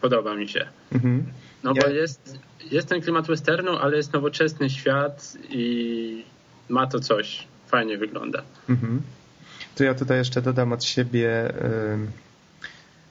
podoba 0.00 0.34
mi 0.34 0.48
się. 0.48 0.66
Mhm. 0.92 1.26
No 1.64 1.72
ja... 1.76 1.82
bo 1.82 1.88
jest, 1.88 2.38
jest 2.70 2.88
ten 2.88 3.00
klimat 3.00 3.26
westernu, 3.26 3.76
ale 3.76 3.96
jest 3.96 4.12
nowoczesny 4.12 4.70
świat 4.70 5.32
i 5.50 6.24
ma 6.68 6.86
to 6.86 7.00
coś. 7.00 7.46
Fajnie 7.66 7.98
wygląda. 7.98 8.42
Mhm. 8.68 9.02
To 9.74 9.84
ja 9.84 9.94
tutaj 9.94 10.18
jeszcze 10.18 10.42
dodam 10.42 10.72
od 10.72 10.84
siebie 10.84 11.52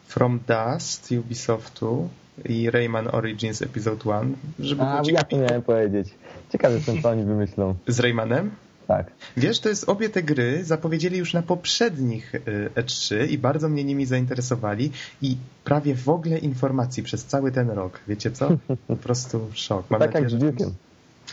From 0.08 0.40
Dust 0.48 1.12
Ubisoftu 1.12 2.10
i 2.46 2.70
Rayman 2.70 3.08
Origins 3.12 3.62
Episode 3.62 4.04
1. 4.06 4.36
Żeby 4.60 4.82
A, 4.82 5.02
ja 5.12 5.24
to 5.24 5.38
miałem 5.38 5.62
powiedzieć. 5.62 6.08
Ciekawy 6.52 6.76
jestem, 6.76 7.02
co 7.02 7.10
oni 7.10 7.24
wymyślą. 7.24 7.76
Z 7.88 8.00
Raymanem? 8.00 8.52
Tak. 8.88 9.12
Wiesz, 9.38 9.60
to 9.60 9.70
jest 9.70 9.90
obie 9.90 10.10
te 10.10 10.24
gry 10.24 10.64
zapowiedzieli 10.64 11.18
już 11.18 11.34
na 11.34 11.42
poprzednich 11.42 12.34
E3 12.76 13.16
y, 13.16 13.28
i 13.28 13.38
bardzo 13.38 13.70
mnie 13.70 13.84
nimi 13.84 14.06
zainteresowali 14.06 14.92
i 15.22 15.38
prawie 15.64 15.96
w 15.96 16.10
ogóle 16.10 16.38
informacji 16.38 17.04
przez 17.04 17.26
cały 17.26 17.52
ten 17.52 17.70
rok. 17.70 18.00
Wiecie 18.08 18.32
co? 18.32 18.50
Po 18.88 18.96
prostu 18.96 19.50
szok. 19.54 19.86
Mam 19.90 20.00
tak 20.00 20.14
nadzieję, 20.14 20.46
jak 20.46 20.54
z 20.54 20.64
Duke'em. 20.64 20.72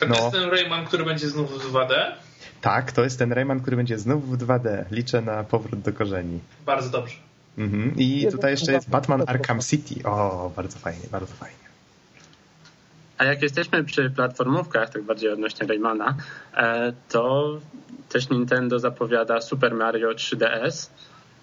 To 0.00 0.06
no. 0.06 0.14
jest 0.14 0.30
ten 0.30 0.50
Rayman, 0.50 0.86
który 0.86 1.04
będzie 1.04 1.28
znów 1.28 1.50
w 1.50 1.72
2D? 1.72 1.94
Tak, 2.60 2.92
to 2.92 3.04
jest 3.04 3.18
ten 3.18 3.32
Rayman, 3.32 3.60
który 3.60 3.76
będzie 3.76 3.98
znów 3.98 4.38
w 4.38 4.46
2D. 4.46 4.84
Liczę 4.90 5.22
na 5.22 5.44
powrót 5.44 5.80
do 5.80 5.92
korzeni. 5.92 6.40
Bardzo 6.66 6.90
dobrze. 6.90 7.14
Mhm. 7.58 7.94
I 7.96 8.26
tutaj 8.30 8.50
jeszcze 8.50 8.72
jest 8.72 8.90
Batman 8.90 9.22
Arkham 9.26 9.60
City. 9.60 10.04
O, 10.04 10.50
bardzo 10.56 10.78
fajnie, 10.78 11.06
bardzo 11.10 11.34
fajnie. 11.34 11.56
A 13.18 13.24
jak 13.24 13.42
jesteśmy 13.42 13.84
przy 13.84 14.10
platformówkach, 14.10 14.90
tak 14.90 15.02
bardziej 15.02 15.32
odnośnie 15.32 15.66
Raymana, 15.66 16.16
e, 16.56 16.92
to 17.08 17.58
też 18.08 18.30
Nintendo 18.30 18.78
zapowiada 18.78 19.40
Super 19.40 19.74
Mario 19.74 20.10
3DS, 20.10 20.90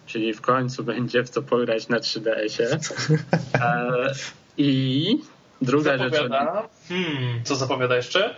czyli 0.06 0.34
w 0.34 0.42
końcu 0.42 0.84
będzie 0.84 1.24
w 1.24 1.30
co 1.30 1.42
pograć 1.42 1.88
na 1.88 1.98
3DS-ie. 1.98 2.70
E, 3.54 4.14
I 4.58 5.22
druga 5.62 5.98
zapowiada, 5.98 6.62
rzecz... 6.62 6.88
Hmm, 6.88 7.44
co 7.44 7.56
zapowiada 7.56 7.96
jeszcze? 7.96 8.36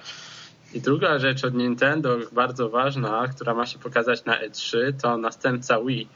I 0.74 0.82
druga 0.82 1.20
rzecz 1.20 1.44
od 1.44 1.54
Nintendo, 1.54 2.18
bardzo 2.32 2.70
ważna, 2.70 3.28
która 3.28 3.54
ma 3.54 3.66
się 3.66 3.80
pokazać 3.80 4.26
na 4.26 4.42
E3, 4.42 4.78
to 5.02 5.18
następca 5.18 5.82
Wii, 5.82 6.08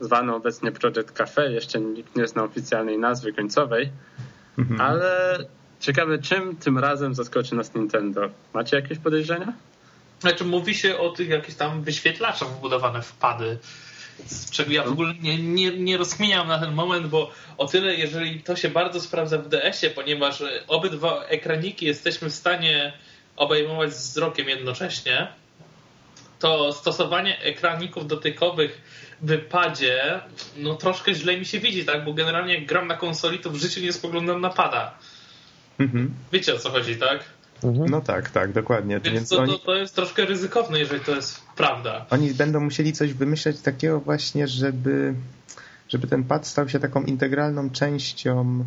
zwany 0.00 0.34
obecnie 0.34 0.72
Project 0.72 1.12
Cafe. 1.12 1.52
Jeszcze 1.52 1.80
nikt 1.80 2.16
nie 2.16 2.28
zna 2.28 2.44
oficjalnej 2.44 2.98
nazwy 2.98 3.32
końcowej, 3.32 3.90
mhm. 4.58 4.80
ale 4.80 5.38
ciekawe, 5.80 6.18
czym 6.18 6.56
tym 6.56 6.78
razem 6.78 7.14
zaskoczy 7.14 7.54
nas 7.54 7.74
Nintendo. 7.74 8.20
Macie 8.54 8.76
jakieś 8.76 8.98
podejrzenia? 8.98 9.52
Znaczy, 10.20 10.44
mówi 10.44 10.74
się 10.74 10.98
o 10.98 11.10
tych 11.10 11.28
jakichś 11.28 11.56
tam 11.56 11.82
wyświetlaczach 11.82 12.48
wbudowane 12.48 13.02
w 13.02 13.12
pady. 13.12 13.58
Czego 14.50 14.72
ja 14.72 14.82
w 14.82 14.92
ogóle 14.92 15.14
nie, 15.14 15.42
nie, 15.42 15.78
nie 15.78 15.96
rozkminiam 15.96 16.48
na 16.48 16.58
ten 16.58 16.72
moment, 16.72 17.06
bo 17.06 17.30
o 17.58 17.66
tyle, 17.66 17.94
jeżeli 17.94 18.42
to 18.42 18.56
się 18.56 18.68
bardzo 18.68 19.00
sprawdza 19.00 19.38
w 19.38 19.48
DS-ie, 19.48 19.92
ponieważ 19.92 20.42
obydwa 20.68 21.24
ekraniki 21.24 21.86
jesteśmy 21.86 22.30
w 22.30 22.34
stanie 22.34 22.92
obejmować 23.36 23.90
wzrokiem 23.90 24.48
jednocześnie, 24.48 25.28
to 26.38 26.72
stosowanie 26.72 27.40
ekraników 27.40 28.06
dotykowych 28.06 28.80
w 29.20 29.26
wypadzie, 29.26 30.20
no 30.56 30.74
troszkę 30.74 31.14
źle 31.14 31.38
mi 31.38 31.44
się 31.44 31.60
widzi, 31.60 31.84
tak? 31.84 32.04
Bo 32.04 32.14
generalnie 32.14 32.54
jak 32.54 32.66
gram 32.66 32.86
na 32.86 32.96
konsoli, 32.96 33.38
to 33.38 33.50
w 33.50 33.56
życiu 33.56 33.80
nie 33.80 33.92
spoglądam 33.92 34.40
na 34.40 34.50
pada. 34.50 34.98
Mhm. 35.78 36.14
Wiecie 36.32 36.54
o 36.54 36.58
co 36.58 36.70
chodzi, 36.70 36.96
tak? 36.96 37.24
Mhm. 37.64 37.90
No 37.90 38.00
tak, 38.00 38.30
tak, 38.30 38.52
dokładnie. 38.52 39.00
Więc, 39.00 39.14
Więc 39.14 39.28
to, 39.28 39.38
oni... 39.38 39.52
to, 39.52 39.58
to, 39.58 39.74
jest 39.76 39.94
troszkę 39.94 40.24
ryzykowne, 40.24 40.78
jeżeli 40.78 41.00
to 41.00 41.14
jest 41.14 41.42
prawda. 41.56 42.06
Oni 42.10 42.34
będą 42.34 42.60
musieli 42.60 42.92
coś 42.92 43.12
wymyśleć 43.12 43.60
takiego 43.60 44.00
właśnie, 44.00 44.48
żeby, 44.48 45.14
żeby 45.88 46.06
ten 46.06 46.24
pad 46.24 46.46
stał 46.46 46.68
się 46.68 46.78
taką 46.80 47.02
integralną 47.02 47.70
częścią 47.70 48.64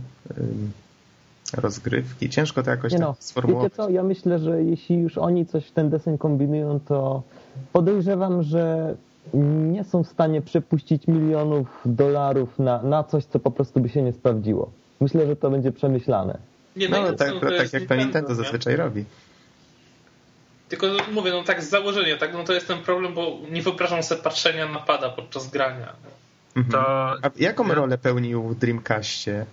rozgrywki. 1.53 2.29
Ciężko 2.29 2.63
to 2.63 2.71
jakoś 2.71 2.91
nie 2.91 2.97
tak 2.97 3.07
no, 3.07 3.15
sformułować. 3.19 3.71
Wiecie 3.71 3.75
co, 3.75 3.89
ja 3.89 4.03
myślę, 4.03 4.39
że 4.39 4.63
jeśli 4.63 4.97
już 4.97 5.17
oni 5.17 5.45
coś 5.45 5.65
w 5.65 5.71
ten 5.71 5.89
desen 5.89 6.17
kombinują, 6.17 6.79
to 6.79 7.23
podejrzewam, 7.73 8.43
że 8.43 8.95
nie 9.33 9.83
są 9.83 10.03
w 10.03 10.07
stanie 10.07 10.41
przepuścić 10.41 11.07
milionów 11.07 11.67
dolarów 11.85 12.59
na, 12.59 12.83
na 12.83 13.03
coś, 13.03 13.25
co 13.25 13.39
po 13.39 13.51
prostu 13.51 13.79
by 13.79 13.89
się 13.89 14.01
nie 14.01 14.13
sprawdziło. 14.13 14.71
Myślę, 15.01 15.27
że 15.27 15.35
to 15.35 15.49
będzie 15.49 15.71
przemyślane. 15.71 16.37
Nie, 16.75 16.89
no, 16.89 17.01
no 17.01 17.13
tak, 17.13 17.33
tak 17.57 17.73
jak 17.73 17.85
to 17.85 17.95
Nintendo 17.95 18.35
zazwyczaj 18.35 18.75
robi. 18.75 19.05
Tylko 20.69 20.87
mówię, 21.11 21.31
no 21.31 21.43
tak 21.43 21.63
z 21.63 21.69
założenia, 21.69 22.17
tak, 22.17 22.33
no 22.33 22.43
to 22.43 22.53
jest 22.53 22.67
ten 22.67 22.77
problem, 22.77 23.13
bo 23.13 23.37
nie 23.51 23.61
wyobrażam 23.61 24.03
sobie 24.03 24.21
patrzenia 24.21 24.67
na 24.67 24.79
pada 24.79 25.09
podczas 25.09 25.49
grania. 25.49 25.93
Mhm. 26.55 26.71
To... 26.71 27.09
A 27.21 27.29
jaką 27.39 27.73
rolę 27.73 27.97
pełnił 27.97 28.43
w 28.43 28.55
Dreamcastie 28.55 29.45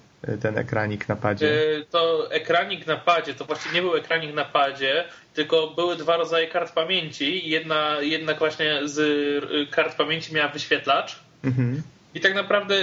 ten 0.43 0.59
ekranik 0.59 1.09
na 1.09 1.17
padzie? 1.17 1.77
E, 1.79 1.85
to 1.91 2.31
ekranik 2.31 2.87
na 2.87 2.97
padzie, 2.97 3.35
to 3.35 3.45
właściwie 3.45 3.75
nie 3.75 3.83
był 3.83 3.97
ekranik 3.97 4.35
na 4.35 4.45
padzie, 4.45 5.05
tylko 5.35 5.67
były 5.67 5.97
dwa 5.97 6.17
rodzaje 6.17 6.47
kart 6.49 6.73
pamięci. 6.73 7.49
Jedna, 7.49 7.97
jedna 8.01 8.35
właśnie 8.35 8.81
z 8.85 8.99
y, 8.99 9.67
kart 9.71 9.97
pamięci 9.97 10.35
miała 10.35 10.49
wyświetlacz. 10.49 11.19
Mhm. 11.45 11.83
I 12.15 12.21
tak 12.21 12.35
naprawdę, 12.35 12.75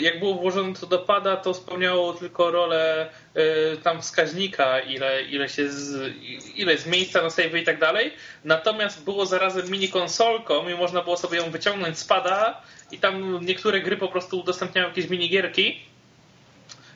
jak 0.00 0.18
było 0.18 0.34
włożone 0.34 0.74
to 0.74 0.86
do 0.86 0.98
pada, 0.98 1.36
to 1.36 1.54
spełniało 1.54 2.12
tylko 2.12 2.50
rolę 2.50 3.10
y, 3.36 3.76
tam 3.76 4.02
wskaźnika, 4.02 4.80
ile, 4.80 5.22
ile, 5.22 5.48
się 5.48 5.68
z, 5.68 6.14
ile 6.54 6.72
jest 6.72 6.86
miejsca 6.86 7.22
na 7.22 7.30
save 7.30 7.54
i 7.54 7.64
tak 7.64 7.80
dalej. 7.80 8.12
Natomiast 8.44 9.04
było 9.04 9.26
zarazem 9.26 9.70
mini 9.70 9.88
konsolką 9.88 10.68
i 10.68 10.74
można 10.74 11.02
było 11.02 11.16
sobie 11.16 11.38
ją 11.38 11.50
wyciągnąć 11.50 11.98
z 11.98 12.04
pada 12.04 12.62
i 12.92 12.98
tam 12.98 13.44
niektóre 13.46 13.80
gry 13.80 13.96
po 13.96 14.08
prostu 14.08 14.40
udostępniały 14.40 14.88
jakieś 14.88 15.08
minigierki 15.08 15.80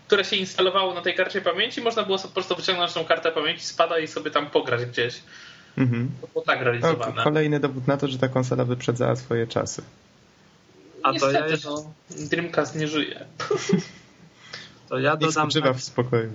które 0.08 0.24
się 0.24 0.36
instalowało 0.36 0.94
na 0.94 1.00
tej 1.00 1.14
karcie 1.14 1.40
pamięci, 1.40 1.80
można 1.80 2.02
było 2.02 2.18
sobie 2.18 2.28
po 2.28 2.34
prostu 2.34 2.56
wyciągnąć 2.56 2.92
tą 2.92 3.04
kartę 3.04 3.32
pamięci, 3.32 3.64
spada 3.64 3.98
i 3.98 4.06
sobie 4.06 4.30
tam 4.30 4.50
pograć 4.50 4.84
gdzieś. 4.84 5.22
Mhm. 5.78 6.10
To 6.20 6.26
było 6.26 6.44
tak 6.44 6.62
realizowane. 6.62 7.12
No, 7.16 7.24
kolejny 7.24 7.60
dowód 7.60 7.86
na 7.86 7.96
to, 7.96 8.08
że 8.08 8.18
ta 8.18 8.28
konsola 8.28 8.64
wyprzedzała 8.64 9.16
swoje 9.16 9.46
czasy. 9.46 9.82
A 11.02 11.12
Niestety, 11.12 11.34
to 11.34 11.40
ja 11.40 11.46
jeszcze... 11.46 11.68
no, 11.68 11.92
Dreamcast 12.10 12.76
nie 12.76 12.88
żyje. 12.88 13.24
To 14.88 14.98
ja 14.98 15.16
dodam... 15.16 15.48
I 15.48 15.62
tak, 15.62 15.76
w 15.76 15.82
spokoju. 15.82 16.30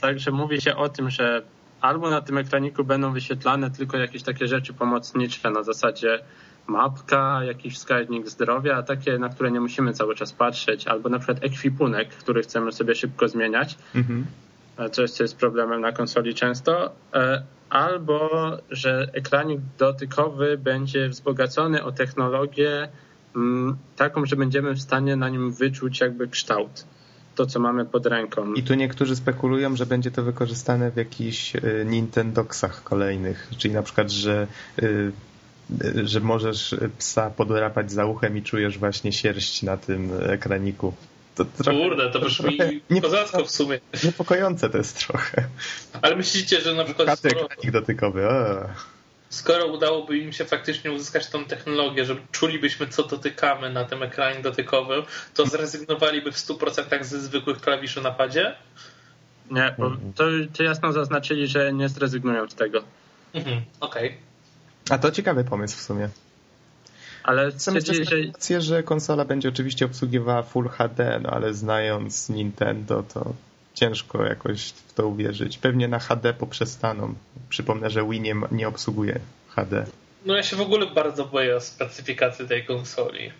Także 0.00 0.30
mówi 0.30 0.60
się 0.60 0.76
o 0.76 0.88
tym, 0.88 1.10
że 1.10 1.42
albo 1.80 2.10
na 2.10 2.20
tym 2.20 2.38
ekraniku 2.38 2.84
będą 2.84 3.12
wyświetlane 3.12 3.70
tylko 3.70 3.96
jakieś 3.96 4.22
takie 4.22 4.48
rzeczy 4.48 4.74
pomocnicze 4.74 5.50
na 5.50 5.62
zasadzie 5.62 6.18
mapka, 6.66 7.44
jakiś 7.44 7.74
wskaźnik 7.74 8.28
zdrowia, 8.28 8.82
takie, 8.82 9.18
na 9.18 9.28
które 9.28 9.50
nie 9.50 9.60
musimy 9.60 9.92
cały 9.92 10.14
czas 10.14 10.32
patrzeć, 10.32 10.86
albo 10.86 11.08
na 11.08 11.18
przykład 11.18 11.44
ekwipunek, 11.44 12.08
który 12.08 12.42
chcemy 12.42 12.72
sobie 12.72 12.94
szybko 12.94 13.28
zmieniać. 13.28 13.78
Mhm. 13.94 14.26
coś 14.92 15.10
co 15.10 15.24
jest 15.24 15.36
problemem 15.36 15.80
na 15.80 15.92
konsoli 15.92 16.34
często, 16.34 16.92
albo 17.70 18.30
że 18.70 19.08
ekranik 19.12 19.60
dotykowy 19.78 20.58
będzie 20.58 21.08
wzbogacony 21.08 21.84
o 21.84 21.92
technologię 21.92 22.88
mm, 23.36 23.76
taką, 23.96 24.26
że 24.26 24.36
będziemy 24.36 24.74
w 24.74 24.80
stanie 24.80 25.16
na 25.16 25.28
nim 25.28 25.52
wyczuć 25.52 26.00
jakby 26.00 26.28
kształt 26.28 26.84
to, 27.34 27.46
co 27.46 27.60
mamy 27.60 27.84
pod 27.84 28.06
ręką. 28.06 28.52
I 28.52 28.62
tu 28.62 28.74
niektórzy 28.74 29.16
spekulują, 29.16 29.76
że 29.76 29.86
będzie 29.86 30.10
to 30.10 30.22
wykorzystane 30.22 30.90
w 30.90 30.96
jakichś 30.96 31.56
y, 31.56 31.86
Nintendoxach 31.86 32.82
kolejnych, 32.82 33.50
czyli 33.58 33.74
na 33.74 33.82
przykład, 33.82 34.10
że 34.10 34.46
że 36.04 36.20
możesz 36.20 36.74
psa 36.98 37.30
podrapać 37.30 37.92
za 37.92 38.06
uchem 38.06 38.36
i 38.36 38.42
czujesz 38.42 38.78
właśnie 38.78 39.12
sierść 39.12 39.62
na 39.62 39.76
tym 39.76 40.10
ekraniku. 40.28 40.94
To 41.34 41.44
trochę, 41.44 41.78
Kurde, 41.78 42.10
to 42.10 42.20
brzmi 42.20 42.58
to 42.94 43.00
kozacko 43.00 43.44
w 43.44 43.50
sumie. 43.50 43.80
Niepokojące 44.04 44.70
to 44.70 44.78
jest 44.78 45.06
trochę. 45.06 45.44
Ale 46.02 46.16
myślicie, 46.16 46.60
że 46.60 46.74
na 46.74 46.84
przykład... 46.84 47.18
Skoro... 47.18 47.40
ekranik 47.40 47.70
dotykowy. 47.70 48.28
O 48.28 48.68
skoro 49.34 49.66
udałoby 49.66 50.18
im 50.18 50.32
się 50.32 50.44
faktycznie 50.44 50.92
uzyskać 50.92 51.26
tą 51.26 51.44
technologię, 51.44 52.04
że 52.04 52.16
czulibyśmy, 52.32 52.86
co 52.86 53.02
dotykamy 53.02 53.70
na 53.70 53.84
tym 53.84 54.02
ekranie 54.02 54.42
dotykowym, 54.42 55.02
to 55.34 55.46
zrezygnowaliby 55.46 56.32
w 56.32 56.36
100% 56.36 57.04
ze 57.04 57.20
zwykłych 57.20 57.60
klawiszy 57.60 58.02
na 58.02 58.10
padzie? 58.10 58.54
Nie, 59.50 59.74
bo 59.78 59.90
to, 60.14 60.24
to 60.56 60.62
jasno 60.62 60.92
zaznaczyli, 60.92 61.46
że 61.46 61.72
nie 61.72 61.88
zrezygnują 61.88 62.48
z 62.48 62.54
tego. 62.54 62.82
Mhm, 63.34 63.62
okej. 63.80 64.08
Okay. 64.08 64.33
A 64.90 64.98
to 64.98 65.10
ciekawy 65.10 65.44
pomysł 65.44 65.78
w 65.78 65.82
sumie. 65.82 66.08
Ale 67.22 67.52
stwierdzili, 67.52 68.32
że... 68.50 68.60
że 68.60 68.82
konsola 68.82 69.24
będzie 69.24 69.48
oczywiście 69.48 69.84
obsługiwała 69.86 70.42
Full 70.42 70.68
HD, 70.68 71.20
no 71.22 71.30
ale 71.30 71.54
znając 71.54 72.28
Nintendo, 72.28 73.02
to 73.14 73.34
ciężko 73.74 74.24
jakoś 74.24 74.68
w 74.68 74.94
to 74.94 75.06
uwierzyć. 75.06 75.58
Pewnie 75.58 75.88
na 75.88 75.98
HD 75.98 76.34
poprzestaną. 76.34 77.14
Przypomnę, 77.48 77.90
że 77.90 78.08
Wii 78.08 78.20
nie, 78.20 78.34
nie 78.52 78.68
obsługuje 78.68 79.20
HD. 79.48 79.86
No 80.26 80.36
ja 80.36 80.42
się 80.42 80.56
w 80.56 80.60
ogóle 80.60 80.86
bardzo 80.86 81.24
boję 81.24 81.56
o 81.56 81.60
specyfikację 81.60 82.46
tej 82.46 82.64
konsoli. 82.64 83.30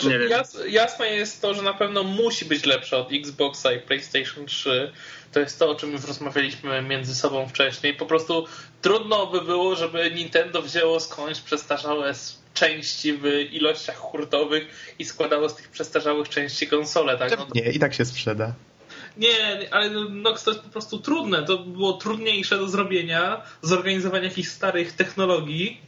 Znaczy, 0.00 0.26
jas, 0.30 0.58
jasne 0.68 1.08
jest 1.08 1.42
to, 1.42 1.54
że 1.54 1.62
na 1.62 1.74
pewno 1.74 2.02
musi 2.02 2.44
być 2.44 2.66
lepsza 2.66 2.96
od 2.96 3.12
Xboxa 3.12 3.72
i 3.72 3.80
PlayStation 3.80 4.46
3. 4.46 4.92
To 5.32 5.40
jest 5.40 5.58
to, 5.58 5.70
o 5.70 5.74
czym 5.74 5.92
już 5.92 6.04
rozmawialiśmy 6.04 6.82
między 6.82 7.14
sobą 7.14 7.48
wcześniej. 7.48 7.94
Po 7.94 8.06
prostu 8.06 8.46
trudno 8.82 9.26
by 9.26 9.40
było, 9.40 9.76
żeby 9.76 10.10
Nintendo 10.10 10.62
wzięło 10.62 11.00
skądś 11.00 11.40
przestarzałe 11.40 12.12
części 12.54 13.12
w 13.12 13.26
ilościach 13.52 13.96
hurtowych 13.96 14.94
i 14.98 15.04
składało 15.04 15.48
z 15.48 15.54
tych 15.54 15.68
przestarzałych 15.68 16.28
części 16.28 16.66
konsole. 16.66 17.18
Tak? 17.18 17.38
No, 17.38 17.46
nie, 17.54 17.70
i 17.70 17.78
tak 17.78 17.94
się 17.94 18.04
sprzeda. 18.04 18.54
Nie, 19.16 19.68
ale 19.70 19.90
Nox 20.10 20.44
to 20.44 20.50
jest 20.50 20.62
po 20.62 20.70
prostu 20.70 20.98
trudne. 20.98 21.42
To 21.42 21.58
było 21.58 21.92
trudniejsze 21.92 22.58
do 22.58 22.68
zrobienia, 22.68 23.42
zorganizowania 23.62 24.24
jakichś 24.24 24.48
starych 24.48 24.92
technologii, 24.92 25.80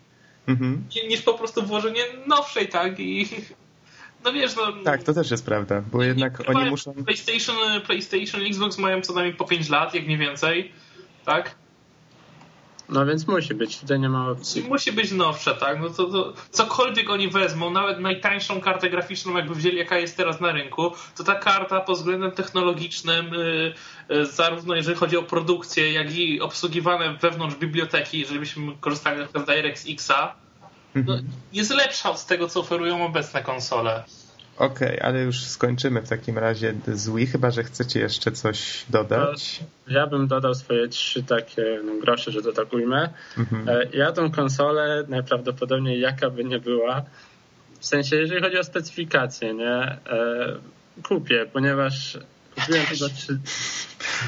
mhm. 0.48 0.84
niż 1.08 1.22
po 1.22 1.34
prostu 1.34 1.62
włożenie 1.62 2.02
nowszej, 2.26 2.68
tak? 2.68 3.00
I 3.00 3.28
no 4.24 4.33
wiesz, 4.33 4.57
no... 4.57 4.72
Tak, 4.85 5.02
to 5.02 5.14
też 5.14 5.31
jest 5.31 5.44
prawda, 5.44 5.83
bo 5.92 6.02
jednak 6.02 6.42
oni 6.46 6.70
muszą... 6.70 6.94
PlayStation, 6.94 7.57
PlayStation, 7.87 8.40
Xbox 8.46 8.79
mają 8.79 9.00
co 9.00 9.12
najmniej 9.12 9.37
po 9.37 9.44
5 9.44 9.68
lat, 9.68 9.94
jak 9.94 10.09
nie 10.09 10.18
więcej, 10.18 10.72
tak? 11.24 11.55
No 12.88 13.07
więc 13.07 13.26
musi 13.26 13.55
być, 13.55 13.79
tutaj 13.81 14.00
nie 14.00 14.09
ma 14.09 14.31
opcji. 14.31 14.62
Musi 14.62 14.92
być 14.92 15.12
nowsza, 15.12 15.55
tak? 15.55 15.81
No 15.81 15.90
to, 15.90 16.05
to 16.05 16.33
cokolwiek 16.50 17.11
oni 17.11 17.29
wezmą, 17.29 17.70
nawet 17.70 18.00
najtańszą 18.00 18.61
kartę 18.61 18.90
graficzną, 18.90 19.37
jakby 19.37 19.55
wzięli 19.55 19.76
jaka 19.76 19.98
jest 19.98 20.16
teraz 20.16 20.40
na 20.40 20.52
rynku, 20.52 20.92
to 21.16 21.24
ta 21.24 21.35
karta 21.35 21.81
pod 21.81 21.96
względem 21.96 22.33
technologicznym, 22.33 23.31
yy, 24.09 24.26
zarówno 24.26 24.74
jeżeli 24.74 24.96
chodzi 24.96 25.16
o 25.16 25.22
produkcję, 25.22 25.92
jak 25.92 26.14
i 26.14 26.40
obsługiwane 26.40 27.16
wewnątrz 27.20 27.57
biblioteki, 27.57 28.20
jeżeli 28.20 28.40
byśmy 28.40 28.72
korzystali 28.81 29.18
na 29.18 29.24
przykład 29.24 29.46
z 29.46 29.48
DirectX'a, 29.48 30.29
no, 31.06 31.18
jest 31.52 31.70
lepsza 31.70 32.11
od 32.11 32.26
tego, 32.26 32.48
co 32.48 32.61
oferują 32.61 33.06
obecne 33.06 33.42
konsole. 33.42 34.04
Okej, 34.59 34.88
okay, 34.88 35.02
ale 35.02 35.22
już 35.22 35.44
skończymy 35.44 36.02
w 36.02 36.09
takim 36.09 36.38
razie 36.38 36.74
z 36.92 37.09
Wii, 37.11 37.26
chyba 37.26 37.50
że 37.50 37.64
chcecie 37.64 38.00
jeszcze 38.00 38.32
coś 38.32 38.85
dodać. 38.88 39.61
No, 39.87 39.94
ja 39.94 40.06
bym 40.06 40.28
dodał 40.28 40.54
swoje 40.54 40.88
trzy 40.88 41.22
takie 41.22 41.80
no, 41.85 41.92
grosze, 42.00 42.32
że 42.32 42.42
to 42.42 42.52
tak 42.52 42.72
ujmę. 42.72 43.09
Mhm. 43.38 43.68
E, 43.68 43.96
ja 43.96 44.12
tą 44.12 44.30
konsolę 44.30 45.04
najprawdopodobniej 45.09 46.00
jaka 46.00 46.30
by 46.30 46.44
nie 46.44 46.59
była, 46.59 47.02
w 47.80 47.87
sensie 47.87 48.16
jeżeli 48.16 48.42
chodzi 48.42 48.59
o 48.59 48.64
specyfikację, 48.64 49.54
nie, 49.54 49.66
e, 49.66 49.98
kupię, 51.02 51.46
ponieważ 51.52 52.18
kupiłem 52.54 52.87
tego 52.87 53.09
trzy... 53.09 53.38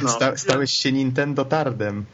No, 0.02 0.09
Sta, 0.09 0.37
stałeś 0.37 0.72
się 0.72 0.92
Nintendo 0.92 1.44
tardem 1.44 2.04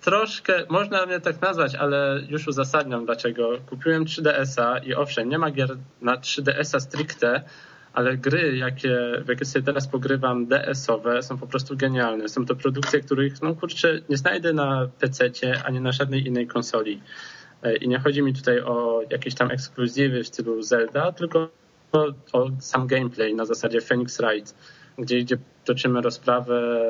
troszkę, 0.00 0.64
można 0.68 1.06
mnie 1.06 1.20
tak 1.20 1.40
nazwać, 1.40 1.74
ale 1.74 2.20
już 2.28 2.48
uzasadniam 2.48 3.06
dlaczego. 3.06 3.58
Kupiłem 3.66 4.04
3DS-a 4.04 4.78
i 4.78 4.94
owszem, 4.94 5.28
nie 5.28 5.38
ma 5.38 5.50
gier 5.50 5.76
na 6.00 6.16
3DS-a 6.16 6.80
stricte, 6.80 7.42
ale 7.92 8.16
gry, 8.16 8.56
jakie, 8.56 8.98
w 9.24 9.28
jakie 9.28 9.44
sobie 9.44 9.64
teraz 9.64 9.88
pogrywam 9.88 10.46
DS-owe, 10.46 11.22
są 11.22 11.38
po 11.38 11.46
prostu 11.46 11.76
genialne. 11.76 12.28
Są 12.28 12.46
to 12.46 12.56
produkcje, 12.56 13.00
których, 13.00 13.42
no 13.42 13.54
kurczę, 13.54 14.00
nie 14.08 14.16
znajdę 14.16 14.52
na 14.52 14.88
PC-cie 15.00 15.62
ani 15.64 15.80
na 15.80 15.92
żadnej 15.92 16.26
innej 16.26 16.46
konsoli. 16.46 17.00
E, 17.62 17.76
I 17.76 17.88
nie 17.88 17.98
chodzi 17.98 18.22
mi 18.22 18.34
tutaj 18.34 18.60
o 18.60 19.02
jakieś 19.10 19.34
tam 19.34 19.50
ekskluzywy 19.50 20.24
w 20.24 20.28
stylu 20.28 20.62
Zelda, 20.62 21.12
tylko 21.12 21.48
o, 21.92 22.06
o 22.32 22.50
sam 22.60 22.86
gameplay 22.86 23.34
na 23.34 23.44
zasadzie 23.44 23.80
Phoenix 23.80 24.18
Wright, 24.18 24.54
gdzie, 24.98 25.18
gdzie 25.20 25.36
toczymy 25.64 26.00
rozprawę 26.00 26.82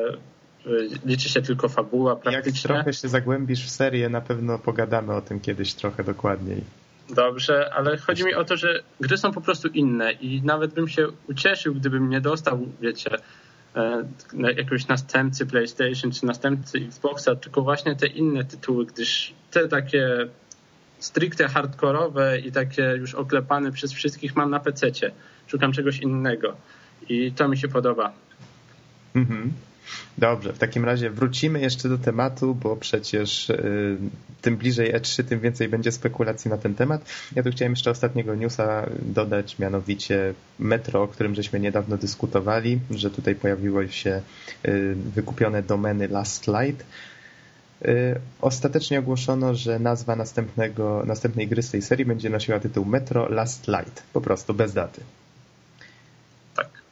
liczy 1.04 1.28
się 1.28 1.42
tylko 1.42 1.68
fabuła 1.68 2.16
praktycznie. 2.16 2.68
Jak 2.68 2.76
trochę 2.76 2.92
się 2.92 3.08
zagłębisz 3.08 3.66
w 3.66 3.70
serię, 3.70 4.08
na 4.08 4.20
pewno 4.20 4.58
pogadamy 4.58 5.14
o 5.14 5.20
tym 5.20 5.40
kiedyś 5.40 5.74
trochę 5.74 6.04
dokładniej. 6.04 6.64
Dobrze, 7.10 7.74
ale 7.74 7.96
chodzi 7.96 8.24
mi 8.24 8.34
o 8.34 8.44
to, 8.44 8.56
że 8.56 8.82
gry 9.00 9.18
są 9.18 9.32
po 9.32 9.40
prostu 9.40 9.68
inne 9.68 10.12
i 10.12 10.42
nawet 10.42 10.74
bym 10.74 10.88
się 10.88 11.08
ucieszył, 11.28 11.74
gdybym 11.74 12.10
nie 12.10 12.20
dostał, 12.20 12.66
wiecie, 12.80 13.10
e, 13.76 14.04
jakiegoś 14.38 14.88
następcy 14.88 15.46
PlayStation 15.46 16.10
czy 16.12 16.26
następcy 16.26 16.78
Xboxa, 16.78 17.36
tylko 17.36 17.62
właśnie 17.62 17.96
te 17.96 18.06
inne 18.06 18.44
tytuły, 18.44 18.86
gdyż 18.86 19.34
te 19.50 19.68
takie 19.68 20.28
stricte 20.98 21.48
hardkorowe 21.48 22.38
i 22.38 22.52
takie 22.52 22.82
już 22.82 23.14
oklepane 23.14 23.72
przez 23.72 23.92
wszystkich 23.92 24.36
mam 24.36 24.50
na 24.50 24.60
PC-cie. 24.60 25.10
Szukam 25.46 25.72
czegoś 25.72 25.98
innego 25.98 26.56
i 27.08 27.32
to 27.32 27.48
mi 27.48 27.58
się 27.58 27.68
podoba. 27.68 28.12
Mhm. 29.14 29.52
Dobrze, 30.18 30.52
w 30.52 30.58
takim 30.58 30.84
razie 30.84 31.10
wrócimy 31.10 31.60
jeszcze 31.60 31.88
do 31.88 31.98
tematu, 31.98 32.54
bo 32.54 32.76
przecież 32.76 33.50
y, 33.50 33.96
tym 34.42 34.56
bliżej 34.56 34.94
E3, 34.94 35.24
tym 35.24 35.40
więcej 35.40 35.68
będzie 35.68 35.92
spekulacji 35.92 36.50
na 36.50 36.58
ten 36.58 36.74
temat. 36.74 37.04
Ja 37.36 37.42
tu 37.42 37.50
chciałem 37.50 37.72
jeszcze 37.72 37.90
ostatniego 37.90 38.34
newsa 38.34 38.86
dodać, 39.02 39.58
mianowicie 39.58 40.34
Metro, 40.58 41.02
o 41.02 41.08
którym 41.08 41.34
żeśmy 41.34 41.60
niedawno 41.60 41.96
dyskutowali, 41.96 42.80
że 42.90 43.10
tutaj 43.10 43.34
pojawiły 43.34 43.88
się 43.88 44.22
y, 44.68 44.94
wykupione 45.14 45.62
domeny 45.62 46.08
Last 46.08 46.46
Light. 46.46 46.84
Y, 47.84 48.20
ostatecznie 48.40 48.98
ogłoszono, 48.98 49.54
że 49.54 49.78
nazwa 49.78 50.16
następnego, 50.16 51.02
następnej 51.06 51.48
gry 51.48 51.62
z 51.62 51.70
tej 51.70 51.82
serii 51.82 52.04
będzie 52.06 52.30
nosiła 52.30 52.60
tytuł 52.60 52.84
Metro 52.84 53.28
Last 53.28 53.68
Light, 53.68 54.02
po 54.12 54.20
prostu 54.20 54.54
bez 54.54 54.72
daty. 54.72 55.00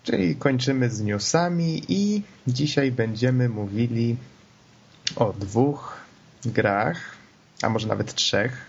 Czyli 0.07 0.37
kończymy 0.37 0.91
z 0.91 1.01
newsami 1.01 1.83
i 1.89 2.23
dzisiaj 2.47 2.93
będziemy 2.93 3.49
mówili 3.49 4.17
o 5.17 5.33
dwóch 5.33 5.97
grach, 6.45 7.01
a 7.63 7.69
może 7.69 7.89
nawet 7.89 8.15
trzech. 8.15 8.67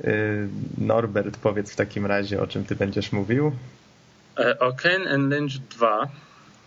Y, 0.00 0.48
Norbert, 0.78 1.36
powiedz 1.36 1.72
w 1.72 1.76
takim 1.76 2.06
razie, 2.06 2.42
o 2.42 2.46
czym 2.46 2.64
ty 2.64 2.76
będziesz 2.76 3.12
mówił. 3.12 3.52
E, 4.38 4.58
o 4.58 4.72
Ken 4.72 5.08
and 5.08 5.30
Lynch 5.30 5.52
2. 5.52 6.08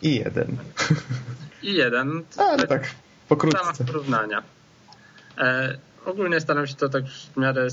I 0.01 0.15
jeden. 0.15 0.57
I 1.63 1.73
jeden. 1.73 2.23
Ale 2.37 2.67
tak 2.67 2.95
pokrótce. 3.29 3.59
ramach 3.59 3.77
porównania. 3.77 4.43
E, 5.37 5.77
ogólnie 6.05 6.41
staram 6.41 6.67
się 6.67 6.75
to 6.75 6.89
tak 6.89 7.03
w 7.05 7.37
miarę 7.37 7.67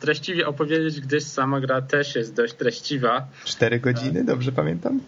treściwie 0.00 0.46
opowiedzieć, 0.46 1.00
gdyż 1.00 1.24
sama 1.24 1.60
gra 1.60 1.82
też 1.82 2.14
jest 2.14 2.34
dość 2.34 2.54
treściwa. 2.54 3.26
Cztery 3.44 3.80
godziny, 3.80 4.24
dobrze 4.24 4.52
pamiętam? 4.52 5.00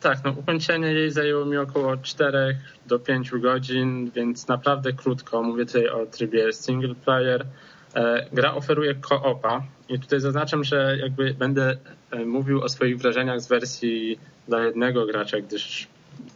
Tak, 0.00 0.24
no 0.24 0.30
ukończenie 0.30 0.92
jej 0.92 1.10
zajęło 1.10 1.44
mi 1.44 1.56
około 1.56 1.96
4 1.96 2.58
do 2.86 2.98
5 2.98 3.30
godzin, 3.30 4.10
więc 4.14 4.48
naprawdę 4.48 4.92
krótko. 4.92 5.42
Mówię 5.42 5.66
tutaj 5.66 5.88
o 5.88 6.06
trybie 6.06 6.52
single 6.52 6.94
player. 6.94 7.46
E, 7.94 8.26
gra 8.32 8.54
oferuje 8.54 8.94
koopa 8.94 9.62
i 9.88 10.00
tutaj 10.00 10.20
zaznaczam, 10.20 10.64
że 10.64 10.96
jakby 11.00 11.34
będę 11.34 11.76
e, 12.10 12.24
mówił 12.24 12.62
o 12.62 12.68
swoich 12.68 12.98
wrażeniach 12.98 13.40
z 13.40 13.48
wersji 13.48 14.18
dla 14.48 14.64
jednego 14.64 15.06
gracza, 15.06 15.40
gdyż 15.40 15.88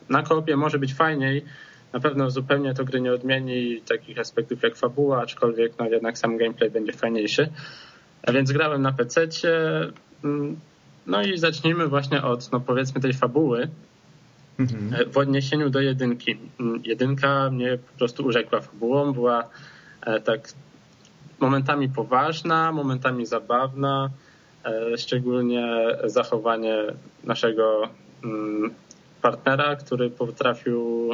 na 0.09 0.23
koopie 0.23 0.57
może 0.57 0.79
być 0.79 0.95
fajniej. 0.95 1.45
Na 1.93 2.01
pewno 2.01 2.31
zupełnie 2.31 2.75
to 2.75 2.85
gry 2.85 3.01
nie 3.01 3.13
odmieni 3.13 3.81
takich 3.89 4.19
aspektów 4.19 4.63
jak 4.63 4.77
fabuła, 4.77 5.23
aczkolwiek 5.23 5.73
no 5.79 5.89
jednak 5.89 6.19
sam 6.19 6.37
gameplay 6.37 6.71
będzie 6.71 6.93
fajniejszy. 6.93 7.49
A 8.23 8.33
więc 8.33 8.53
grałem 8.53 8.83
na 8.83 8.93
PC. 8.93 9.29
No 11.07 11.23
i 11.23 11.39
zacznijmy 11.39 11.89
właśnie 11.89 12.23
od, 12.23 12.53
no 12.53 12.61
powiedzmy, 12.61 13.01
tej 13.01 13.13
fabuły. 13.13 13.69
mhm. 14.59 15.11
w 15.11 15.19
odniesieniu 15.19 15.71
do 15.71 15.81
jedynki. 15.81 16.37
Mm, 16.61 16.81
jedynka 16.85 17.51
mnie 17.51 17.79
po 17.93 17.99
prostu 17.99 18.27
urzekła 18.27 18.61
fabułą, 18.61 19.13
była 19.13 19.49
tak 20.25 20.49
momentami 21.41 21.89
poważna, 21.89 22.73
momentami 22.73 23.27
zabawna, 23.27 24.11
szczególnie 24.97 25.67
zachowanie 26.05 26.77
naszego 27.25 27.89
mm, 28.25 28.75
partnera, 29.23 29.77
który 29.77 30.11
potrafił 30.11 31.11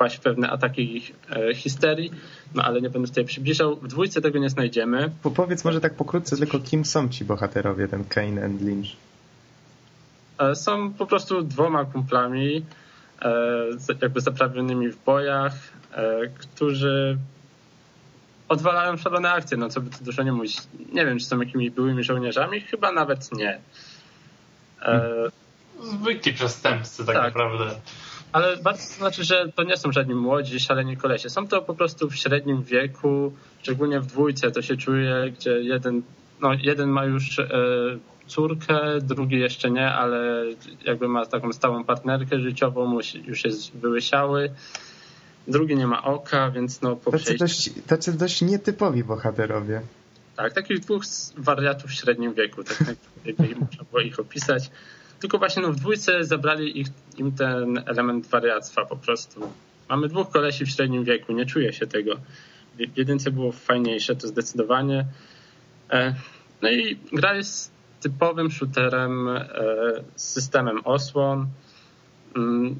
wpaść 0.00 0.16
w 0.16 0.20
pewne 0.20 0.50
ataki 0.50 1.12
e, 1.30 1.54
histerii, 1.54 2.10
no 2.54 2.62
ale 2.62 2.80
nie 2.80 2.90
będę 2.90 3.08
tutaj 3.08 3.24
przybliżał. 3.24 3.76
W 3.76 3.88
dwójce 3.88 4.20
tego 4.20 4.38
nie 4.38 4.50
znajdziemy. 4.50 5.10
Powiedz 5.36 5.64
może 5.64 5.80
tak 5.80 5.94
pokrótce 5.94 6.36
tylko, 6.36 6.60
kim 6.60 6.84
są 6.84 7.08
ci 7.08 7.24
bohaterowie, 7.24 7.88
ten 7.88 8.04
Kane 8.04 8.44
and 8.44 8.62
Lynch? 8.62 8.86
E, 10.38 10.54
są 10.54 10.92
po 10.92 11.06
prostu 11.06 11.42
dwoma 11.42 11.84
kumplami, 11.84 12.64
e, 13.22 13.96
jakby 14.02 14.20
zaprawionymi 14.20 14.88
w 14.88 15.04
bojach, 15.04 15.52
którzy 16.38 17.18
odwalają 18.48 18.96
szalone 18.96 19.30
akcje, 19.32 19.56
no 19.56 19.68
co 19.68 19.80
by 19.80 19.90
tu 19.90 20.04
dużo 20.04 20.22
nie 20.22 20.32
mówić. 20.32 20.56
Nie 20.92 21.06
wiem, 21.06 21.18
czy 21.18 21.24
są 21.24 21.40
jakimiś 21.40 21.70
byłymi 21.70 22.04
żołnierzami, 22.04 22.60
chyba 22.60 22.92
nawet 22.92 23.32
nie. 23.32 23.60
Zwykli 25.82 26.32
przestępcy 26.32 27.04
tak, 27.06 27.16
tak. 27.16 27.24
naprawdę. 27.24 27.80
Ale 28.32 28.56
bardzo 28.56 28.82
to 28.82 28.94
znaczy, 28.94 29.24
że 29.24 29.52
to 29.54 29.62
nie 29.62 29.76
są 29.76 29.92
żadni 29.92 30.14
młodzi, 30.14 30.60
szaleni 30.60 30.96
kolesie. 30.96 31.30
Są 31.30 31.48
to 31.48 31.62
po 31.62 31.74
prostu 31.74 32.10
w 32.10 32.16
średnim 32.16 32.62
wieku, 32.62 33.32
szczególnie 33.62 34.00
w 34.00 34.06
dwójce 34.06 34.50
to 34.50 34.62
się 34.62 34.76
czuje, 34.76 35.32
gdzie 35.38 35.50
jeden, 35.50 36.02
no, 36.40 36.52
jeden 36.54 36.88
ma 36.88 37.04
już 37.04 37.38
e, 37.38 37.48
córkę, 38.26 38.80
drugi 39.02 39.38
jeszcze 39.38 39.70
nie, 39.70 39.88
ale 39.88 40.44
jakby 40.84 41.08
ma 41.08 41.26
taką 41.26 41.52
stałą 41.52 41.84
partnerkę 41.84 42.40
życiową, 42.40 42.98
już 43.26 43.44
jest 43.44 43.72
wyłysiały. 43.72 44.50
Drugi 45.48 45.76
nie 45.76 45.86
ma 45.86 46.04
oka, 46.04 46.50
więc 46.50 46.82
no 46.82 46.96
po 46.96 47.10
tacy 47.10 47.36
dość, 47.36 47.70
tacy 47.86 48.12
dość 48.12 48.42
nietypowi 48.42 49.04
bohaterowie. 49.04 49.82
Tak, 50.36 50.52
takich 50.52 50.80
dwóch 50.80 51.02
wariatów 51.36 51.90
w 51.90 51.94
średnim 51.94 52.34
wieku, 52.34 52.64
tak 52.64 52.78
jakby 53.24 53.42
można 53.60 53.84
było 53.90 54.00
ich 54.00 54.20
opisać. 54.20 54.70
Tylko 55.20 55.38
właśnie 55.38 55.62
no, 55.62 55.72
w 55.72 55.76
dwójce 55.76 56.24
zabrali 56.24 56.80
ich, 56.80 56.86
im 57.16 57.32
ten 57.32 57.82
element 57.86 58.26
wariactwa 58.26 58.86
po 58.86 58.96
prostu. 58.96 59.40
Mamy 59.88 60.08
dwóch 60.08 60.30
kolesi 60.30 60.64
w 60.64 60.70
średnim 60.70 61.04
wieku, 61.04 61.32
nie 61.32 61.46
czuję 61.46 61.72
się 61.72 61.86
tego. 61.86 62.14
W 62.74 62.98
jedynce 62.98 63.30
było 63.30 63.52
fajniejsze, 63.52 64.16
to 64.16 64.28
zdecydowanie. 64.28 65.06
E, 65.90 66.14
no 66.62 66.70
i 66.70 66.98
gra 67.12 67.34
jest 67.34 67.72
typowym 68.00 68.50
shooterem 68.50 69.28
e, 69.28 69.48
z 70.16 70.32
systemem 70.32 70.80
osłon. 70.84 71.46
Mm, 72.36 72.76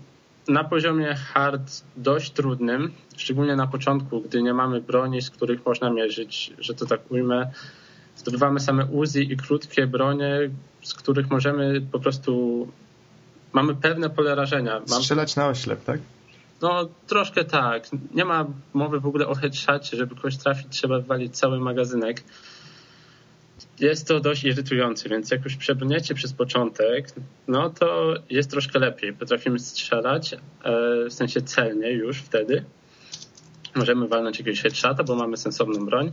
na 0.49 0.65
poziomie 0.65 1.15
hard 1.15 1.83
dość 1.97 2.31
trudnym, 2.31 2.93
szczególnie 3.17 3.57
na 3.57 3.67
początku, 3.67 4.21
gdy 4.21 4.43
nie 4.43 4.55
mamy 4.55 4.81
broni, 4.81 5.23
z 5.23 5.31
których 5.31 5.67
można 5.67 5.91
mierzyć, 5.91 6.53
że 6.59 6.75
to 6.75 6.87
tak 6.87 7.11
ujmę. 7.11 7.51
Zdobywamy 8.21 8.61
same 8.61 8.87
Uzi 8.87 9.33
i 9.33 9.37
krótkie 9.37 9.87
bronie, 9.87 10.51
z 10.83 10.95
których 10.95 11.31
możemy 11.31 11.81
po 11.81 12.01
prostu. 12.01 12.69
Mamy 13.53 13.75
pewne 13.75 14.11
pole 14.11 14.35
rażenia. 14.35 14.81
Mam... 14.91 15.03
Strzelać 15.03 15.37
na 15.37 15.49
oślep, 15.49 15.85
tak? 15.85 16.01
No, 16.63 16.89
troszkę 17.07 17.45
tak. 17.45 17.89
Nie 18.15 18.25
ma 18.25 18.47
mowy 18.75 19.01
w 19.01 19.07
ogóle 19.07 19.29
o 19.29 19.35
headshocie. 19.35 19.97
Żeby 19.97 20.15
kogoś 20.15 20.37
trafić, 20.37 20.67
trzeba 20.71 20.99
wywalić 20.99 21.39
cały 21.39 21.61
magazynek. 21.61 22.23
Jest 23.81 24.09
to 24.09 24.21
dość 24.21 24.45
irytujące, 24.45 25.09
więc 25.09 25.31
jak 25.31 25.45
już 25.45 25.57
przebrniecie 25.57 26.15
przez 26.15 26.33
początek, 26.33 27.07
no 27.49 27.71
to 27.71 28.15
jest 28.31 28.51
troszkę 28.51 28.79
lepiej. 28.79 29.13
Potrafimy 29.13 29.59
strzelać, 29.59 30.33
e, 30.33 30.39
w 31.09 31.13
sensie 31.13 31.43
celnie 31.43 31.93
już 31.93 32.19
wtedy. 32.19 32.65
Możemy 33.75 34.09
walnąć 34.09 34.39
jakiegoś 34.39 34.63
headshota, 34.63 35.05
bo 35.05 35.17
mamy 35.17 35.37
sensowną 35.37 35.87
broń 35.87 36.13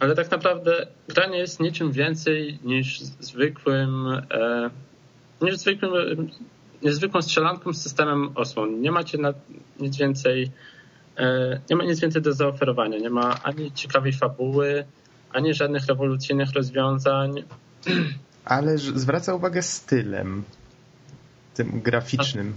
ale 0.00 0.14
tak 0.14 0.30
naprawdę 0.30 0.86
gra 1.08 1.26
nie 1.26 1.38
jest 1.38 1.60
niczym 1.60 1.92
więcej 1.92 2.58
niż 2.64 3.00
zwykłym, 3.00 4.06
e, 4.30 4.70
niż 5.42 5.56
zwykłym, 5.56 5.90
niezwykłą 6.82 7.22
strzelanką 7.22 7.72
z 7.72 7.82
systemem 7.82 8.30
osłon. 8.34 8.80
Nie 8.80 8.92
macie 8.92 9.18
na, 9.18 9.34
nic 9.80 9.96
więcej, 9.96 10.50
e, 11.16 11.60
nie 11.70 11.76
ma 11.76 11.84
nic 11.84 12.00
więcej 12.00 12.22
do 12.22 12.32
zaoferowania. 12.32 12.98
Nie 12.98 13.10
ma 13.10 13.42
ani 13.42 13.72
ciekawej 13.72 14.12
fabuły, 14.12 14.84
ani 15.32 15.54
żadnych 15.54 15.86
rewolucyjnych 15.86 16.52
rozwiązań. 16.52 17.44
Ale 18.44 18.78
zwraca 18.78 19.34
uwagę 19.34 19.62
stylem, 19.62 20.42
tym 21.54 21.80
graficznym. 21.80 22.56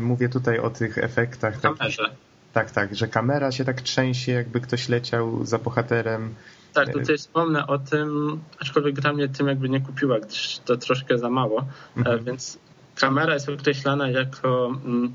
Mówię 0.00 0.28
tutaj 0.28 0.58
o 0.58 0.70
tych 0.70 0.98
efektach. 0.98 1.60
Kamerze. 1.60 2.10
Tak, 2.52 2.70
tak, 2.70 2.94
że 2.94 3.08
kamera 3.08 3.52
się 3.52 3.64
tak 3.64 3.80
trzęsie, 3.80 4.32
jakby 4.32 4.60
ktoś 4.60 4.88
leciał 4.88 5.46
za 5.46 5.58
bohaterem. 5.58 6.34
Tak, 6.74 6.92
tutaj 6.92 7.18
wspomnę 7.18 7.66
o 7.66 7.78
tym, 7.78 8.40
aczkolwiek 8.60 8.94
gra 8.94 9.12
mnie 9.12 9.28
tym 9.28 9.48
jakby 9.48 9.68
nie 9.68 9.80
kupiła, 9.80 10.20
gdyż 10.20 10.58
to 10.64 10.76
troszkę 10.76 11.18
za 11.18 11.30
mało, 11.30 11.60
e, 11.60 11.98
mhm. 11.98 12.24
więc 12.24 12.58
kamera 12.94 13.34
jest 13.34 13.48
określana 13.48 14.08
jako 14.08 14.66
mm, 14.84 15.14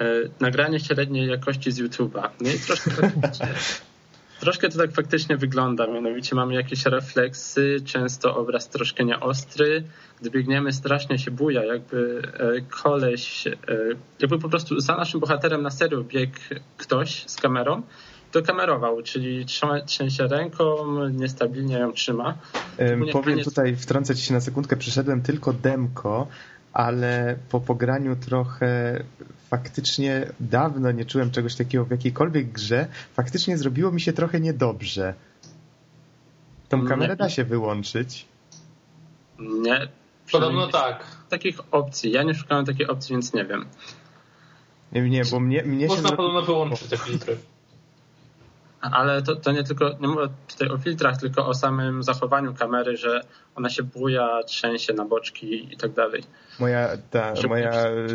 e, 0.00 0.04
nagranie 0.40 0.80
średniej 0.80 1.28
jakości 1.28 1.72
z 1.72 1.80
YouTube'a. 1.80 2.28
No 2.40 2.50
i 2.50 2.58
troszkę, 2.58 2.90
troszkę 4.40 4.68
to 4.68 4.78
tak 4.78 4.92
faktycznie 4.92 5.36
wygląda, 5.36 5.86
mianowicie 5.86 6.36
mamy 6.36 6.54
jakieś 6.54 6.86
refleksy, 6.86 7.80
często 7.84 8.36
obraz 8.36 8.68
troszkę 8.68 9.04
nieostry, 9.04 9.84
gdy 10.20 10.30
biegniemy 10.30 10.72
strasznie 10.72 11.18
się 11.18 11.30
buja, 11.30 11.64
jakby 11.64 12.22
e, 12.38 12.60
koleś, 12.60 13.44
jakby 14.20 14.38
po 14.38 14.48
prostu 14.48 14.80
za 14.80 14.96
naszym 14.96 15.20
bohaterem 15.20 15.62
na 15.62 15.70
serio 15.70 16.04
biegł 16.04 16.38
ktoś 16.76 17.24
z 17.26 17.36
kamerą 17.36 17.82
to 18.32 18.42
kamerował, 18.42 19.02
czyli 19.02 19.46
trzyma, 19.46 19.80
trzęsie 19.80 20.26
ręką, 20.26 20.64
niestabilnie 21.08 21.78
ją 21.78 21.92
trzyma. 21.92 22.34
Powiem 23.12 23.38
tutaj, 23.38 23.76
wtrącę 23.76 24.16
ci 24.16 24.22
się 24.22 24.34
na 24.34 24.40
sekundkę, 24.40 24.76
przyszedłem 24.76 25.22
tylko 25.22 25.52
demko, 25.52 26.26
ale 26.72 27.36
po 27.50 27.60
pograniu 27.60 28.16
trochę 28.16 29.02
faktycznie 29.50 30.26
dawno 30.40 30.92
nie 30.92 31.04
czułem 31.04 31.30
czegoś 31.30 31.54
takiego 31.54 31.84
w 31.84 31.90
jakiejkolwiek 31.90 32.52
grze. 32.52 32.86
Faktycznie 33.14 33.58
zrobiło 33.58 33.92
mi 33.92 34.00
się 34.00 34.12
trochę 34.12 34.40
niedobrze. 34.40 35.14
Tą 36.68 36.86
kamerę 36.86 37.16
da 37.16 37.30
się 37.30 37.44
wyłączyć. 37.44 38.26
Nie. 39.38 39.88
Podobno 40.32 40.68
tak. 40.68 41.04
Takich 41.28 41.58
opcji. 41.70 42.12
Ja 42.12 42.22
nie 42.22 42.34
szukałem 42.34 42.64
takiej 42.64 42.86
opcji, 42.86 43.12
więc 43.12 43.34
nie 43.34 43.44
wiem. 43.44 43.66
Nie, 44.92 45.10
nie 45.10 45.22
bo 45.24 45.40
mnie, 45.40 45.62
mnie 45.62 45.86
Można 45.86 46.08
się... 46.08 46.16
podobno 46.16 46.42
wyłączyć 46.42 46.88
te 46.88 46.96
filtry 46.96 47.36
ale 48.80 49.22
to, 49.22 49.36
to 49.36 49.52
nie 49.52 49.64
tylko, 49.64 49.90
nie 50.00 50.08
mówię 50.08 50.28
tutaj 50.48 50.68
o 50.68 50.78
filtrach, 50.78 51.20
tylko 51.20 51.46
o 51.46 51.54
samym 51.54 52.02
zachowaniu 52.02 52.54
kamery, 52.54 52.96
że 52.96 53.20
ona 53.54 53.70
się 53.70 53.82
buja, 53.82 54.42
trzęsie 54.46 54.92
na 54.92 55.04
boczki 55.04 55.74
i 55.74 55.76
tak 55.76 55.92
dalej. 55.92 56.22
Moja, 56.60 56.88
ta, 57.10 57.34
moja 57.48 57.72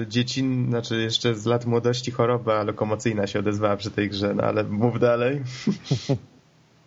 dziecin, 0.08 0.70
znaczy 0.70 1.02
jeszcze 1.02 1.36
z 1.36 1.46
lat 1.46 1.66
młodości 1.66 2.12
choroba 2.12 2.64
lokomocyjna 2.64 3.28
się 3.28 3.40
odezwała 3.40 3.78
przy 3.78 3.92
tej 3.92 4.10
grze, 4.10 4.34
no 4.34 4.44
ale 4.44 4.64
mów 4.64 5.00
dalej. 5.00 5.42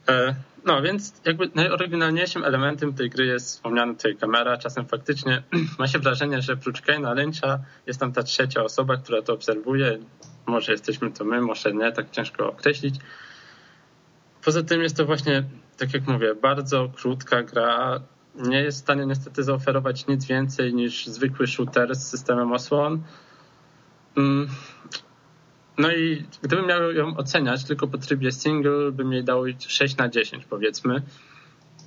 E, 0.09 0.35
no 0.64 0.83
więc 0.83 1.12
jakby 1.24 1.51
najoryginalniejszym 1.55 2.45
elementem 2.45 2.95
tej 2.95 3.11
gry 3.11 3.27
jest 3.27 3.47
wspomniana 3.47 3.95
tutaj 3.95 4.16
kamera. 4.16 4.57
Czasem 4.57 4.87
faktycznie 4.87 5.43
ma 5.79 5.87
się 5.87 5.99
wrażenie, 5.99 6.43
że 6.43 6.57
prócz 6.57 6.83
Kane'a 6.83 7.16
Lyncha 7.16 7.59
jest 7.87 8.01
tam 8.01 8.12
ta 8.12 8.22
trzecia 8.22 8.64
osoba, 8.64 8.97
która 8.97 9.22
to 9.22 9.33
obserwuje. 9.33 9.99
Może 10.47 10.72
jesteśmy 10.72 11.11
to 11.11 11.24
my, 11.24 11.41
może 11.41 11.72
nie, 11.72 11.93
tak 11.93 12.11
ciężko 12.11 12.51
określić. 12.51 12.95
Poza 14.47 14.62
tym 14.62 14.82
jest 14.82 14.97
to 14.97 15.07
właśnie, 15.07 15.44
tak 15.76 15.94
jak 15.94 16.07
mówię, 16.07 16.34
bardzo 16.34 16.88
krótka 16.88 17.42
gra. 17.42 18.01
Nie 18.34 18.62
jest 18.62 18.78
w 18.78 18.80
stanie 18.80 19.07
niestety 19.07 19.42
zaoferować 19.42 20.07
nic 20.07 20.26
więcej 20.26 20.74
niż 20.74 21.07
zwykły 21.07 21.47
shooter 21.47 21.94
z 21.94 22.09
systemem 22.09 22.53
osłon. 22.53 23.03
Mm. 24.16 24.49
No 25.78 25.92
i 25.92 26.24
gdybym 26.42 26.66
miał 26.66 26.92
ją 26.92 27.16
oceniać 27.16 27.64
tylko 27.64 27.86
po 27.86 27.99
trybie 27.99 28.32
single, 28.32 28.92
bym 28.92 29.12
jej 29.12 29.24
dał 29.24 29.44
6 29.59 29.97
na 29.97 30.09
10 30.09 30.44
powiedzmy. 30.44 31.03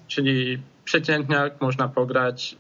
Czyli 0.08 0.62
przeciętniak 0.86 1.62
można 1.62 1.88
pograć 1.88 2.58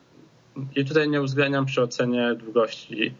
i 0.75 0.85
tutaj 0.85 1.09
nie 1.09 1.21
uwzględniam 1.21 1.65
przy 1.65 1.81
ocenie 1.81 2.35
długości 2.35 3.13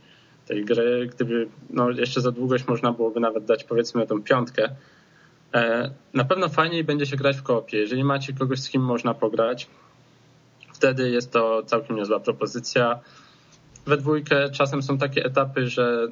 tej 0.46 0.66
gry. 0.66 1.10
Gdyby 1.16 1.48
no, 1.70 1.90
jeszcze 1.90 2.22
za 2.22 2.32
długość 2.32 2.68
można 2.68 2.92
byłoby 2.92 3.20
nawet 3.20 3.46
dać 3.46 3.64
powiedzmy 3.64 4.08
tą 4.08 4.24
piątkę, 4.24 4.70
na 6.14 6.26
pewno 6.26 6.50
fajniej 6.50 6.84
będzie 6.84 7.06
się 7.06 7.16
grać 7.16 7.38
w 7.38 7.44
kopie. 7.44 7.78
Jeżeli 7.78 8.04
macie 8.04 8.34
kogoś, 8.34 8.60
z 8.60 8.70
kim 8.70 8.82
można 8.82 9.14
pograć, 9.14 9.68
wtedy 10.74 11.10
jest 11.10 11.32
to 11.32 11.64
całkiem 11.64 11.96
niezła 11.96 12.20
propozycja. 12.20 13.00
We 13.86 13.98
dwójkę 13.98 14.50
czasem 14.50 14.84
są 14.84 14.98
takie 14.98 15.26
etapy, 15.26 15.68
że 15.68 16.08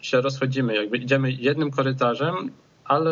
się 0.00 0.20
rozchodzimy, 0.20 0.74
jakby 0.74 0.96
idziemy 0.96 1.32
jednym 1.32 1.70
korytarzem, 1.70 2.34
ale 2.84 3.10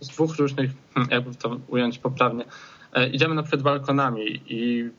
z 0.00 0.08
dwóch 0.08 0.36
różnych, 0.36 0.70
hmm, 0.94 1.12
jakby 1.12 1.34
to 1.34 1.60
ująć 1.68 1.98
poprawnie, 1.98 2.44
e, 2.92 3.08
idziemy 3.08 3.34
na 3.34 3.42
przykład 3.42 3.62
balkonami 3.62 4.40
i 4.48 4.90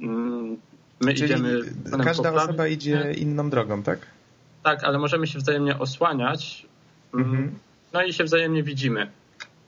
mm, 0.00 0.56
my 1.00 1.14
Czyli 1.14 1.24
idziemy. 1.24 1.60
Każda 2.04 2.32
osoba 2.32 2.68
idzie 2.68 3.12
inną 3.16 3.50
drogą, 3.50 3.82
tak? 3.82 4.06
Tak, 4.62 4.84
ale 4.84 4.98
możemy 4.98 5.26
się 5.26 5.38
wzajemnie 5.38 5.78
osłaniać. 5.78 6.66
Mm, 7.14 7.26
mhm. 7.26 7.58
No 7.92 8.02
i 8.02 8.12
się 8.12 8.24
wzajemnie 8.24 8.62
widzimy. 8.62 9.10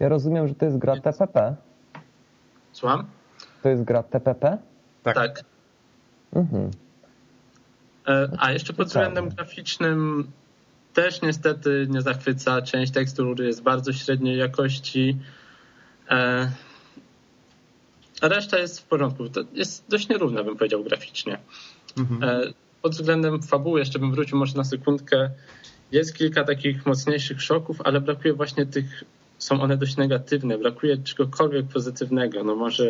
Ja 0.01 0.09
rozumiem, 0.09 0.49
że 0.49 0.55
to 0.55 0.64
jest 0.64 0.79
gra 0.79 1.01
TPP. 1.01 1.57
Słucham? 2.72 3.07
To 3.62 3.68
jest 3.68 3.85
gra 3.85 4.03
TPP? 4.03 4.59
Tak. 5.03 5.14
tak. 5.14 5.45
Mhm. 6.33 6.70
E, 8.09 8.29
a 8.39 8.53
jeszcze 8.53 8.72
pod 8.72 8.89
względem 8.89 9.29
graficznym 9.29 10.31
też 10.95 11.22
niestety 11.22 11.87
nie 11.91 12.03
zachwyca. 12.03 12.62
Część 12.62 12.93
tekstur 12.93 13.43
jest 13.43 13.62
bardzo 13.62 13.93
średniej 13.93 14.39
jakości. 14.39 15.16
E, 16.11 16.51
a 18.20 18.29
reszta 18.29 18.59
jest 18.59 18.81
w 18.81 18.85
porządku. 18.85 19.29
To 19.29 19.41
jest 19.53 19.85
dość 19.89 20.09
nierówna, 20.09 20.45
bym 20.45 20.57
powiedział, 20.57 20.85
graficznie. 20.85 21.39
Mhm. 21.99 22.22
E, 22.22 22.53
pod 22.83 22.93
względem 22.93 23.43
fabuły, 23.43 23.81
jeszcze 23.81 23.99
bym 23.99 24.12
wrócił 24.12 24.39
może 24.39 24.57
na 24.57 24.64
sekundkę. 24.64 25.31
Jest 25.93 26.16
kilka 26.16 26.45
takich 26.45 26.87
mocniejszych 26.87 27.43
szoków, 27.43 27.80
ale 27.85 28.01
brakuje 28.01 28.35
właśnie 28.35 28.66
tych, 28.66 29.05
są 29.39 29.61
one 29.61 29.76
dość 29.76 29.97
negatywne, 29.97 30.59
brakuje 30.59 30.97
czegokolwiek 30.97 31.66
pozytywnego. 31.66 32.45
No 32.45 32.57
może, 32.57 32.85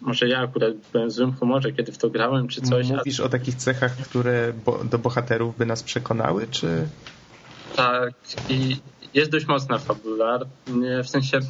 może 0.00 0.28
ja 0.28 0.38
akurat 0.38 0.72
byłem 0.92 1.08
w 1.08 1.12
złym 1.12 1.32
humorze, 1.32 1.72
kiedy 1.72 1.92
w 1.92 1.98
to 1.98 2.10
grałem, 2.10 2.48
czy 2.48 2.60
coś. 2.60 2.88
Mówisz 2.88 3.20
o 3.20 3.28
takich 3.28 3.54
cechach, 3.54 3.96
które 3.96 4.52
do 4.84 4.98
bohaterów 4.98 5.58
by 5.58 5.66
nas 5.66 5.82
przekonały, 5.82 6.46
czy... 6.50 6.86
Tak, 7.76 8.14
i 8.48 8.76
jest 9.14 9.30
dość 9.30 9.46
mocna 9.46 9.78
fabularnie, 9.78 11.02
w 11.04 11.08
sensie 11.08 11.40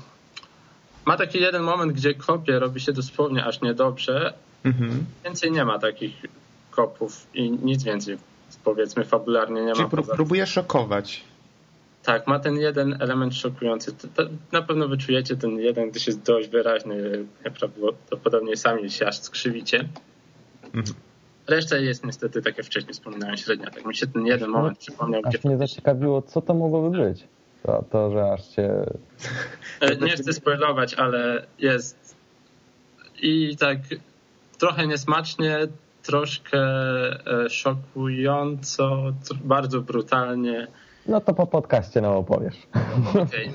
ma 1.04 1.16
taki 1.16 1.40
jeden 1.40 1.62
moment, 1.62 1.92
gdzie 1.92 2.14
kopie 2.14 2.58
robi 2.58 2.80
się 2.80 2.92
dosłownie 2.92 3.44
aż 3.44 3.60
niedobrze. 3.60 4.34
Mhm. 4.64 5.04
Więcej 5.24 5.52
nie 5.52 5.64
ma 5.64 5.78
takich 5.78 6.14
kopów 6.70 7.26
i 7.34 7.50
nic 7.50 7.82
więcej 7.82 8.16
powiedzmy 8.64 9.04
fabularnie 9.04 9.64
nie 9.64 9.72
Czyli 9.72 9.84
ma. 9.84 10.14
próbuje 10.14 10.46
szokować. 10.46 11.24
Tak, 12.02 12.26
ma 12.26 12.38
ten 12.38 12.56
jeden 12.56 13.02
element 13.02 13.34
szokujący. 13.34 13.92
Na 14.52 14.62
pewno 14.62 14.88
wyczujecie 14.88 15.36
ten 15.36 15.58
jeden, 15.58 15.90
gdyż 15.90 16.06
jest 16.06 16.22
dość 16.22 16.48
wyraźny. 16.48 17.24
Prawdopodobnie 17.58 18.56
sami 18.56 18.90
się 18.90 19.06
aż 19.06 19.18
skrzywicie. 19.18 19.88
Mhm. 20.64 20.96
Reszta 21.46 21.76
jest 21.76 22.04
niestety, 22.04 22.42
tak 22.42 22.58
jak 22.58 22.66
wcześniej 22.66 22.94
wspominałem, 22.94 23.36
średnia. 23.36 23.70
Tak 23.70 23.86
mi 23.86 23.96
się 23.96 24.06
ten 24.06 24.26
jeden 24.26 24.50
moment 24.50 24.78
przypomniał. 24.78 25.22
Aż 25.24 25.34
gdzie 25.38 25.48
mnie 25.48 25.58
zaciekawiło, 25.58 26.22
co 26.22 26.40
to 26.42 26.54
mogłoby 26.54 26.98
być. 26.98 27.24
To, 27.62 27.84
to 27.90 28.10
że 28.10 28.32
aż 28.32 28.46
cię... 28.46 28.70
E, 29.80 29.96
nie 29.96 30.10
chcę 30.10 30.32
spoilować, 30.32 30.94
ale 30.94 31.46
jest 31.58 32.16
i 33.22 33.56
tak 33.56 33.78
trochę 34.58 34.86
niesmacznie, 34.86 35.58
troszkę 36.04 36.58
e, 37.44 37.50
szokująco, 37.50 39.12
bardzo 39.44 39.80
brutalnie. 39.80 40.66
No 41.06 41.20
to 41.20 41.34
po 41.34 41.46
podcaście 41.46 42.00
nam 42.00 42.12
opowiesz. 42.12 42.56
Okej. 43.10 43.50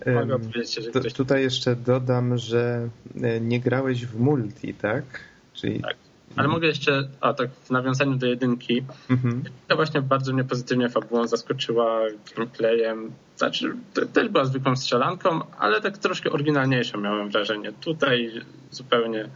Okay. 0.00 0.14
Mogę 0.20 0.34
opowiedzieć, 0.34 0.74
że 0.74 0.90
ktoś... 0.90 1.12
Tutaj 1.12 1.42
jeszcze 1.42 1.76
dodam, 1.76 2.38
że 2.38 2.88
e, 3.22 3.40
nie 3.40 3.60
grałeś 3.60 4.06
w 4.06 4.20
multi, 4.20 4.74
tak? 4.74 5.04
Czyli... 5.52 5.80
Tak. 5.80 5.96
Ale 6.36 6.48
mogę 6.48 6.66
jeszcze, 6.66 7.08
a 7.20 7.34
tak 7.34 7.50
w 7.50 7.70
nawiązaniu 7.70 8.16
do 8.16 8.26
jedynki, 8.26 8.84
mhm. 9.10 9.42
to 9.68 9.76
właśnie 9.76 10.02
bardzo 10.02 10.32
mnie 10.32 10.44
pozytywnie 10.44 10.88
fabułą 10.88 11.26
zaskoczyła 11.26 12.00
gameplayem. 12.36 13.12
Znaczy, 13.36 13.74
też 14.12 14.28
była 14.28 14.44
zwykłą 14.44 14.76
strzelanką, 14.76 15.40
ale 15.58 15.80
tak 15.80 15.98
troszkę 15.98 16.30
oryginalniejszą 16.30 17.00
miałem 17.00 17.30
wrażenie. 17.30 17.72
Tutaj 17.72 18.30
zupełnie 18.70 19.28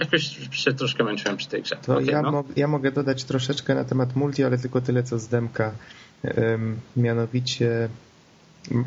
jakoś 0.00 0.38
się 0.50 0.72
troszkę 0.72 1.04
męczyłem 1.04 1.36
przy 1.36 1.48
tej 1.48 1.62
grze. 1.62 1.76
To 1.76 1.92
okay, 1.92 2.04
ja, 2.04 2.22
no. 2.22 2.32
mo 2.32 2.44
ja 2.56 2.68
mogę 2.68 2.92
dodać 2.92 3.24
troszeczkę 3.24 3.74
na 3.74 3.84
temat 3.84 4.16
multi, 4.16 4.44
ale 4.44 4.58
tylko 4.58 4.80
tyle 4.80 5.02
co 5.02 5.18
z 5.18 5.28
demka. 5.28 5.72
Um, 6.24 6.80
mianowicie 6.96 7.88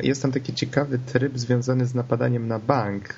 jest 0.02 0.22
tam 0.22 0.32
taki 0.32 0.54
ciekawy 0.54 0.98
tryb 0.98 1.38
związany 1.38 1.86
z 1.86 1.94
napadaniem 1.94 2.48
na 2.48 2.58
bank. 2.58 3.14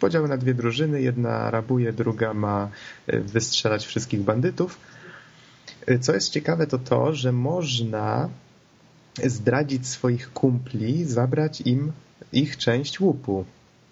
Podział 0.00 0.28
na 0.28 0.36
dwie 0.36 0.54
drużyny, 0.54 1.02
jedna 1.02 1.50
rabuje, 1.50 1.92
druga 1.92 2.34
ma 2.34 2.68
e, 3.06 3.20
wystrzelać 3.20 3.86
wszystkich 3.86 4.20
bandytów. 4.20 4.78
E, 5.86 5.98
co 5.98 6.14
jest 6.14 6.30
ciekawe 6.30 6.66
to 6.66 6.78
to, 6.78 7.14
że 7.14 7.32
można 7.32 8.28
zdradzić 9.24 9.86
swoich 9.86 10.32
kumpli, 10.32 11.04
zabrać 11.04 11.60
im 11.60 11.92
ich 12.32 12.56
część 12.56 13.00
łupu. 13.00 13.44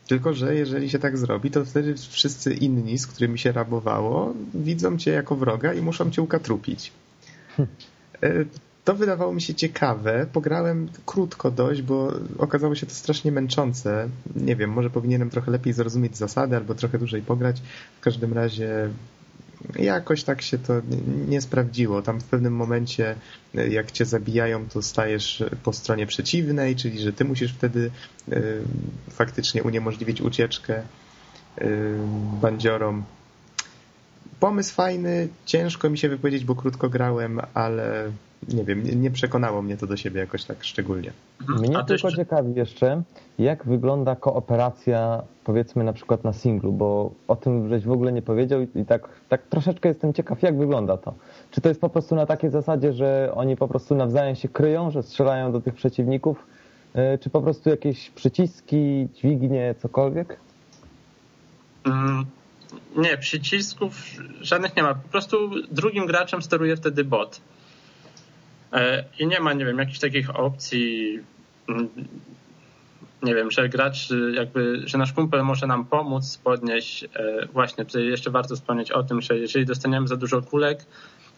Tylko, 0.07 0.35
że 0.35 0.55
jeżeli 0.55 0.91
się 0.91 0.99
tak 0.99 1.19
zrobi, 1.19 1.51
to 1.51 1.65
wtedy 1.65 1.95
wszyscy 1.95 2.55
inni, 2.55 2.99
z 2.99 3.07
którymi 3.07 3.39
się 3.39 3.53
rabowało, 3.53 4.35
widzą 4.55 4.99
cię 4.99 5.11
jako 5.11 5.37
wroga 5.37 5.75
i 5.75 5.83
muszą 5.83 6.11
cię 6.11 6.23
ukatrupić. 6.23 6.93
E, 8.23 8.45
to 8.85 8.95
wydawało 8.95 9.35
mi 9.35 9.43
się 9.43 9.55
ciekawe. 9.55 10.27
Pograłem 10.33 10.89
krótko 11.07 11.51
dość, 11.51 11.83
bo 11.83 12.13
okazało 12.39 12.75
się 12.75 12.87
to 12.87 12.95
strasznie 12.95 13.33
męczące. 13.33 14.09
Nie 14.37 14.57
wiem, 14.57 14.71
może 14.71 14.91
powinienem 14.91 15.31
trochę 15.31 15.51
lepiej 15.51 15.73
zrozumieć 15.73 16.17
zasady 16.17 16.57
albo 16.57 16.75
trochę 16.75 16.99
dłużej 16.99 17.23
pograć. 17.23 17.63
W 18.01 18.01
każdym 18.01 18.33
razie 18.33 18.89
jakoś 19.79 20.25
tak 20.25 20.43
się 20.43 20.59
to 20.59 20.73
nie 21.29 21.41
sprawdziło. 21.41 22.03
Tam 22.03 22.21
w 22.21 22.25
pewnym 22.25 22.57
momencie, 22.57 23.15
jak 23.55 23.93
cię 23.93 24.05
zabijają, 24.05 24.69
to 24.69 24.83
stajesz 24.83 25.45
po 25.63 25.73
stronie 25.73 26.07
przeciwnej, 26.07 26.77
czyli 26.77 27.01
że 27.01 27.13
ty 27.13 27.25
musisz 27.25 27.53
wtedy 27.53 27.91
y, 28.33 28.63
faktycznie 29.11 29.63
uniemożliwić 29.63 30.21
ucieczkę 30.21 30.83
y, 31.59 31.65
bandziorom. 32.41 33.05
Pomysł 34.41 34.75
fajny, 34.75 35.29
ciężko 35.45 35.91
mi 35.91 35.99
się 35.99 36.09
wypowiedzieć, 36.09 36.45
bo 36.45 36.55
krótko 36.55 36.89
grałem, 36.89 37.41
ale 37.55 38.11
nie 38.49 38.65
wiem, 38.65 39.03
nie 39.03 39.11
przekonało 39.11 39.63
mnie 39.63 39.77
to 39.77 39.87
do 39.87 39.97
siebie 39.97 40.21
jakoś 40.21 40.45
tak 40.45 40.65
szczególnie. 40.65 41.13
Mhm. 41.41 41.61
Mnie 41.61 41.69
tylko 41.69 41.93
jeszcze... 41.93 42.17
ciekawi 42.17 42.55
jeszcze, 42.55 43.03
jak 43.39 43.65
wygląda 43.65 44.17
kooperacja 44.17 45.23
powiedzmy 45.45 45.85
na 45.85 45.93
przykład 45.93 46.25
na 46.25 46.33
singlu, 46.33 46.73
bo 46.73 47.11
o 47.29 47.37
tym 47.37 47.69
żeś 47.69 47.85
w 47.85 47.91
ogóle 47.91 48.13
nie 48.13 48.23
powiedział 48.23 48.61
i, 48.75 48.85
tak, 48.85 49.09
tak 49.29 49.43
troszeczkę 49.43 49.89
jestem 49.89 50.13
ciekaw, 50.13 50.43
jak 50.43 50.59
wygląda 50.59 50.97
to. 50.97 51.15
Czy 51.51 51.61
to 51.61 51.69
jest 51.69 51.81
po 51.81 51.89
prostu 51.89 52.15
na 52.15 52.27
takiej 52.27 52.51
zasadzie, 52.51 52.93
że 52.93 53.33
oni 53.35 53.57
po 53.57 53.69
prostu 53.69 53.95
nawzajem 53.95 54.37
się 54.37 54.49
kryją, 54.49 54.91
że 54.91 55.03
strzelają 55.03 55.53
do 55.53 55.61
tych 55.61 55.75
przeciwników, 55.75 56.47
e, 56.95 57.19
czy 57.19 57.31
po 57.31 57.43
prostu 57.43 57.71
jakieś 57.71 58.11
przyciski, 58.11 59.09
dźwignie, 59.15 59.75
cokolwiek? 59.79 60.37
Mm, 61.85 62.27
nie, 62.97 63.19
przycisków 63.19 63.95
żadnych 64.41 64.77
nie 64.77 64.83
ma. 64.83 64.95
Po 64.95 65.09
prostu 65.09 65.51
drugim 65.71 66.07
graczem 66.07 66.43
steruje 66.43 66.77
wtedy 66.77 67.05
bot. 67.05 67.41
E, 68.73 69.05
I 69.19 69.27
nie 69.27 69.41
ma, 69.41 69.53
nie 69.53 69.65
wiem, 69.65 69.79
jakichś 69.79 69.99
takich 69.99 70.37
opcji, 70.37 71.19
mm, 71.69 71.89
nie 73.23 73.35
wiem, 73.35 73.51
że 73.51 73.69
gracz 73.69 74.09
jakby, 74.33 74.83
że 74.85 74.99
nasz 74.99 75.13
kumpel 75.13 75.45
może 75.45 75.67
nam 75.67 75.85
pomóc 75.85 76.41
podnieść. 76.45 77.05
E, 77.05 77.47
właśnie 77.53 77.85
tutaj 77.85 78.07
jeszcze 78.07 78.31
warto 78.31 78.57
wspomnieć 78.57 78.93
o 78.93 79.03
tym, 79.03 79.21
że 79.21 79.39
jeżeli 79.39 79.67
dostaniemy 79.67 80.09
za 80.09 80.17
dużo 80.17 80.43
kulek, 80.43 80.85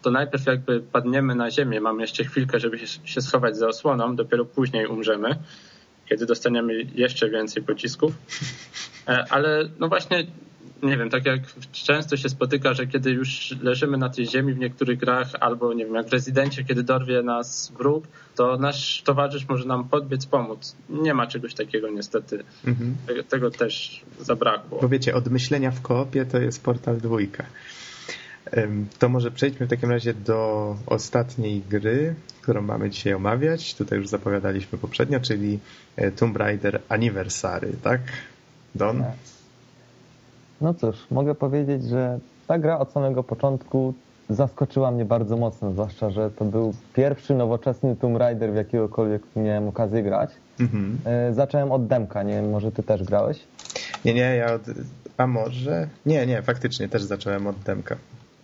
to 0.01 0.11
najpierw 0.11 0.45
jakby 0.45 0.79
padniemy 0.79 1.35
na 1.35 1.51
ziemię, 1.51 1.81
mamy 1.81 2.01
jeszcze 2.01 2.23
chwilkę, 2.23 2.59
żeby 2.59 2.79
się 3.03 3.21
schować 3.21 3.57
za 3.57 3.67
osłoną, 3.67 4.15
dopiero 4.15 4.45
później 4.45 4.87
umrzemy, 4.87 5.35
kiedy 6.09 6.25
dostaniemy 6.25 6.73
jeszcze 6.95 7.29
więcej 7.29 7.63
pocisków. 7.63 8.11
E, 9.07 9.25
ale 9.29 9.69
no 9.79 9.87
właśnie 9.89 10.25
nie 10.83 10.97
wiem, 10.97 11.09
tak 11.09 11.25
jak 11.25 11.41
często 11.71 12.17
się 12.17 12.29
spotyka, 12.29 12.73
że 12.73 12.87
kiedy 12.87 13.11
już 13.11 13.55
leżymy 13.61 13.97
na 13.97 14.09
tej 14.09 14.27
ziemi 14.27 14.53
w 14.53 14.59
niektórych 14.59 14.99
grach, 14.99 15.27
albo 15.39 15.73
nie 15.73 15.85
wiem, 15.85 15.95
jak 15.95 16.09
w 16.09 16.13
rezydencie, 16.13 16.63
kiedy 16.63 16.83
dorwie 16.83 17.23
nas 17.23 17.71
wróg, 17.77 18.07
to 18.35 18.57
nasz 18.57 19.01
towarzysz 19.05 19.47
może 19.49 19.65
nam 19.65 19.89
podbiec, 19.89 20.25
pomóc. 20.25 20.75
Nie 20.89 21.13
ma 21.13 21.27
czegoś 21.27 21.53
takiego 21.53 21.89
niestety. 21.89 22.43
Mhm. 22.65 22.95
Tego, 23.07 23.23
tego, 23.23 23.51
też 23.51 24.01
zabrakło. 24.19 24.81
Bo 24.81 24.89
wiecie, 24.89 25.15
od 25.15 25.27
myślenia 25.27 25.71
w 25.71 25.81
koopie 25.81 26.25
to 26.25 26.37
jest 26.37 26.63
portal 26.63 26.97
dwójka. 26.97 27.45
To 28.99 29.09
może 29.09 29.31
przejdźmy 29.31 29.65
w 29.65 29.69
takim 29.69 29.89
razie 29.89 30.13
do 30.13 30.75
ostatniej 30.85 31.61
gry, 31.69 32.15
którą 32.41 32.61
mamy 32.61 32.89
dzisiaj 32.89 33.13
omawiać. 33.13 33.75
Tutaj 33.75 33.99
już 33.99 34.07
zapowiadaliśmy 34.07 34.77
poprzednio, 34.77 35.19
czyli 35.19 35.59
e, 35.95 36.11
Tomb 36.11 36.37
Raider 36.37 36.81
Anniversary, 36.89 37.73
tak? 37.83 38.01
Don? 38.75 38.99
Tak. 39.03 39.11
No 40.61 40.73
cóż, 40.73 40.95
mogę 41.11 41.35
powiedzieć, 41.35 41.83
że 41.83 42.19
ta 42.47 42.59
gra 42.59 42.79
od 42.79 42.91
samego 42.91 43.23
początku 43.23 43.93
zaskoczyła 44.29 44.91
mnie 44.91 45.05
bardzo 45.05 45.37
mocno, 45.37 45.71
zwłaszcza, 45.71 46.09
że 46.09 46.31
to 46.31 46.45
był 46.45 46.73
pierwszy 46.95 47.33
nowoczesny 47.35 47.95
Tomb 47.95 48.17
Raider, 48.17 48.51
w 48.51 48.55
jakiegokolwiek 48.55 49.21
miałem 49.35 49.67
okazję 49.67 50.03
grać. 50.03 50.29
Mhm. 50.59 50.97
E, 51.05 51.33
zacząłem 51.33 51.71
od 51.71 51.87
demka, 51.87 52.23
nie 52.23 52.33
wiem, 52.33 52.49
może 52.49 52.71
ty 52.71 52.83
też 52.83 53.03
grałeś? 53.03 53.39
Nie, 54.05 54.13
nie, 54.13 54.35
ja 54.35 54.53
od... 54.53 54.61
A 55.17 55.27
może? 55.27 55.87
Nie, 56.05 56.25
nie, 56.25 56.41
faktycznie 56.41 56.89
też 56.89 57.03
zacząłem 57.03 57.47
od 57.47 57.59
demka. 57.59 57.95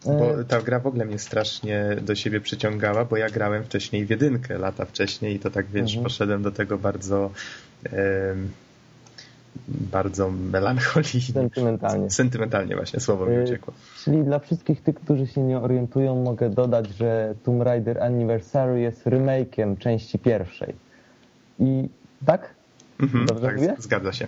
Bo 0.06 0.40
e, 0.42 0.44
ta 0.44 0.62
gra 0.62 0.80
w 0.80 0.88
ogóle 0.88 1.06
mnie 1.06 1.20
strasznie 1.20 1.86
do 2.02 2.16
siebie 2.16 2.42
przyciągała, 2.42 3.06
bo 3.06 3.18
ja 3.18 3.30
grałem 3.30 3.64
wcześniej 3.64 4.06
w 4.06 4.10
jedynkę 4.10 4.58
lata 4.58 4.86
wcześniej 4.86 5.36
i 5.36 5.40
to 5.40 5.52
tak, 5.52 5.66
wiesz, 5.66 5.92
mhm. 5.92 6.04
poszedłem 6.04 6.44
do 6.44 6.52
tego 6.52 6.78
bardzo 6.78 7.32
bardzo 9.68 10.32
melancholicznie. 10.32 11.34
Sentymentalnie. 11.34 12.10
Sentymentalnie 12.10 12.76
właśnie, 12.76 13.00
słowo 13.00 13.26
mi 13.26 13.40
uciekło. 13.44 13.74
Czyli 14.04 14.24
dla 14.24 14.40
wszystkich 14.40 14.82
tych, 14.82 14.96
którzy 14.96 15.28
się 15.28 15.42
nie 15.42 15.60
orientują, 15.60 16.24
mogę 16.24 16.50
dodać, 16.50 16.90
że 16.90 17.36
Tomb 17.44 17.62
Raider 17.64 18.04
Anniversary 18.04 18.80
jest 18.80 19.06
remake'iem 19.06 19.78
części 19.78 20.20
pierwszej. 20.20 20.74
I 21.60 21.90
tak? 22.26 22.56
Mhm, 23.02 23.26
Dobrze 23.26 23.46
tak, 23.46 23.56
mówię? 23.56 23.76
zgadza 23.80 24.14
się. 24.14 24.28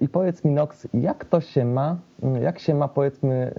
I 0.00 0.08
powiedz 0.08 0.44
mi, 0.44 0.50
Nox, 0.50 0.88
jak 0.94 1.24
to 1.24 1.40
się 1.40 1.64
ma, 1.64 1.96
jak 2.42 2.58
się 2.58 2.74
ma 2.74 2.88
powiedzmy 2.88 3.54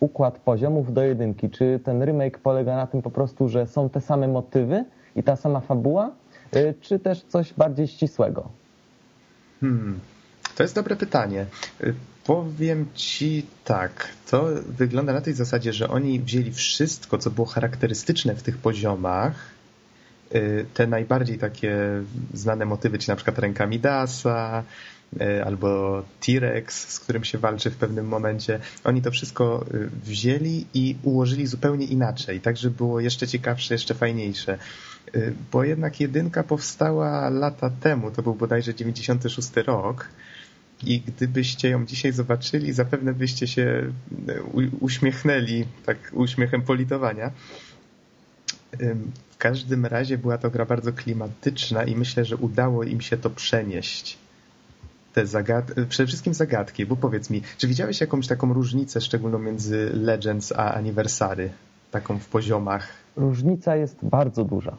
układ 0.00 0.38
poziomów 0.38 0.92
do 0.92 1.02
jedynki? 1.02 1.50
Czy 1.50 1.80
ten 1.84 2.04
remake 2.04 2.38
polega 2.38 2.76
na 2.76 2.86
tym 2.86 3.02
po 3.02 3.10
prostu, 3.10 3.48
że 3.48 3.66
są 3.66 3.88
te 3.88 4.00
same 4.00 4.28
motywy 4.28 4.84
i 5.16 5.22
ta 5.22 5.36
sama 5.36 5.60
fabuła, 5.60 6.10
czy 6.80 6.98
też 6.98 7.22
coś 7.22 7.52
bardziej 7.52 7.86
ścisłego? 7.88 8.48
Hmm, 9.60 10.00
to 10.56 10.62
jest 10.62 10.74
dobre 10.74 10.96
pytanie. 10.96 11.46
Y, 11.84 11.94
powiem 12.24 12.86
ci 12.94 13.46
tak, 13.64 14.08
to 14.30 14.48
wygląda 14.68 15.12
na 15.12 15.20
tej 15.20 15.34
zasadzie, 15.34 15.72
że 15.72 15.88
oni 15.88 16.20
wzięli 16.20 16.52
wszystko, 16.52 17.18
co 17.18 17.30
było 17.30 17.46
charakterystyczne 17.46 18.34
w 18.34 18.42
tych 18.42 18.58
poziomach, 18.58 19.34
y, 20.34 20.66
te 20.74 20.86
najbardziej 20.86 21.38
takie 21.38 21.78
znane 22.34 22.64
motywy, 22.64 22.98
czy 22.98 23.08
na 23.08 23.16
przykład 23.16 23.38
ręka 23.38 23.66
Midasa, 23.66 24.64
y, 25.20 25.44
albo 25.44 26.02
T-Rex, 26.26 26.88
z 26.88 27.00
którym 27.00 27.24
się 27.24 27.38
walczy 27.38 27.70
w 27.70 27.76
pewnym 27.76 28.08
momencie. 28.08 28.60
Oni 28.84 29.02
to 29.02 29.10
wszystko 29.10 29.64
wzięli 30.04 30.66
i 30.74 30.96
ułożyli 31.02 31.46
zupełnie 31.46 31.86
inaczej, 31.86 32.40
tak 32.40 32.56
żeby 32.56 32.76
było 32.76 33.00
jeszcze 33.00 33.26
ciekawsze, 33.26 33.74
jeszcze 33.74 33.94
fajniejsze. 33.94 34.58
Bo 35.52 35.64
jednak 35.64 36.00
jedynka 36.00 36.42
powstała 36.42 37.30
lata 37.30 37.70
temu, 37.70 38.10
to 38.10 38.22
był 38.22 38.34
bodajże 38.34 38.74
96 38.74 39.50
rok, 39.66 40.08
i 40.84 41.00
gdybyście 41.00 41.70
ją 41.70 41.86
dzisiaj 41.86 42.12
zobaczyli, 42.12 42.72
zapewne 42.72 43.14
byście 43.14 43.46
się 43.46 43.92
uśmiechnęli 44.80 45.64
tak 45.86 45.96
uśmiechem 46.12 46.62
politowania. 46.62 47.30
W 49.30 49.36
każdym 49.38 49.86
razie 49.86 50.18
była 50.18 50.38
to 50.38 50.50
gra 50.50 50.64
bardzo 50.64 50.92
klimatyczna 50.92 51.84
i 51.84 51.96
myślę, 51.96 52.24
że 52.24 52.36
udało 52.36 52.84
im 52.84 53.00
się 53.00 53.16
to 53.16 53.30
przenieść. 53.30 54.18
Te 55.14 55.26
zagad... 55.26 55.72
Przede 55.88 56.06
wszystkim 56.06 56.34
zagadki, 56.34 56.86
bo 56.86 56.96
powiedz 56.96 57.30
mi, 57.30 57.42
czy 57.58 57.68
widziałeś 57.68 58.00
jakąś 58.00 58.26
taką 58.26 58.52
różnicę 58.52 59.00
szczególną 59.00 59.38
między 59.38 59.90
Legends 59.94 60.52
a 60.52 60.74
Anniversary? 60.74 61.50
Taką 61.90 62.18
w 62.18 62.26
poziomach? 62.28 62.88
Różnica 63.16 63.76
jest 63.76 63.96
bardzo 64.02 64.44
duża. 64.44 64.76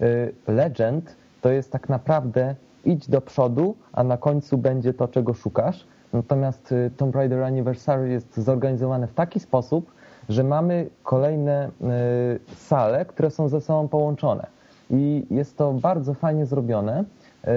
Y, 0.00 0.34
Legend 0.46 1.16
to 1.40 1.50
jest 1.52 1.70
tak 1.70 1.88
naprawdę 1.88 2.54
idź 2.86 3.10
do 3.10 3.20
przodu, 3.20 3.74
a 3.92 4.04
na 4.04 4.16
końcu 4.16 4.58
będzie 4.58 4.94
to, 4.94 5.08
czego 5.08 5.34
szukasz. 5.34 5.86
Natomiast 6.12 6.72
y, 6.72 6.90
Tomb 6.96 7.14
Raider 7.14 7.42
Anniversary 7.42 8.08
jest 8.08 8.36
zorganizowane 8.36 9.06
w 9.06 9.14
taki 9.14 9.40
sposób, 9.40 9.90
że 10.28 10.44
mamy 10.44 10.86
kolejne 11.02 11.68
y, 11.68 12.54
sale, 12.56 13.04
które 13.04 13.30
są 13.30 13.48
ze 13.48 13.60
sobą 13.60 13.88
połączone. 13.88 14.46
I 14.90 15.26
jest 15.30 15.56
to 15.56 15.72
bardzo 15.72 16.14
fajnie 16.14 16.46
zrobione, 16.46 17.04
y, 17.44 17.48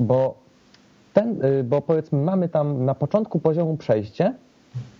bo, 0.00 0.34
ten, 1.14 1.40
bo 1.64 1.80
powiedzmy 1.80 2.22
mamy 2.22 2.48
tam 2.48 2.84
na 2.84 2.94
początku 2.94 3.38
poziomu 3.38 3.76
przejście 3.76 4.34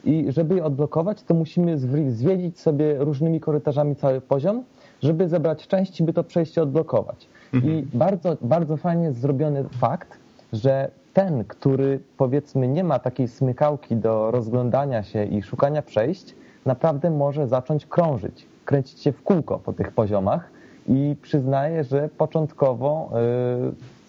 i 0.04 0.26
żeby 0.28 0.54
je 0.54 0.64
odblokować, 0.64 1.22
to 1.22 1.34
musimy 1.34 1.78
zwiedzić 2.10 2.60
sobie 2.60 2.96
różnymi 2.98 3.40
korytarzami 3.40 3.96
cały 3.96 4.20
poziom, 4.20 4.64
żeby 5.02 5.28
zebrać 5.28 5.66
części, 5.66 6.02
by 6.02 6.12
to 6.12 6.24
przejście 6.24 6.62
odblokować. 6.62 7.28
I 7.52 7.56
mhm. 7.56 7.88
bardzo, 7.94 8.36
bardzo 8.40 8.76
fajnie 8.76 9.04
jest 9.04 9.20
zrobiony 9.20 9.64
fakt, 9.64 10.18
że 10.52 10.90
ten, 11.14 11.44
który 11.44 12.00
powiedzmy 12.16 12.68
nie 12.68 12.84
ma 12.84 12.98
takiej 12.98 13.28
smykałki 13.28 13.96
do 13.96 14.30
rozglądania 14.30 15.02
się 15.02 15.24
i 15.24 15.42
szukania 15.42 15.82
przejść, 15.82 16.34
naprawdę 16.66 17.10
może 17.10 17.48
zacząć 17.48 17.86
krążyć, 17.86 18.46
kręcić 18.64 19.00
się 19.00 19.12
w 19.12 19.22
kółko 19.22 19.58
po 19.58 19.72
tych 19.72 19.92
poziomach 19.92 20.50
i 20.88 21.16
przyznaję, 21.22 21.84
że 21.84 22.08
początkowo 22.18 23.10
y, 23.10 23.14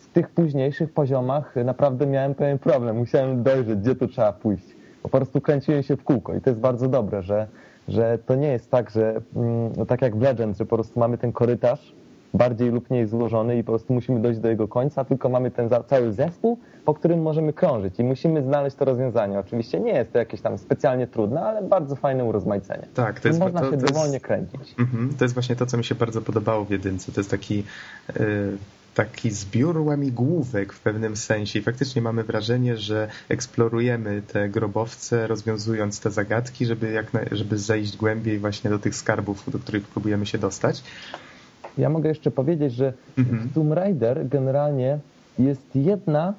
w 0.03 0.07
tych 0.13 0.29
późniejszych 0.29 0.93
poziomach 0.93 1.55
naprawdę 1.65 2.07
miałem 2.07 2.35
pewien 2.35 2.59
problem. 2.59 2.97
Musiałem 2.97 3.43
dojrzeć, 3.43 3.79
gdzie 3.79 3.95
tu 3.95 4.07
trzeba 4.07 4.33
pójść. 4.33 4.75
Po 5.03 5.09
prostu 5.09 5.41
kręciłem 5.41 5.83
się 5.83 5.97
w 5.97 6.03
kółko 6.03 6.35
i 6.35 6.41
to 6.41 6.49
jest 6.49 6.61
bardzo 6.61 6.87
dobre, 6.87 7.21
że, 7.21 7.47
że 7.89 8.19
to 8.25 8.35
nie 8.35 8.47
jest 8.47 8.71
tak, 8.71 8.89
że 8.89 9.21
mm, 9.35 9.71
no 9.77 9.85
tak 9.85 10.01
jak 10.01 10.15
w 10.15 10.21
Legend, 10.21 10.57
że 10.57 10.65
po 10.65 10.75
prostu 10.75 10.99
mamy 10.99 11.17
ten 11.17 11.31
korytarz 11.31 11.93
bardziej 12.33 12.69
lub 12.69 12.89
mniej 12.89 13.05
złożony 13.05 13.57
i 13.57 13.63
po 13.63 13.71
prostu 13.71 13.93
musimy 13.93 14.21
dojść 14.21 14.39
do 14.39 14.49
jego 14.49 14.67
końca, 14.67 15.05
tylko 15.05 15.29
mamy 15.29 15.51
ten 15.51 15.69
cały 15.87 16.13
zespół, 16.13 16.57
po 16.85 16.93
którym 16.93 17.21
możemy 17.21 17.53
krążyć 17.53 17.99
i 17.99 18.03
musimy 18.03 18.43
znaleźć 18.43 18.75
to 18.75 18.85
rozwiązanie. 18.85 19.39
Oczywiście 19.39 19.79
nie 19.79 19.91
jest 19.91 20.13
to 20.13 20.19
jakieś 20.19 20.41
tam 20.41 20.57
specjalnie 20.57 21.07
trudne, 21.07 21.41
ale 21.41 21.61
bardzo 21.61 21.95
fajne 21.95 22.23
urozmaicenie. 22.25 22.87
Tak, 22.93 23.19
to 23.19 23.27
jest, 23.27 23.39
można 23.39 23.59
to, 23.59 23.71
się 23.71 23.77
to 23.77 23.85
dowolnie 23.85 24.13
jest, 24.13 24.25
kręcić. 24.25 24.75
Mm 24.79 25.13
to 25.17 25.25
jest 25.25 25.33
właśnie 25.33 25.55
to, 25.55 25.65
co 25.65 25.77
mi 25.77 25.83
się 25.83 25.95
bardzo 25.95 26.21
podobało 26.21 26.65
w 26.65 26.69
jedynce. 26.69 27.11
To 27.11 27.19
jest 27.19 27.31
taki... 27.31 27.63
Yy 28.19 28.57
taki 28.95 29.31
zbiór 29.31 29.77
łamigłówek 29.77 30.73
w 30.73 30.79
pewnym 30.79 31.17
sensie 31.17 31.59
i 31.59 31.61
faktycznie 31.61 32.01
mamy 32.01 32.23
wrażenie, 32.23 32.77
że 32.77 33.07
eksplorujemy 33.29 34.21
te 34.21 34.49
grobowce, 34.49 35.27
rozwiązując 35.27 35.99
te 35.99 36.11
zagadki, 36.11 36.65
żeby, 36.65 36.91
jak 36.91 37.13
na, 37.13 37.19
żeby 37.31 37.57
zejść 37.57 37.97
głębiej 37.97 38.39
właśnie 38.39 38.69
do 38.69 38.79
tych 38.79 38.95
skarbów, 38.95 39.51
do 39.51 39.59
których 39.59 39.87
próbujemy 39.87 40.25
się 40.25 40.37
dostać. 40.37 40.83
Ja 41.77 41.89
mogę 41.89 42.09
jeszcze 42.09 42.31
powiedzieć, 42.31 42.73
że 42.73 42.93
mhm. 43.17 43.39
w 43.39 43.53
Tomb 43.53 43.73
Raider 43.73 44.27
generalnie 44.27 44.99
jest 45.39 45.75
jedna, 45.75 46.33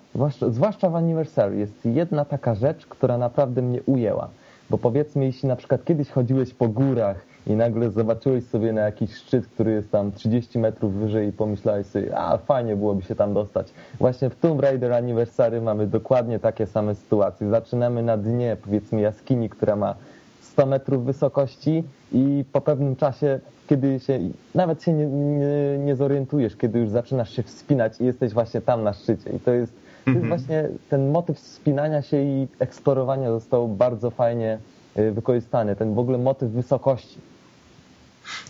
zwłaszcza 0.50 0.90
w 0.90 0.96
Anniversary, 0.96 1.56
jest 1.56 1.84
jedna 1.84 2.24
taka 2.24 2.54
rzecz, 2.54 2.86
która 2.86 3.18
naprawdę 3.18 3.62
mnie 3.62 3.82
ujęła. 3.82 4.28
Bo 4.70 4.78
powiedzmy, 4.78 5.24
jeśli 5.24 5.48
na 5.48 5.56
przykład 5.56 5.84
kiedyś 5.84 6.08
chodziłeś 6.08 6.54
po 6.54 6.68
górach 6.68 7.29
i 7.46 7.52
nagle 7.52 7.90
zobaczyłeś 7.90 8.44
sobie 8.44 8.72
na 8.72 8.80
jakiś 8.80 9.14
szczyt, 9.14 9.46
który 9.46 9.70
jest 9.70 9.90
tam 9.90 10.12
30 10.12 10.58
metrów 10.58 10.94
wyżej 10.94 11.28
i 11.28 11.32
pomyślałeś 11.32 11.86
sobie, 11.86 12.18
a 12.18 12.38
fajnie 12.38 12.76
byłoby 12.76 13.02
się 13.02 13.14
tam 13.14 13.34
dostać. 13.34 13.72
Właśnie 13.98 14.30
w 14.30 14.36
Tomb 14.36 14.60
Raider 14.60 14.92
Anniversary 14.92 15.60
mamy 15.60 15.86
dokładnie 15.86 16.38
takie 16.38 16.66
same 16.66 16.94
sytuacje. 16.94 17.50
Zaczynamy 17.50 18.02
na 18.02 18.16
dnie, 18.16 18.56
powiedzmy, 18.64 19.00
jaskini, 19.00 19.48
która 19.48 19.76
ma 19.76 19.94
100 20.40 20.66
metrów 20.66 21.04
wysokości 21.04 21.84
i 22.12 22.44
po 22.52 22.60
pewnym 22.60 22.96
czasie, 22.96 23.40
kiedy 23.68 24.00
się 24.00 24.18
nawet 24.54 24.82
się 24.82 24.92
nie, 24.92 25.06
nie, 25.06 25.78
nie 25.78 25.96
zorientujesz, 25.96 26.56
kiedy 26.56 26.78
już 26.78 26.88
zaczynasz 26.88 27.36
się 27.36 27.42
wspinać 27.42 28.00
i 28.00 28.04
jesteś 28.04 28.32
właśnie 28.32 28.60
tam 28.60 28.82
na 28.82 28.92
szczycie. 28.92 29.30
I 29.30 29.40
to 29.40 29.50
jest, 29.50 29.72
to 30.04 30.10
jest 30.10 30.22
mhm. 30.22 30.28
właśnie 30.28 30.68
ten 30.88 31.10
motyw 31.10 31.36
wspinania 31.36 32.02
się 32.02 32.22
i 32.22 32.48
eksplorowania 32.58 33.30
został 33.30 33.68
bardzo 33.68 34.10
fajnie 34.10 34.58
y, 34.98 35.12
wykorzystany. 35.12 35.76
Ten 35.76 35.94
w 35.94 35.98
ogóle 35.98 36.18
motyw 36.18 36.50
wysokości. 36.50 37.29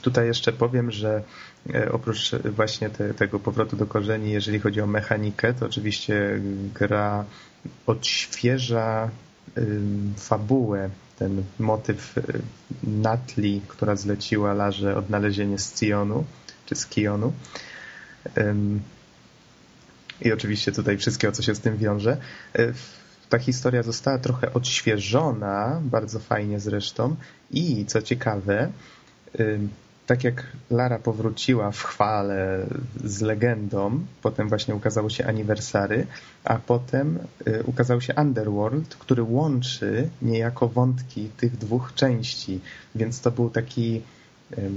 Tutaj 0.03 0.27
jeszcze 0.27 0.53
powiem, 0.53 0.91
że 0.91 1.23
e, 1.75 1.93
oprócz 1.93 2.31
właśnie 2.45 2.91
te, 2.91 3.15
tego 3.15 3.41
powrotu 3.41 3.77
do 3.77 3.87
korzeni, 3.87 4.33
jeżeli 4.33 4.61
chodzi 4.61 4.81
o 4.81 4.87
mechanikę, 4.87 5.55
to 5.55 5.67
oczywiście 5.67 6.41
gra 6.75 7.25
odświeża 7.87 9.11
fabułę 10.17 10.91
ten 11.21 11.45
motyw 11.59 12.19
y, 12.19 12.23
Natli, 12.83 13.61
która 13.69 13.97
zleciła 13.97 14.55
Larze 14.55 14.97
odnalezienie 14.97 15.59
z 15.59 15.81
Cionu, 15.81 16.25
czy 16.67 16.75
z 16.75 16.87
Kionu. 16.87 17.33
I 20.21 20.33
oczywiście 20.33 20.73
tutaj 20.73 20.99
wszystkiego, 20.99 21.33
co 21.33 21.43
się 21.43 21.55
z 21.55 21.61
tym 21.61 21.77
wiąże. 21.77 22.17
Ta 23.29 23.39
historia 23.39 23.83
została 23.83 24.19
trochę 24.19 24.53
odświeżona, 24.55 25.81
bardzo 25.85 26.19
fajnie 26.19 26.61
zresztą. 26.61 27.17
I 27.51 27.87
co 27.87 28.03
ciekawe, 28.03 28.73
tak 30.11 30.25
jak 30.25 30.47
Lara 30.71 30.99
powróciła 30.99 31.71
w 31.71 31.83
chwale 31.83 32.67
z 33.05 33.21
legendą, 33.21 34.01
potem 34.23 34.49
właśnie 34.49 34.75
ukazało 34.75 35.11
się 35.11 35.27
Anniversary, 35.27 36.07
a 36.45 36.59
potem 36.59 37.19
y, 37.49 37.63
ukazał 37.65 38.01
się 38.01 38.15
Underworld, 38.15 38.95
który 38.95 39.23
łączy 39.23 40.09
niejako 40.23 40.69
wątki 40.69 41.29
tych 41.37 41.57
dwóch 41.57 41.93
części, 41.95 42.61
więc 42.95 43.21
to 43.21 43.31
był 43.31 43.51
taki, 43.51 44.03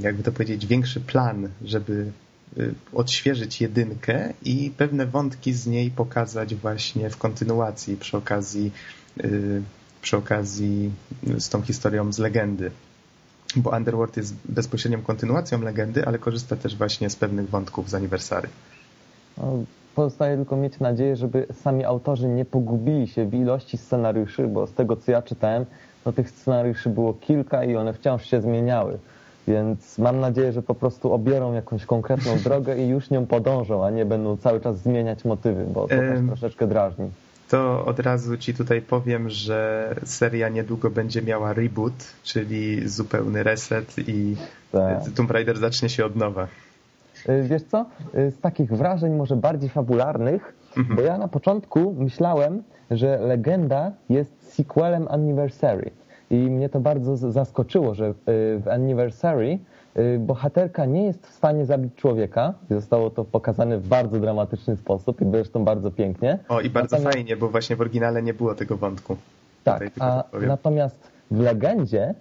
jakby 0.01 0.24
to 0.24 0.32
powiedzieć, 0.32 0.66
większy 0.66 1.01
plan, 1.01 1.49
żeby 1.66 2.12
y, 2.58 2.74
odświeżyć 2.93 3.62
jedynkę 3.62 4.34
i 4.45 4.72
pewne 4.78 5.06
wątki 5.06 5.54
z 5.54 5.68
niej 5.68 5.91
pokazać 5.91 6.56
właśnie 6.56 7.10
w 7.10 7.18
kontynuacji 7.18 7.97
przy 7.97 8.18
okazji, 8.18 8.72
y, 9.24 9.62
przy 10.01 10.18
okazji 10.18 10.91
z 11.38 11.49
tą 11.49 11.62
historią 11.62 12.14
z 12.14 12.20
legendy 12.20 12.72
bo 13.56 13.70
Underworld 13.70 14.18
jest 14.18 14.36
bezpośrednią 14.50 15.02
kontynuacją 15.02 15.62
legendy, 15.62 16.06
ale 16.06 16.20
korzysta 16.20 16.56
też 16.56 16.78
właśnie 16.78 17.10
z 17.10 17.16
pewnych 17.16 17.50
wątków 17.50 17.89
z 17.89 17.94
aniversary. 17.94 18.48
No, 19.38 19.44
pozostaje 19.96 20.36
tylko 20.36 20.56
mieć 20.56 20.80
nadzieję, 20.80 21.16
żeby 21.16 21.46
sami 21.62 21.86
autorzy 21.86 22.28
nie 22.28 22.46
pogubili 22.46 23.08
się 23.08 23.26
w 23.26 23.34
ilości 23.34 23.78
scenariuszy, 23.78 24.48
bo 24.48 24.68
z 24.68 24.74
tego 24.74 24.96
co 24.96 25.12
ja 25.12 25.22
czytałem, 25.22 25.66
no 26.06 26.12
tych 26.12 26.30
scenariuszy 26.30 26.89
było 26.89 27.14
kilka 27.14 27.64
i 27.64 27.76
one 27.76 27.94
wciąż 27.94 28.26
się 28.26 28.41
zmieniały. 28.41 28.98
Więc 29.48 29.98
mam 29.98 30.20
nadzieję, 30.20 30.52
że 30.52 30.62
po 30.62 30.76
prostu 30.76 31.14
obiorą 31.14 31.54
jakąś 31.54 31.86
konkretną 31.86 32.38
drogę 32.44 32.78
i 32.78 32.88
już 32.88 33.10
nią 33.10 33.26
podążą, 33.26 33.86
a 33.86 33.89
nie 33.89 34.06
będą 34.06 34.38
cały 34.38 34.62
czas 34.62 34.78
zmieniać 34.78 35.26
motywy, 35.26 35.66
bo 35.66 35.82
to 35.82 35.88
też 35.88 36.20
troszeczkę 36.28 36.68
drażni. 36.68 37.10
To 37.50 37.86
od 37.86 38.00
razu 38.00 38.38
ci 38.38 38.54
tutaj 38.54 38.82
powiem, 38.82 39.30
że 39.30 39.89
seria 40.04 40.50
niedługo 40.50 40.89
będzie 40.89 41.22
miała 41.22 41.54
reboot, 41.54 41.94
czyli 42.24 42.89
zupełny 42.89 43.44
reset 43.44 43.96
i 43.98 44.36
tak. 44.72 45.04
Tomb 45.16 45.32
Raider 45.32 45.58
zacznie 45.58 45.89
się 45.89 46.06
od 46.06 46.16
nowa. 46.16 46.48
Y, 47.30 47.44
wiesz 47.44 47.64
co, 47.64 47.86
y, 48.16 48.32
z 48.32 48.39
takich 48.39 48.70
wrażeń 48.70 49.16
może 49.16 49.36
bardziej 49.36 49.70
fabularnych, 49.70 50.54
mhm. 50.78 50.96
bo 50.96 51.02
ja 51.02 51.18
na 51.18 51.28
początku 51.28 51.96
myślałem, 51.98 52.64
że 52.91 53.18
Legenda 53.18 53.91
jest 54.10 54.54
sequelem 54.54 55.08
Anniversary 55.08 55.91
i 56.30 56.36
mnie 56.36 56.70
to 56.70 56.80
bardzo 56.80 57.18
zaskoczyło, 57.18 57.96
że 57.96 58.10
y, 58.10 58.14
w 58.60 58.68
Anniversary 58.72 59.60
bohaterka 60.20 60.86
nie 60.86 61.04
jest 61.04 61.28
w 61.28 61.34
stanie 61.34 61.66
zabić 61.66 61.96
człowieka. 61.96 62.54
Zostało 62.70 63.10
to 63.10 63.26
pokazane 63.26 63.78
w 63.78 63.88
bardzo 63.88 64.20
dramatyczny 64.20 64.78
sposób 64.78 65.22
i 65.22 65.26
zresztą 65.32 65.66
bardzo 65.66 65.91
pięknie. 65.91 66.39
O, 66.50 66.62
i 66.62 66.70
bardzo 66.70 66.96
natomiast... 66.96 67.16
fajnie, 67.16 67.38
bo 67.38 67.50
właśnie 67.50 67.76
w 67.76 67.82
oryginale 67.82 68.24
nie 68.24 68.34
było 68.34 68.56
tego 68.56 68.78
wątku. 68.78 69.18
Tak, 69.64 69.84
a 70.00 70.24
natomiast 70.41 71.12
w 71.32 71.39
legendzie 71.39 72.16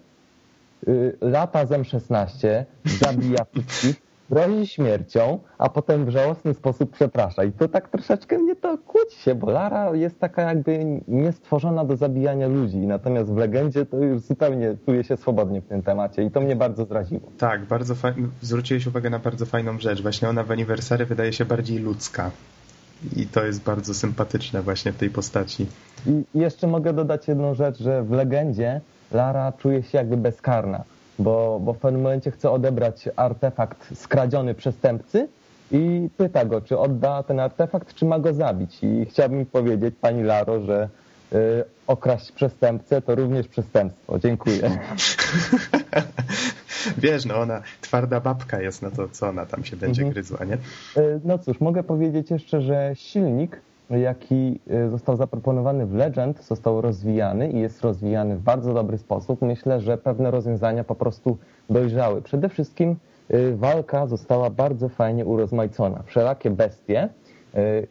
lata 1.20 1.66
z 1.66 1.70
M16 1.70 2.64
zabija 2.85 3.45
wszystkich, 3.45 4.03
grozi 4.31 4.66
śmiercią, 4.66 5.39
a 5.59 5.68
potem 5.68 6.05
w 6.05 6.09
żałosny 6.09 6.55
sposób 6.55 6.91
przeprasza. 6.91 7.45
I 7.45 7.53
to 7.53 7.68
tak 7.68 7.89
troszeczkę 7.89 8.39
mnie 8.39 8.57
to 8.57 8.79
kłóci 8.79 9.16
się, 9.16 9.35
bo 9.35 9.51
Lara 9.51 9.97
jest 9.97 10.18
taka 10.18 10.43
jakby 10.43 11.01
niestworzona 11.09 11.85
do 11.85 11.97
zabijania 11.97 12.49
ludzi. 12.49 12.79
Natomiast 12.79 13.31
w 13.33 13.37
legendzie 13.37 13.87
to 13.87 13.97
już 13.97 14.20
zupełnie 14.20 14.77
czuje 14.85 15.05
się 15.05 15.16
swobodnie 15.16 15.61
w 15.61 15.66
tym 15.66 15.83
temacie 15.83 16.23
i 16.23 16.31
to 16.31 16.41
mnie 16.41 16.57
bardzo 16.57 16.85
zraziło. 16.85 17.20
Tak, 17.39 17.64
bardzo 17.64 17.95
fajnie. 17.95 18.29
Zwróciłeś 18.41 18.87
uwagę 18.87 19.11
na 19.11 19.18
bardzo 19.18 19.47
fajną 19.47 19.79
rzecz. 19.79 20.03
Właśnie 20.03 20.29
ona 20.29 20.45
w 20.45 20.51
Aniversary 20.51 21.07
wydaje 21.07 21.33
się 21.33 21.45
bardziej 21.45 21.79
ludzka. 21.79 22.31
I 23.16 23.27
to 23.27 23.45
jest 23.45 23.62
bardzo 23.62 23.95
sympatyczne 23.95 24.62
właśnie 24.62 24.93
w 24.93 24.97
tej 24.97 25.11
postaci. 25.11 25.66
I 26.07 26.25
jeszcze 26.35 26.66
mogę 26.66 26.93
dodać 26.93 27.29
jedną 27.29 27.55
rzecz, 27.55 27.79
że 27.79 28.03
w 28.03 28.11
legendzie 28.11 28.81
Lara 29.12 29.53
czuje 29.53 29.83
się 29.83 29.99
jakby 29.99 30.16
bezkarna 30.16 30.85
bo, 31.23 31.61
bo 31.61 31.73
w 31.73 31.79
pewnym 31.79 32.03
momencie 32.03 32.31
chce 32.31 32.51
odebrać 32.51 33.09
artefakt 33.16 33.99
skradziony 33.99 34.55
przestępcy 34.55 35.29
i 35.70 36.09
pyta 36.16 36.45
go, 36.45 36.61
czy 36.61 36.79
odda 36.79 37.23
ten 37.23 37.41
artefakt, 37.41 37.95
czy 37.95 38.05
ma 38.05 38.18
go 38.18 38.35
zabić. 38.35 38.79
I 38.83 39.07
chciałbym 39.11 39.47
powiedzieć, 39.47 39.95
pani 40.01 40.23
Laro, 40.23 40.61
że 40.61 40.89
y, 41.33 41.37
okraść 41.87 42.33
przestępcę 42.33 43.03
to 43.03 43.14
również 43.14 43.49
przestępstwo. 43.49 44.18
Dziękuję. 44.18 44.70
Wiesz, 46.99 47.25
no 47.25 47.37
ona 47.37 47.62
twarda 47.81 48.20
babka 48.20 48.61
jest, 48.61 48.83
no 48.83 48.91
to 48.91 49.09
co 49.09 49.29
ona 49.29 49.47
tam 49.47 49.64
się 49.64 49.77
będzie 49.77 50.03
mhm. 50.03 50.12
gryzła, 50.12 50.45
nie? 50.45 50.55
Y, 51.03 51.20
no 51.25 51.39
cóż, 51.39 51.61
mogę 51.61 51.83
powiedzieć 51.83 52.31
jeszcze, 52.31 52.61
że 52.61 52.91
silnik 52.95 53.61
jaki 53.91 54.61
y, 54.87 54.91
został 54.91 55.16
zaproponowany 55.16 55.87
w 55.87 55.95
Legend, 55.95 56.45
został 56.45 56.80
rozwijany 56.80 57.51
i 57.51 57.61
jest 57.61 57.80
rozwijany 57.80 58.37
w 58.37 58.41
bardzo 58.41 58.74
dobry 58.74 58.99
sposób. 58.99 59.43
Myślę, 59.43 59.80
że 59.80 59.99
pewne 59.99 60.30
rozwiązania 60.30 60.85
po 60.85 60.95
prostu 60.95 61.37
dojrzały. 61.70 62.22
Przede 62.22 62.49
wszystkim 62.49 62.97
y, 63.35 63.57
walka 63.57 64.07
została 64.07 64.51
bardzo 64.51 64.89
fajnie 64.89 65.26
urozmaicona. 65.26 66.03
Wszelakie 66.07 66.51
bestie, 66.51 67.09
y, 67.55 67.87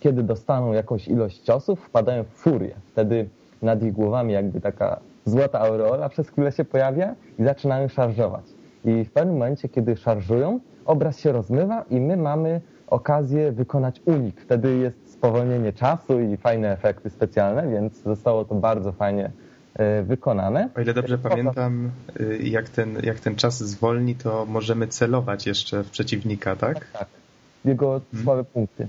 kiedy 0.00 0.22
dostaną 0.22 0.72
jakąś 0.72 1.08
ilość 1.08 1.38
ciosów, 1.38 1.80
wpadają 1.80 2.24
w 2.24 2.28
furię. 2.28 2.74
Wtedy 2.92 3.28
nad 3.62 3.82
ich 3.82 3.92
głowami 3.92 4.32
jakby 4.32 4.60
taka 4.60 5.00
złota 5.24 5.60
aureola 5.60 6.08
przez 6.08 6.28
chwilę 6.28 6.52
się 6.52 6.64
pojawia 6.64 7.14
i 7.38 7.44
zaczynają 7.44 7.88
szarżować. 7.88 8.44
I 8.84 9.04
w 9.04 9.12
pewnym 9.12 9.34
momencie, 9.34 9.68
kiedy 9.68 9.96
szarżują, 9.96 10.60
obraz 10.84 11.18
się 11.18 11.32
rozmywa 11.32 11.84
i 11.90 12.00
my 12.00 12.16
mamy 12.16 12.60
okazję 12.86 13.52
wykonać 13.52 14.02
unik. 14.06 14.40
Wtedy 14.40 14.76
jest 14.76 15.01
spowolnienie 15.22 15.72
czasu 15.72 16.20
i 16.20 16.36
fajne 16.36 16.72
efekty 16.72 17.10
specjalne, 17.10 17.68
więc 17.68 18.02
zostało 18.02 18.44
to 18.44 18.54
bardzo 18.54 18.92
fajnie 18.92 19.30
e, 19.74 20.02
wykonane. 20.02 20.68
O 20.76 20.80
ile 20.80 20.94
dobrze 20.94 21.18
pamiętam, 21.18 21.90
e, 22.20 22.36
jak 22.36 22.68
ten, 22.68 22.96
jak 23.02 23.20
ten 23.20 23.36
czas 23.36 23.58
zwolni, 23.58 24.14
to 24.14 24.46
możemy 24.46 24.88
celować 24.88 25.46
jeszcze 25.46 25.84
w 25.84 25.90
przeciwnika, 25.90 26.56
tak? 26.56 26.74
Tak, 26.74 26.90
tak. 26.92 27.08
Jego 27.64 27.86
hmm. 27.86 28.24
słabe 28.24 28.44
punkty. 28.44 28.88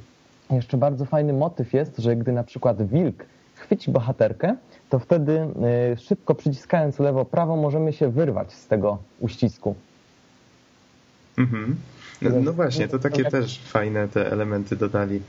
Jeszcze 0.51 0.77
bardzo 0.77 1.05
fajny 1.05 1.33
motyw 1.33 1.73
jest, 1.73 1.97
że 1.97 2.15
gdy 2.15 2.31
na 2.31 2.43
przykład 2.43 2.87
wilk 2.89 3.25
chwyci 3.55 3.91
bohaterkę, 3.91 4.55
to 4.89 4.99
wtedy 4.99 5.47
e, 5.63 5.97
szybko 5.97 6.35
przyciskając 6.35 6.99
lewo-prawo 6.99 7.55
możemy 7.55 7.93
się 7.93 8.09
wyrwać 8.09 8.53
z 8.53 8.67
tego 8.67 8.97
uścisku. 9.19 9.75
Mhm. 11.37 11.75
No, 12.21 12.29
no 12.41 12.53
właśnie, 12.53 12.87
to 12.87 12.99
takie 12.99 13.25
też 13.25 13.59
fajne 13.59 14.07
te 14.07 14.31
elementy 14.31 14.75
dodali. 14.75 15.21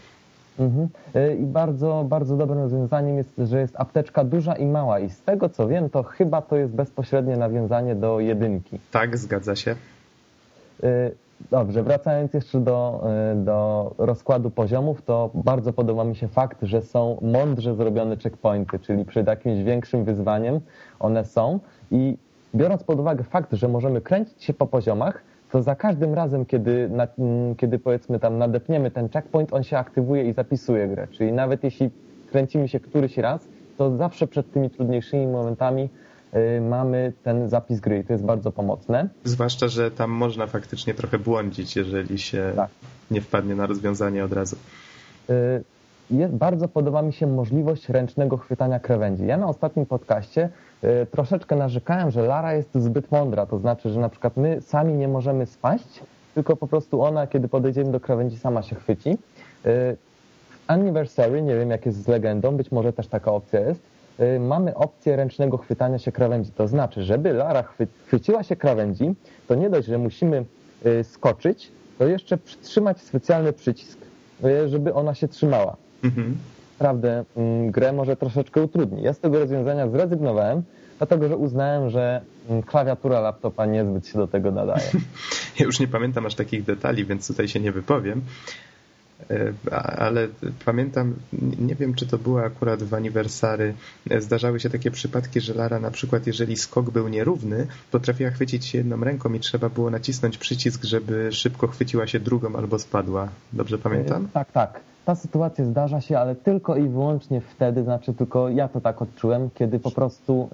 Mhm. 0.58 0.88
E, 1.14 1.34
I 1.34 1.46
bardzo, 1.46 2.04
bardzo 2.08 2.36
dobrym 2.36 2.58
rozwiązaniem 2.58 3.16
jest, 3.16 3.30
że 3.38 3.60
jest 3.60 3.74
apteczka 3.76 4.24
duża 4.24 4.56
i 4.56 4.66
mała 4.66 5.00
i 5.00 5.10
z 5.10 5.22
tego 5.22 5.48
co 5.48 5.68
wiem, 5.68 5.90
to 5.90 6.02
chyba 6.02 6.42
to 6.42 6.56
jest 6.56 6.72
bezpośrednie 6.72 7.36
nawiązanie 7.36 7.94
do 7.94 8.20
jedynki. 8.20 8.78
Tak, 8.90 9.18
zgadza 9.18 9.56
się. 9.56 9.76
E, 10.82 11.10
dobrze, 11.50 11.82
wracając 11.82 12.34
jeszcze 12.34 12.60
do, 12.60 13.04
e, 13.32 13.34
do 13.36 13.90
rozkładu 13.98 14.50
poziomów, 14.50 15.02
to 15.02 15.30
bardzo 15.34 15.72
podoba 15.72 16.04
mi 16.04 16.16
się 16.16 16.28
fakt, 16.28 16.58
że 16.62 16.82
są 16.82 17.18
mądrze 17.22 17.74
zrobione 17.74 18.16
checkpointy, 18.16 18.78
czyli 18.78 19.04
przed 19.04 19.26
jakimś 19.26 19.62
większym 19.62 20.04
wyzwaniem 20.04 20.60
one 21.00 21.24
są 21.24 21.58
i 21.90 22.16
biorąc 22.54 22.84
pod 22.84 23.00
uwagę 23.00 23.24
fakt, 23.24 23.52
że 23.52 23.68
możemy 23.68 24.00
kręcić 24.00 24.44
się 24.44 24.54
po 24.54 24.66
poziomach, 24.66 25.22
to 25.54 25.62
za 25.62 25.74
każdym 25.74 26.14
razem, 26.14 26.46
kiedy, 26.46 26.88
na, 26.88 27.08
mm, 27.18 27.54
kiedy 27.54 27.78
powiedzmy 27.78 28.20
tam 28.20 28.38
nadepniemy 28.38 28.90
ten 28.90 29.08
checkpoint, 29.08 29.52
on 29.52 29.62
się 29.64 29.78
aktywuje 29.78 30.28
i 30.28 30.32
zapisuje 30.32 30.88
grę. 30.88 31.08
Czyli 31.10 31.32
nawet 31.32 31.64
jeśli 31.64 31.90
kręcimy 32.30 32.68
się 32.68 32.80
któryś 32.80 33.16
raz, 33.16 33.48
to 33.78 33.96
zawsze 33.96 34.26
przed 34.26 34.52
tymi 34.52 34.70
trudniejszymi 34.70 35.26
momentami 35.26 35.88
y, 36.34 36.60
mamy 36.60 37.12
ten 37.22 37.48
zapis 37.48 37.80
gry 37.80 37.98
i 37.98 38.04
to 38.04 38.12
jest 38.12 38.24
bardzo 38.24 38.52
pomocne. 38.52 39.08
Zwłaszcza, 39.24 39.68
że 39.68 39.90
tam 39.90 40.10
można 40.10 40.46
faktycznie 40.46 40.94
trochę 40.94 41.18
błądzić, 41.18 41.76
jeżeli 41.76 42.18
się 42.18 42.52
tak. 42.56 42.70
nie 43.10 43.20
wpadnie 43.20 43.54
na 43.54 43.66
rozwiązanie 43.66 44.24
od 44.24 44.32
razu. 44.32 44.56
Y, 45.30 45.64
jest, 46.10 46.34
bardzo 46.34 46.68
podoba 46.68 47.02
mi 47.02 47.12
się 47.12 47.26
możliwość 47.26 47.88
ręcznego 47.88 48.36
chwytania 48.36 48.80
krawędzi. 48.80 49.26
Ja 49.26 49.36
na 49.36 49.48
ostatnim 49.48 49.86
podcaście 49.86 50.48
y, 50.84 51.06
troszeczkę 51.06 51.56
narzekałem, 51.56 52.10
że 52.10 52.22
Lara 52.22 52.54
jest 52.54 52.74
zbyt 52.74 53.10
mądra, 53.12 53.46
to 53.46 53.58
znaczy, 53.58 53.90
że 53.90 54.00
na 54.00 54.08
przykład 54.08 54.36
my 54.36 54.60
sami 54.60 54.94
nie 54.94 55.08
możemy 55.08 55.46
spaść, 55.46 56.00
tylko 56.34 56.56
po 56.56 56.66
prostu 56.66 57.02
ona, 57.02 57.26
kiedy 57.26 57.48
podejdziemy 57.48 57.92
do 57.92 58.00
krawędzi, 58.00 58.38
sama 58.38 58.62
się 58.62 58.76
chwyci. 58.76 59.18
Y, 59.66 59.96
Anniversary, 60.66 61.42
nie 61.42 61.56
wiem 61.56 61.70
jak 61.70 61.86
jest 61.86 62.02
z 62.02 62.08
legendą, 62.08 62.56
być 62.56 62.72
może 62.72 62.92
też 62.92 63.06
taka 63.08 63.32
opcja 63.32 63.60
jest, 63.60 63.80
y, 64.20 64.40
mamy 64.40 64.74
opcję 64.74 65.16
ręcznego 65.16 65.58
chwytania 65.58 65.98
się 65.98 66.12
krawędzi. 66.12 66.50
To 66.50 66.68
znaczy, 66.68 67.02
żeby 67.02 67.32
Lara 67.32 67.62
chwy 67.62 67.86
chwyciła 68.06 68.42
się 68.42 68.56
krawędzi, 68.56 69.14
to 69.46 69.54
nie 69.54 69.70
dość, 69.70 69.88
że 69.88 69.98
musimy 69.98 70.44
skoczyć, 71.02 71.72
to 71.98 72.06
jeszcze 72.06 72.36
przytrzymać 72.36 73.00
specjalny 73.00 73.52
przycisk, 73.52 73.98
żeby 74.66 74.94
ona 74.94 75.14
się 75.14 75.28
trzymała 75.28 75.76
mhm. 76.04 76.36
naprawdę 76.78 77.24
mm, 77.36 77.70
grę 77.70 77.92
może 77.92 78.16
troszeczkę 78.16 78.62
utrudni. 78.62 79.02
Ja 79.02 79.12
z 79.12 79.18
tego 79.18 79.38
rozwiązania 79.38 79.88
zrezygnowałem, 79.88 80.62
dlatego 80.98 81.28
że 81.28 81.36
uznałem, 81.36 81.90
że 81.90 82.20
mm, 82.48 82.62
klawiatura 82.62 83.20
laptopa 83.20 83.66
niezbyt 83.66 84.06
się 84.06 84.18
do 84.18 84.26
tego 84.26 84.50
nadaje. 84.50 84.90
Ja 85.58 85.66
już 85.66 85.80
nie 85.80 85.88
pamiętam 85.88 86.26
aż 86.26 86.34
takich 86.34 86.64
detali, 86.64 87.04
więc 87.04 87.28
tutaj 87.28 87.48
się 87.48 87.60
nie 87.60 87.72
wypowiem. 87.72 88.22
E, 89.30 89.52
ale 89.98 90.28
pamiętam, 90.64 91.14
nie 91.58 91.74
wiem 91.74 91.94
czy 91.94 92.06
to 92.06 92.18
było 92.18 92.44
akurat 92.44 92.82
w 92.82 92.94
aniversary, 92.94 93.74
e, 94.10 94.20
zdarzały 94.20 94.60
się 94.60 94.70
takie 94.70 94.90
przypadki, 94.90 95.40
że 95.40 95.54
Lara 95.54 95.80
na 95.80 95.90
przykład 95.90 96.26
jeżeli 96.26 96.56
skok 96.56 96.90
był 96.90 97.08
nierówny, 97.08 97.66
potrafiła 97.92 98.30
chwycić 98.30 98.66
się 98.66 98.78
jedną 98.78 99.04
ręką 99.04 99.32
i 99.32 99.40
trzeba 99.40 99.68
było 99.68 99.90
nacisnąć 99.90 100.38
przycisk, 100.38 100.84
żeby 100.84 101.32
szybko 101.32 101.66
chwyciła 101.66 102.06
się 102.06 102.20
drugą 102.20 102.56
albo 102.56 102.78
spadła. 102.78 103.28
Dobrze 103.52 103.78
pamiętam? 103.78 104.24
E, 104.24 104.28
tak, 104.32 104.52
tak. 104.52 104.80
Ta 105.04 105.14
sytuacja 105.14 105.64
zdarza 105.64 106.00
się, 106.00 106.18
ale 106.18 106.34
tylko 106.34 106.76
i 106.76 106.88
wyłącznie 106.88 107.40
wtedy, 107.40 107.84
znaczy 107.84 108.14
tylko 108.14 108.48
ja 108.48 108.68
to 108.68 108.80
tak 108.80 109.02
odczułem, 109.02 109.50
kiedy 109.54 109.78
po 109.78 109.90
prostu 109.90 110.48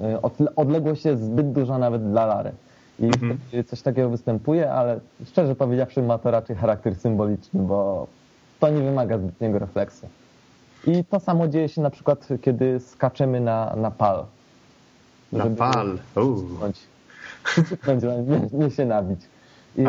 odległość 0.57 1.05
jest 1.05 1.23
zbyt 1.23 1.53
duża 1.53 1.79
nawet 1.79 2.11
dla 2.11 2.27
Lary. 2.27 2.53
I 2.99 3.05
mhm. 3.05 3.39
coś 3.67 3.83
takiego 3.83 4.11
występuje, 4.11 4.73
ale 4.73 5.01
szczerze 5.27 5.55
powiedziawszy 5.55 6.03
ma 6.03 6.19
to 6.19 6.31
raczej 6.31 6.57
charakter 6.57 6.95
symboliczny, 6.95 7.61
bo 7.61 8.07
to 8.61 8.71
nie 8.71 8.83
wymaga 8.83 9.19
zbytniego 9.19 9.59
refleksu. 9.59 10.09
I 10.87 11.05
to 11.05 11.21
samo 11.21 11.49
dzieje 11.49 11.69
się 11.69 11.81
na 11.81 11.91
przykład, 11.91 12.29
kiedy 12.43 12.81
skaczemy 12.81 13.41
na, 13.41 13.77
na 13.77 13.91
pal. 13.91 14.25
Na 15.33 15.47
pal? 15.47 15.99
Będzie 17.87 18.09
nie, 18.09 18.59
nie 18.65 18.71
się 18.71 18.85
nabić. 18.85 19.21
I 19.77 19.85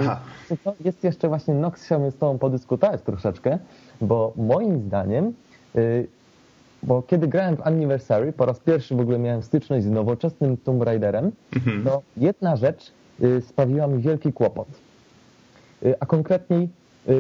jest 0.86 1.04
jeszcze 1.04 1.28
właśnie, 1.28 1.54
Nox 1.54 1.84
chciałbym 1.84 2.12
z 2.12 2.18
Tobą 2.18 2.38
podyskutować 2.38 3.02
troszeczkę, 3.02 3.60
bo 4.02 4.34
moim 4.36 4.82
zdaniem, 4.82 5.34
y, 5.76 6.08
bo 6.84 7.02
kiedy 7.02 7.28
grałem 7.28 7.58
w 7.58 7.62
Anniversary, 7.62 8.34
po 8.34 8.46
raz 8.46 8.60
pierwszy 8.60 8.96
w 8.96 9.00
ogóle 9.00 9.20
miałem 9.20 9.44
styczność 9.44 9.86
z 9.86 9.90
nowoczesnym 9.90 10.58
Tomb 10.58 10.84
Raiderem, 10.84 11.32
mhm. 11.56 11.84
to 11.84 12.02
jedna 12.18 12.56
rzecz 12.56 12.92
y, 13.24 13.42
sprawiła 13.42 13.88
mi 13.88 14.02
wielki 14.02 14.34
kłopot. 14.34 14.68
Y, 15.84 15.96
a 16.00 16.06
konkretniej 16.06 16.70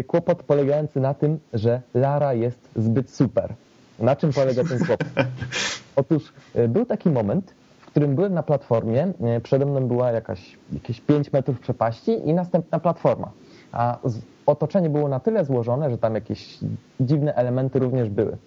kłopot 0.07 0.43
polegający 0.43 0.99
na 0.99 1.13
tym, 1.13 1.39
że 1.53 1.81
Lara 1.93 2.33
jest 2.33 2.69
zbyt 2.75 3.09
super. 3.09 3.53
Na 3.99 4.15
czym 4.15 4.33
polega 4.33 4.63
ten 4.63 4.79
kłopot? 4.79 5.07
Otóż 5.95 6.33
był 6.69 6.85
taki 6.85 7.09
moment, 7.09 7.53
w 7.79 7.85
którym 7.85 8.15
byłem 8.15 8.33
na 8.33 8.43
platformie, 8.43 9.13
przede 9.43 9.65
mną 9.65 9.87
była 9.87 10.11
jakaś, 10.11 10.57
jakieś 10.73 11.01
5 11.01 11.33
metrów 11.33 11.59
przepaści 11.59 12.29
i 12.29 12.33
następna 12.33 12.79
platforma. 12.79 13.31
A 13.71 13.97
otoczenie 14.45 14.89
było 14.89 15.09
na 15.09 15.19
tyle 15.19 15.45
złożone, 15.45 15.89
że 15.89 15.97
tam 15.97 16.15
jakieś 16.15 16.57
dziwne 16.99 17.35
elementy 17.35 17.79
również 17.79 18.09
były. 18.09 18.37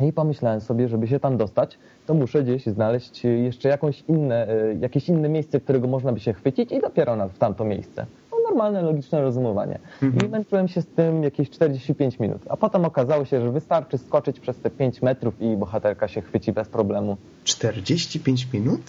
I 0.00 0.12
pomyślałem 0.12 0.60
sobie, 0.60 0.88
żeby 0.88 1.08
się 1.08 1.20
tam 1.20 1.36
dostać, 1.36 1.78
to 2.06 2.14
muszę 2.14 2.42
gdzieś 2.42 2.66
znaleźć 2.66 3.24
jeszcze 3.24 3.68
jakąś 3.68 4.04
inne, 4.08 4.46
jakieś 4.80 5.08
inne 5.08 5.28
miejsce, 5.28 5.60
którego 5.60 5.88
można 5.88 6.12
by 6.12 6.20
się 6.20 6.32
chwycić 6.32 6.72
i 6.72 6.80
dopiero 6.80 7.28
w 7.28 7.38
tamto 7.38 7.64
miejsce. 7.64 8.06
No, 8.44 8.50
normalne, 8.50 8.82
logiczne 8.82 9.22
rozumowanie. 9.22 9.78
Mhm. 10.02 10.26
I 10.26 10.28
męczyłem 10.28 10.68
się 10.68 10.82
z 10.82 10.86
tym 10.86 11.22
jakieś 11.22 11.50
45 11.50 12.18
minut. 12.18 12.42
A 12.48 12.56
potem 12.56 12.84
okazało 12.84 13.24
się, 13.24 13.40
że 13.40 13.50
wystarczy 13.50 13.98
skoczyć 13.98 14.40
przez 14.40 14.56
te 14.56 14.70
5 14.70 15.02
metrów 15.02 15.34
i 15.40 15.56
bohaterka 15.56 16.08
się 16.08 16.22
chwyci 16.22 16.52
bez 16.52 16.68
problemu. 16.68 17.16
45 17.44 18.48
minut? 18.52 18.80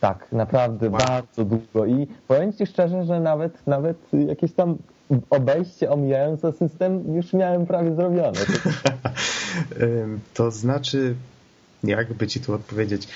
Tak, 0.00 0.32
naprawdę 0.32 0.90
wow. 0.90 0.98
bardzo 1.08 1.44
długo. 1.44 1.86
I 1.86 2.06
powiem 2.28 2.52
Ci 2.52 2.66
szczerze, 2.66 3.04
że 3.04 3.20
nawet, 3.20 3.66
nawet 3.66 3.96
jakieś 4.12 4.52
tam 4.52 4.76
obejście, 5.30 5.90
omijając 5.90 6.40
system, 6.58 7.14
już 7.16 7.32
miałem 7.32 7.66
prawie 7.66 7.94
zrobione. 7.94 8.38
to 10.34 10.50
znaczy, 10.50 11.14
jakby 11.84 12.26
ci 12.26 12.40
tu 12.40 12.54
odpowiedzieć, 12.54 13.08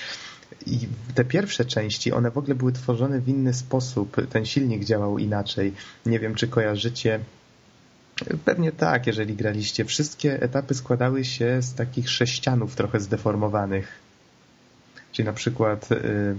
i 0.65 0.87
te 1.15 1.25
pierwsze 1.25 1.65
części, 1.65 2.11
one 2.11 2.31
w 2.31 2.37
ogóle 2.37 2.55
były 2.55 2.71
tworzone 2.71 3.19
w 3.19 3.29
inny 3.29 3.53
sposób. 3.53 4.15
Ten 4.29 4.45
silnik 4.45 4.83
działał 4.83 5.17
inaczej. 5.17 5.73
Nie 6.05 6.19
wiem, 6.19 6.35
czy 6.35 6.47
kojarzycie. 6.47 7.19
Pewnie 8.45 8.71
tak, 8.71 9.07
jeżeli 9.07 9.35
graliście. 9.35 9.85
Wszystkie 9.85 10.41
etapy 10.41 10.73
składały 10.73 11.25
się 11.25 11.61
z 11.61 11.73
takich 11.73 12.09
sześcianów 12.09 12.75
trochę 12.75 12.99
zdeformowanych. 12.99 13.87
Czyli 15.11 15.25
na 15.25 15.33
przykład 15.33 15.89
yy, 15.89 16.35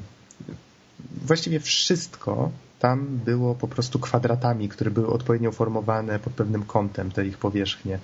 właściwie 1.25 1.61
wszystko 1.61 2.51
tam 2.79 3.21
było 3.25 3.55
po 3.55 3.69
prostu 3.69 3.99
kwadratami, 3.99 4.69
które 4.69 4.91
były 4.91 5.09
odpowiednio 5.09 5.53
formowane 5.53 6.19
pod 6.19 6.33
pewnym 6.33 6.63
kątem, 6.63 7.13
te 7.13 7.27
ich 7.27 7.39
powierzchnie. 7.39 7.99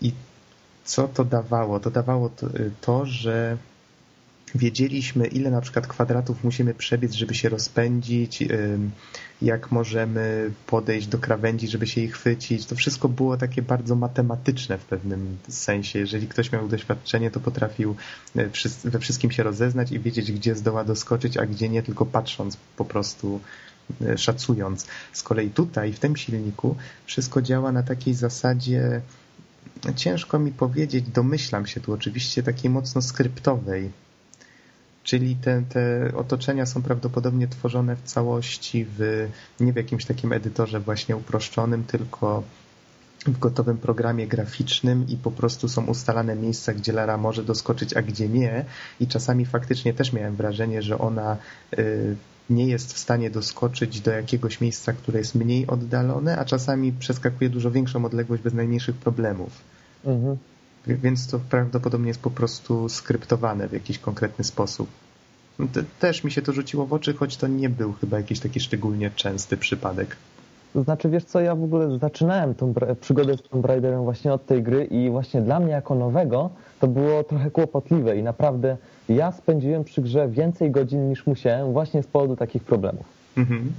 I 0.00 0.12
co 0.84 1.08
to 1.08 1.24
dawało? 1.24 1.80
To 1.80 1.90
dawało 1.90 2.28
to, 2.28 2.46
to, 2.80 3.06
że 3.06 3.56
wiedzieliśmy, 4.56 5.26
ile 5.26 5.50
na 5.50 5.60
przykład 5.60 5.86
kwadratów 5.86 6.44
musimy 6.44 6.74
przebiec, 6.74 7.12
żeby 7.12 7.34
się 7.34 7.48
rozpędzić, 7.48 8.42
jak 9.42 9.70
możemy 9.70 10.50
podejść 10.66 11.06
do 11.06 11.18
krawędzi, 11.18 11.68
żeby 11.68 11.86
się 11.86 12.00
ich 12.00 12.14
chwycić. 12.14 12.66
To 12.66 12.74
wszystko 12.74 13.08
było 13.08 13.36
takie 13.36 13.62
bardzo 13.62 13.96
matematyczne 13.96 14.78
w 14.78 14.84
pewnym 14.84 15.36
sensie. 15.48 15.98
Jeżeli 15.98 16.28
ktoś 16.28 16.52
miał 16.52 16.68
doświadczenie, 16.68 17.30
to 17.30 17.40
potrafił 17.40 17.96
e, 18.36 18.48
we 18.84 18.98
wszystkim 18.98 19.30
się 19.30 19.42
rozeznać 19.42 19.92
i 19.92 20.00
wiedzieć, 20.00 20.32
gdzie 20.32 20.54
zdoła 20.54 20.84
doskoczyć, 20.84 21.36
a 21.36 21.46
gdzie 21.46 21.68
nie, 21.68 21.82
tylko 21.82 22.06
patrząc 22.06 22.56
po 22.76 22.84
prostu 22.84 23.40
e, 24.00 24.18
szacując. 24.18 24.86
Z 25.12 25.22
kolei 25.22 25.50
tutaj, 25.50 25.92
w 25.92 25.98
tym 25.98 26.16
silniku, 26.16 26.76
wszystko 27.06 27.42
działa 27.42 27.72
na 27.72 27.82
takiej 27.82 28.14
zasadzie, 28.14 29.00
ciężko 29.96 30.38
mi 30.38 30.52
powiedzieć, 30.52 31.04
domyślam 31.08 31.66
się 31.66 31.80
tu 31.80 31.92
oczywiście, 31.92 32.42
takiej 32.42 32.70
mocno 32.70 33.02
skryptowej 33.02 33.90
Czyli 35.06 35.36
te, 35.36 35.62
te 35.68 36.12
otoczenia 36.16 36.66
są 36.66 36.82
prawdopodobnie 36.82 37.48
tworzone 37.48 37.96
w 37.96 38.02
całości 38.02 38.86
w, 38.98 39.28
nie 39.60 39.72
w 39.72 39.76
jakimś 39.76 40.04
takim 40.04 40.32
edytorze 40.32 40.80
właśnie 40.80 41.16
uproszczonym, 41.16 41.84
tylko 41.84 42.42
w 43.26 43.38
gotowym 43.38 43.78
programie 43.78 44.26
graficznym 44.26 45.06
i 45.08 45.16
po 45.16 45.30
prostu 45.30 45.68
są 45.68 45.86
ustalane 45.86 46.36
miejsca, 46.36 46.74
gdzie 46.74 46.92
Lara 46.92 47.16
może 47.16 47.44
doskoczyć, 47.44 47.94
a 47.94 48.02
gdzie 48.02 48.28
nie. 48.28 48.64
I 49.00 49.06
czasami 49.06 49.46
faktycznie 49.46 49.94
też 49.94 50.12
miałem 50.12 50.36
wrażenie, 50.36 50.82
że 50.82 50.98
ona 50.98 51.36
y, 51.78 52.16
nie 52.50 52.66
jest 52.66 52.92
w 52.92 52.98
stanie 52.98 53.30
doskoczyć 53.30 54.00
do 54.00 54.10
jakiegoś 54.10 54.60
miejsca, 54.60 54.92
które 54.92 55.18
jest 55.18 55.34
mniej 55.34 55.66
oddalone, 55.66 56.38
a 56.38 56.44
czasami 56.44 56.92
przeskakuje 56.92 57.50
dużo 57.50 57.70
większą 57.70 58.04
odległość 58.04 58.42
bez 58.42 58.54
najmniejszych 58.54 58.96
problemów. 58.96 59.50
Mhm. 60.04 60.36
Więc 60.86 61.26
to 61.26 61.40
prawdopodobnie 61.50 62.08
jest 62.08 62.20
po 62.20 62.30
prostu 62.30 62.88
skryptowane 62.88 63.68
w 63.68 63.72
jakiś 63.72 63.98
konkretny 63.98 64.44
sposób. 64.44 64.88
Też 66.00 66.24
mi 66.24 66.30
się 66.30 66.42
to 66.42 66.52
rzuciło 66.52 66.86
w 66.86 66.92
oczy, 66.92 67.14
choć 67.14 67.36
to 67.36 67.46
nie 67.46 67.68
był 67.68 67.92
chyba 67.92 68.16
jakiś 68.16 68.40
taki 68.40 68.60
szczególnie 68.60 69.10
częsty 69.10 69.56
przypadek. 69.56 70.16
To 70.72 70.82
znaczy, 70.82 71.08
wiesz 71.08 71.24
co, 71.24 71.40
ja 71.40 71.54
w 71.54 71.64
ogóle 71.64 71.98
zaczynałem 71.98 72.54
tą 72.54 72.74
przygodę 73.00 73.36
z 73.36 73.42
Tomb 73.42 73.64
Raiderem 73.64 74.04
właśnie 74.04 74.32
od 74.32 74.46
tej 74.46 74.62
gry 74.62 74.84
i 74.84 75.10
właśnie 75.10 75.42
dla 75.42 75.60
mnie 75.60 75.72
jako 75.72 75.94
nowego 75.94 76.50
to 76.80 76.88
było 76.88 77.24
trochę 77.24 77.50
kłopotliwe 77.50 78.16
i 78.16 78.22
naprawdę 78.22 78.76
ja 79.08 79.32
spędziłem 79.32 79.84
przy 79.84 80.02
grze 80.02 80.28
więcej 80.28 80.70
godzin 80.70 81.08
niż 81.08 81.26
musiałem 81.26 81.72
właśnie 81.72 82.02
z 82.02 82.06
powodu 82.06 82.36
takich 82.36 82.64
problemów. 82.64 83.06
Mhm. 83.36 83.72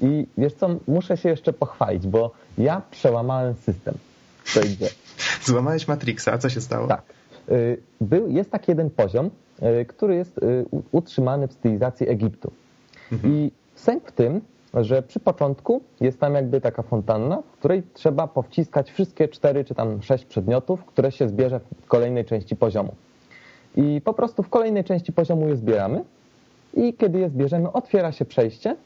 I 0.00 0.26
wiesz 0.38 0.54
co, 0.54 0.68
muszę 0.88 1.16
się 1.16 1.28
jeszcze 1.28 1.52
pochwalić, 1.52 2.06
bo 2.06 2.30
ja 2.58 2.82
przełamałem 2.90 3.54
system 3.54 3.94
grze. 4.44 4.90
Złamałeś 5.42 5.88
Matrixa, 5.88 6.32
a 6.32 6.38
co 6.38 6.48
się 6.48 6.60
stało? 6.60 6.86
Tak. 6.86 7.02
Y, 7.48 7.82
był, 8.00 8.30
jest 8.30 8.50
taki 8.50 8.70
jeden 8.70 8.90
poziom, 8.90 9.30
y, 9.80 9.84
który 9.84 10.14
jest 10.14 10.38
y, 10.38 10.64
utrzymany 10.92 11.48
w 11.48 11.52
stylizacji 11.52 12.08
Egiptu. 12.08 12.52
Mhm. 13.12 13.34
I 13.34 13.50
sęk 13.74 14.08
w 14.08 14.12
tym, 14.12 14.40
że 14.74 15.02
przy 15.02 15.20
początku 15.20 15.80
jest 16.00 16.20
tam 16.20 16.34
jakby 16.34 16.60
taka 16.60 16.82
fontanna, 16.82 17.42
w 17.52 17.58
której 17.58 17.82
trzeba 17.94 18.26
powciskać 18.26 18.90
wszystkie 18.90 19.28
cztery 19.28 19.64
czy 19.64 19.74
tam 19.74 20.02
sześć 20.02 20.24
przedmiotów, 20.24 20.84
które 20.84 21.12
się 21.12 21.28
zbierze 21.28 21.60
w 21.82 21.86
kolejnej 21.86 22.24
części 22.24 22.56
poziomu. 22.56 22.94
I 23.76 24.00
po 24.04 24.14
prostu 24.14 24.42
w 24.42 24.48
kolejnej 24.48 24.84
części 24.84 25.12
poziomu 25.12 25.48
je 25.48 25.56
zbieramy 25.56 26.04
i 26.74 26.94
kiedy 26.94 27.18
je 27.18 27.28
zbierzemy, 27.28 27.72
otwiera 27.72 28.12
się 28.12 28.24
przejście, 28.24 28.76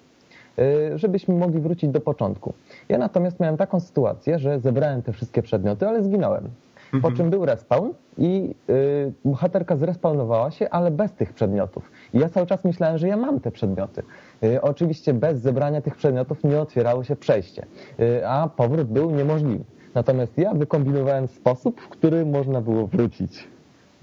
żebyśmy 0.95 1.35
mogli 1.35 1.61
wrócić 1.61 1.91
do 1.91 2.01
początku. 2.01 2.55
Ja 2.89 2.99
natomiast 2.99 3.41
miałem 3.41 3.57
taką 3.57 3.81
sytuację, 3.81 4.39
że 4.39 4.61
zebrałem 4.61 5.03
te 5.03 5.13
wszystkie 5.13 5.43
przedmioty, 5.43 5.89
ale 5.89 6.03
zginąłem. 6.03 6.49
Po 6.91 6.97
mhm. 6.97 7.17
czym 7.17 7.31
był 7.31 7.47
respawn 7.47 7.91
i 8.19 8.55
y, 8.71 9.13
bohaterka 9.25 9.77
zrespawnowała 9.77 10.51
się, 10.51 10.71
ale 10.71 10.91
bez 10.91 11.13
tych 11.13 11.33
przedmiotów. 11.33 11.91
I 12.15 12.19
ja 12.19 12.29
cały 12.29 12.47
czas 12.47 12.65
myślałem, 12.65 12.99
że 12.99 13.09
ja 13.09 13.17
mam 13.17 13.41
te 13.41 13.51
przedmioty. 13.51 14.03
Y, 14.45 14.63
oczywiście 14.63 15.15
bez 15.15 15.41
zebrania 15.41 15.81
tych 15.81 15.97
przedmiotów 15.97 16.45
nie 16.45 16.61
otwierało 16.61 17.05
się 17.05 17.17
przejście, 17.17 17.67
y, 18.01 18.29
a 18.29 18.49
powrót 18.49 18.89
był 18.89 19.11
niemożliwy. 19.11 19.65
Natomiast 19.95 20.39
ja 20.39 20.55
wykombinowałem 20.55 21.29
sposób, 21.29 21.81
w 21.81 21.89
który 21.89 22.27
można 22.27 22.61
było 22.61 22.87
wrócić. 22.87 23.49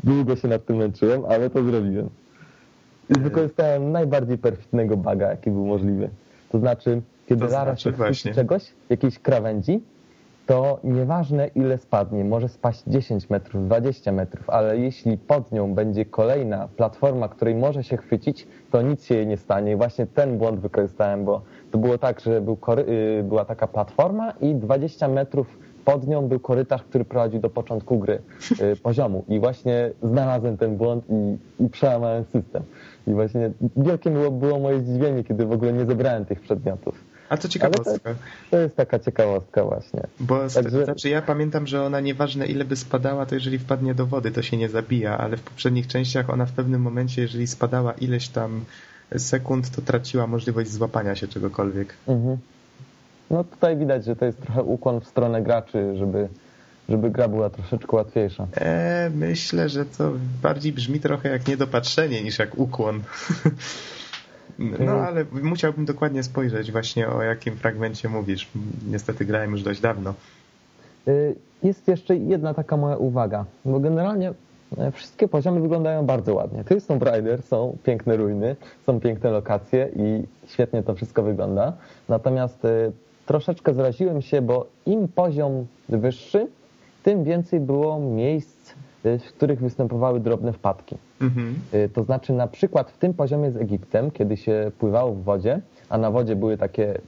Długo 0.04 0.36
się 0.36 0.48
nad 0.48 0.66
tym 0.66 0.78
męczyłem, 0.78 1.26
ale 1.26 1.50
to 1.50 1.64
zrobiłem. 1.64 2.10
I 3.10 3.20
wykorzystałem 3.20 3.92
najbardziej 3.92 4.38
perfidnego 4.38 4.98
baga, 4.98 5.30
jaki 5.30 5.52
był 5.52 5.66
możliwy. 5.66 6.10
To 6.52 6.60
znaczy, 6.60 7.02
kiedy 7.30 7.46
to 7.46 7.52
Lara 7.52 7.76
znaczy 7.76 8.34
czegoś, 8.34 8.74
jakiejś 8.90 9.20
krawędzi, 9.20 9.82
to 10.46 10.80
nieważne 10.84 11.48
ile 11.48 11.78
spadnie, 11.78 12.24
może 12.26 12.50
spaść 12.50 12.84
10 12.88 13.30
metrów, 13.30 13.66
20 13.66 14.12
metrów, 14.12 14.50
ale 14.50 14.78
jeśli 14.78 15.18
pod 15.18 15.52
nią 15.52 15.74
będzie 15.74 16.06
kolejna 16.06 16.68
platforma, 16.78 17.28
której 17.28 17.56
może 17.56 17.84
się 17.84 17.98
chwycić, 17.98 18.48
to 18.72 18.82
nic 18.82 19.06
się 19.06 19.16
jej 19.16 19.28
nie 19.28 19.38
stanie. 19.38 19.72
I 19.72 19.76
właśnie 19.76 20.08
ten 20.08 20.38
błąd 20.38 20.60
wykorzystałem, 20.60 21.26
bo 21.26 21.42
to 21.72 21.78
było 21.78 21.98
tak, 21.98 22.20
że 22.20 22.42
był 22.42 22.58
y, 23.20 23.24
była 23.24 23.46
taka 23.46 23.68
platforma 23.68 24.32
i 24.32 24.56
20 24.56 25.08
metrów 25.08 25.58
pod 25.86 26.08
nią 26.08 26.28
był 26.28 26.40
korytarz, 26.40 26.84
który 26.84 27.06
prowadził 27.06 27.40
do 27.40 27.50
początku 27.50 28.00
gry, 28.00 28.22
y, 28.62 28.76
poziomu. 28.84 29.24
I 29.28 29.40
właśnie 29.40 29.92
znalazłem 30.04 30.58
ten 30.58 30.78
błąd 30.78 31.06
i, 31.10 31.38
i 31.64 31.70
przełamałem 31.70 32.24
system. 32.24 32.64
I 33.08 33.14
właśnie 33.14 33.52
wielkie 33.78 34.10
było, 34.10 34.32
było 34.32 34.60
moje 34.60 34.80
zdziwienie, 34.80 35.24
kiedy 35.24 35.46
w 35.46 35.52
ogóle 35.52 35.74
nie 35.74 35.86
zebrałem 35.86 36.26
tych 36.26 36.40
przedmiotów. 36.42 37.09
A 37.30 37.38
to 37.38 37.48
ciekawostka. 37.50 38.14
To, 38.14 38.20
to, 38.52 38.58
jest 38.58 38.76
taka 38.76 39.00
ciekawostka 39.00 39.64
właśnie. 39.64 40.04
Bo 40.20 40.50
Także... 40.50 40.86
znaczy 40.86 41.10
ja 41.10 41.22
pamiętam, 41.22 41.68
że 41.68 41.84
ona 41.84 42.00
nieważne 42.00 42.48
ile 42.48 42.66
by 42.66 42.76
spadała, 42.76 43.26
to 43.26 43.36
jeżeli 43.36 43.60
wpadnie 43.60 43.96
do 43.96 44.06
wody, 44.06 44.32
to 44.32 44.42
się 44.42 44.58
nie 44.58 44.70
zabija, 44.70 45.18
ale 45.18 45.38
w 45.38 45.42
poprzednich 45.42 45.88
częściach 45.88 46.30
ona 46.30 46.46
w 46.46 46.52
pewnym 46.52 46.82
momencie, 46.82 47.22
jeżeli 47.22 47.48
spadała 47.48 47.94
ileś 47.94 48.30
tam 48.30 48.66
sekund, 49.18 49.70
to 49.70 49.82
traciła 49.82 50.28
możliwość 50.28 50.72
złapania 50.72 51.16
się 51.16 51.28
czegokolwiek. 51.28 51.94
Mhm. 52.08 52.38
No 53.30 53.44
tutaj 53.44 53.78
widać, 53.78 54.06
że 54.06 54.16
to 54.16 54.26
jest 54.26 54.42
trochę 54.42 54.64
ukłon 54.64 55.02
w 55.02 55.08
stronę 55.08 55.42
graczy, 55.42 55.96
żeby, 55.98 56.28
żeby 56.90 57.12
gra 57.12 57.28
była 57.28 57.50
troszeczkę 57.50 57.96
łatwiejsza. 57.96 58.48
E, 58.56 59.12
myślę, 59.16 59.70
że 59.70 59.86
to 59.86 60.12
bardziej 60.42 60.74
brzmi 60.74 61.00
trochę 61.00 61.30
jak 61.30 61.48
niedopatrzenie 61.48 62.24
niż 62.24 62.40
jak 62.40 62.58
ukłon. 62.58 63.02
No 64.86 64.92
ale 64.92 65.26
musiałbym 65.44 65.86
dokładnie 65.86 66.24
spojrzeć 66.24 66.72
właśnie 66.72 67.10
o 67.10 67.22
jakim 67.22 67.56
fragmencie 67.56 68.10
mówisz. 68.10 68.48
Niestety 68.92 69.26
grałem 69.26 69.52
już 69.52 69.64
dość 69.64 69.82
dawno. 69.82 70.14
Y, 71.08 71.36
jest 71.64 71.88
jeszcze 71.88 72.16
jedna 72.16 72.54
taka 72.54 72.78
moja 72.78 72.98
uwaga, 72.98 73.46
bo 73.66 73.80
generalnie 73.80 74.34
e, 74.78 74.92
wszystkie 74.92 75.28
poziomy 75.28 75.62
wyglądają 75.62 76.06
bardzo 76.06 76.34
ładnie. 76.34 76.64
To 76.64 76.74
jest 76.74 76.88
Tomb 76.88 77.04
Raider, 77.04 77.42
są 77.42 77.78
piękne 77.84 78.18
ruiny, 78.18 78.56
są 78.86 79.00
piękne 79.00 79.32
lokacje 79.32 79.90
i 79.96 80.24
świetnie 80.48 80.84
to 80.84 80.96
wszystko 80.96 81.24
wygląda. 81.24 81.74
Natomiast 82.10 82.66
e, 82.66 82.92
troszeczkę 83.26 83.74
zraziłem 83.74 84.22
się, 84.22 84.42
bo 84.42 84.68
im 84.86 85.08
poziom 85.08 85.66
wyższy, 85.90 86.48
tym 87.04 87.24
więcej 87.24 87.60
było 87.60 88.00
miejsc 88.00 88.60
w 89.04 89.34
których 89.36 89.60
występowały 89.60 90.20
drobne 90.20 90.54
wpadki. 90.54 90.98
Mhm. 91.22 91.56
To 91.94 92.04
znaczy 92.04 92.34
na 92.34 92.48
przykład 92.48 92.92
w 92.92 92.98
tym 92.98 93.14
poziomie 93.14 93.52
z 93.52 93.58
Egiptem, 93.58 94.12
kiedy 94.12 94.38
się 94.38 94.72
pływało 94.80 95.12
w 95.12 95.24
wodzie, 95.24 95.62
a 95.90 95.98
na 95.98 96.12
wodzie 96.12 96.36
były 96.36 96.58
takie 96.58 97.02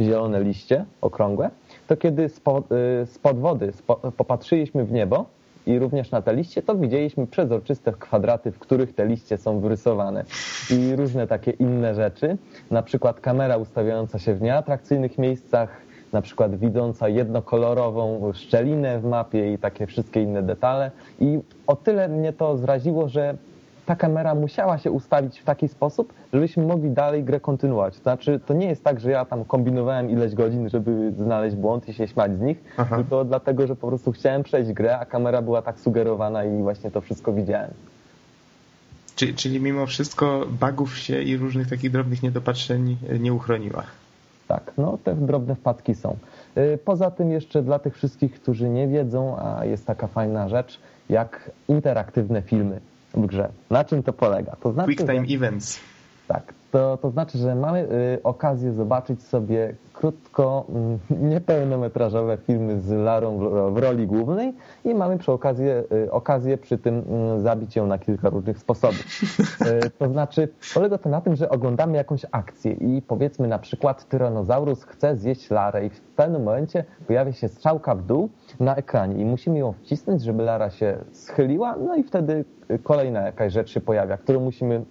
zielone 0.00 0.44
liście 0.44 0.84
okrągłe, 1.00 1.50
to 1.86 1.96
kiedy 1.96 2.28
spod, 2.28 2.64
spod 3.06 3.38
wody 3.38 3.72
popatrzyliśmy 4.16 4.84
w 4.84 4.92
niebo, 4.92 5.26
i 5.66 5.78
również 5.78 6.10
na 6.10 6.22
te 6.22 6.34
liście, 6.34 6.62
to 6.62 6.74
widzieliśmy 6.76 7.26
przezroczyste 7.26 7.92
kwadraty, 7.92 8.52
w 8.52 8.58
których 8.58 8.94
te 8.94 9.06
liście 9.06 9.38
są 9.38 9.60
wyrysowane. 9.60 10.24
I 10.70 10.96
różne 10.96 11.26
takie 11.26 11.50
inne 11.50 11.94
rzeczy, 11.94 12.36
na 12.70 12.82
przykład 12.82 13.20
kamera 13.20 13.56
ustawiająca 13.56 14.18
się 14.18 14.34
w 14.34 14.42
nieatrakcyjnych 14.42 15.18
miejscach, 15.18 15.80
na 16.12 16.22
przykład 16.22 16.56
widząca 16.56 17.08
jednokolorową 17.08 18.32
szczelinę 18.34 19.00
w 19.00 19.04
mapie 19.04 19.52
i 19.52 19.58
takie 19.58 19.86
wszystkie 19.86 20.22
inne 20.22 20.42
detale. 20.42 20.90
I 21.20 21.38
o 21.66 21.76
tyle 21.76 22.08
mnie 22.08 22.32
to 22.32 22.56
zraziło, 22.56 23.08
że 23.08 23.36
ta 23.88 23.96
kamera 23.96 24.34
musiała 24.34 24.78
się 24.78 24.90
ustawić 24.90 25.40
w 25.40 25.44
taki 25.44 25.68
sposób, 25.68 26.12
żebyśmy 26.32 26.66
mogli 26.66 26.90
dalej 26.90 27.24
grę 27.24 27.40
kontynuować. 27.40 27.96
To 27.96 28.02
znaczy, 28.02 28.40
to 28.46 28.54
nie 28.54 28.66
jest 28.66 28.84
tak, 28.84 29.00
że 29.00 29.10
ja 29.10 29.24
tam 29.24 29.44
kombinowałem 29.44 30.10
ileś 30.10 30.34
godzin, 30.34 30.68
żeby 30.68 31.12
znaleźć 31.12 31.56
błąd 31.56 31.88
i 31.88 31.94
się 31.94 32.08
śmiać 32.08 32.36
z 32.36 32.40
nich, 32.40 32.64
Aha. 32.76 32.96
tylko 32.96 33.24
dlatego, 33.24 33.66
że 33.66 33.76
po 33.76 33.88
prostu 33.88 34.12
chciałem 34.12 34.42
przejść 34.42 34.72
grę, 34.72 34.98
a 34.98 35.04
kamera 35.04 35.42
była 35.42 35.62
tak 35.62 35.80
sugerowana 35.80 36.44
i 36.44 36.62
właśnie 36.62 36.90
to 36.90 37.00
wszystko 37.00 37.32
widziałem. 37.32 37.70
Czyli, 39.16 39.34
czyli 39.34 39.60
mimo 39.60 39.86
wszystko 39.86 40.46
bugów 40.60 40.98
się 40.98 41.22
i 41.22 41.36
różnych 41.36 41.70
takich 41.70 41.90
drobnych 41.90 42.22
niedopatrzeń 42.22 42.96
nie 43.20 43.32
uchroniła. 43.32 43.82
Tak, 44.48 44.72
no 44.78 44.98
te 45.04 45.14
drobne 45.14 45.54
wpadki 45.54 45.94
są. 45.94 46.16
Y, 46.56 46.78
poza 46.84 47.10
tym 47.10 47.30
jeszcze 47.30 47.62
dla 47.62 47.78
tych 47.78 47.94
wszystkich, 47.94 48.40
którzy 48.40 48.68
nie 48.68 48.88
wiedzą, 48.88 49.36
a 49.38 49.64
jest 49.64 49.86
taka 49.86 50.06
fajna 50.06 50.48
rzecz, 50.48 50.80
jak 51.08 51.50
interaktywne 51.68 52.42
filmy 52.42 52.80
w 53.22 53.26
grze. 53.26 53.48
Na 53.70 53.84
czym 53.84 54.02
to 54.02 54.12
polega? 54.12 54.56
To 54.62 54.72
znaczy, 54.72 54.86
Quick 54.86 55.00
time 55.00 55.26
że, 55.26 55.34
events. 55.34 55.80
Tak, 56.28 56.54
to, 56.70 56.98
to 57.02 57.10
znaczy, 57.10 57.38
że 57.38 57.54
mamy 57.54 57.88
y, 58.16 58.22
okazję 58.22 58.72
zobaczyć 58.72 59.22
sobie 59.22 59.74
krótko 59.92 60.66
y, 61.10 61.14
niepełnometrażowe 61.30 62.36
filmy 62.36 62.80
z 62.80 62.90
Larą 62.90 63.38
w, 63.72 63.78
roli 63.78 64.06
głównej 64.06 64.54
i 64.84 64.94
mamy 64.94 65.18
przy 65.18 65.32
okazji 65.32 65.66
y, 65.92 66.10
okazję 66.10 66.58
przy 66.58 66.78
tym 66.78 67.04
y, 67.36 67.40
zabić 67.40 67.76
ją 67.76 67.86
na 67.86 67.98
kilka 67.98 68.30
różnych 68.30 68.58
sposobów. 68.58 69.04
Y, 69.86 69.90
to 69.98 70.08
znaczy, 70.08 70.48
polega 70.74 70.98
to 70.98 71.08
na 71.08 71.20
tym, 71.20 71.36
że 71.36 71.48
oglądamy 71.48 71.96
jakąś 71.96 72.26
akcję 72.30 72.72
i 72.72 73.02
powiedzmy 73.02 73.48
na 73.48 73.58
przykład 73.58 74.08
Tyrannosaurus 74.08 74.84
chce 74.84 75.16
zjeść 75.16 75.50
Larę 75.50 75.86
i 75.86 75.90
w 75.90 76.00
pewnym 76.00 76.42
momencie 76.42 76.84
pojawia 77.06 77.32
się 77.32 77.48
strzałka 77.48 77.94
w 77.94 78.02
dół 78.02 78.28
na 78.60 78.76
ekranie 78.76 79.22
i 79.22 79.24
musimy 79.24 79.58
ją 79.58 79.72
wcisnąć, 79.72 80.22
żeby 80.22 80.42
Lara 80.42 80.70
się 80.70 80.98
schyliła, 81.12 81.76
no 81.76 81.96
i 81.96 82.02
wtedy 82.02 82.44
kolejna 82.82 83.20
jakaś 83.20 83.52
rzecz 83.52 83.70
się 83.70 83.80
pojawia, 83.80 84.16
którą 84.16 84.40
musimy 84.40 84.84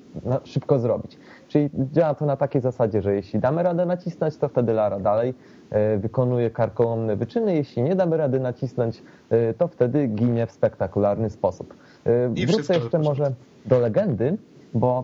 szybko 0.44 0.80
zrobić. 0.80 1.18
Czyli 1.48 1.70
działa 1.94 2.16
to 2.16 2.26
na 2.26 2.38
takiej 2.38 2.62
zasadzie, 2.62 3.02
że 3.02 3.16
jeśli 3.16 3.40
damy 3.40 3.64
radę 3.64 3.86
nacisnąć, 3.86 4.38
to 4.38 4.50
wtedy 4.50 4.74
Lara 4.74 5.00
dalej 5.00 5.34
e, 5.70 5.98
wykonuje 5.98 6.50
karkołomne 6.50 7.16
wyczyny. 7.16 7.56
Jeśli 7.56 7.84
nie 7.84 7.96
damy 7.96 8.18
rady 8.18 8.40
nacisnąć, 8.40 9.04
e, 9.30 9.54
to 9.54 9.68
wtedy 9.68 10.08
ginie 10.08 10.48
w 10.48 10.52
spektakularny 10.52 11.30
sposób. 11.30 11.74
E, 12.06 12.32
I 12.36 12.46
Wrócę 12.46 12.74
jeszcze 12.74 13.00
może 13.00 13.32
do 13.66 13.80
legendy, 13.80 14.38
bo 14.74 15.04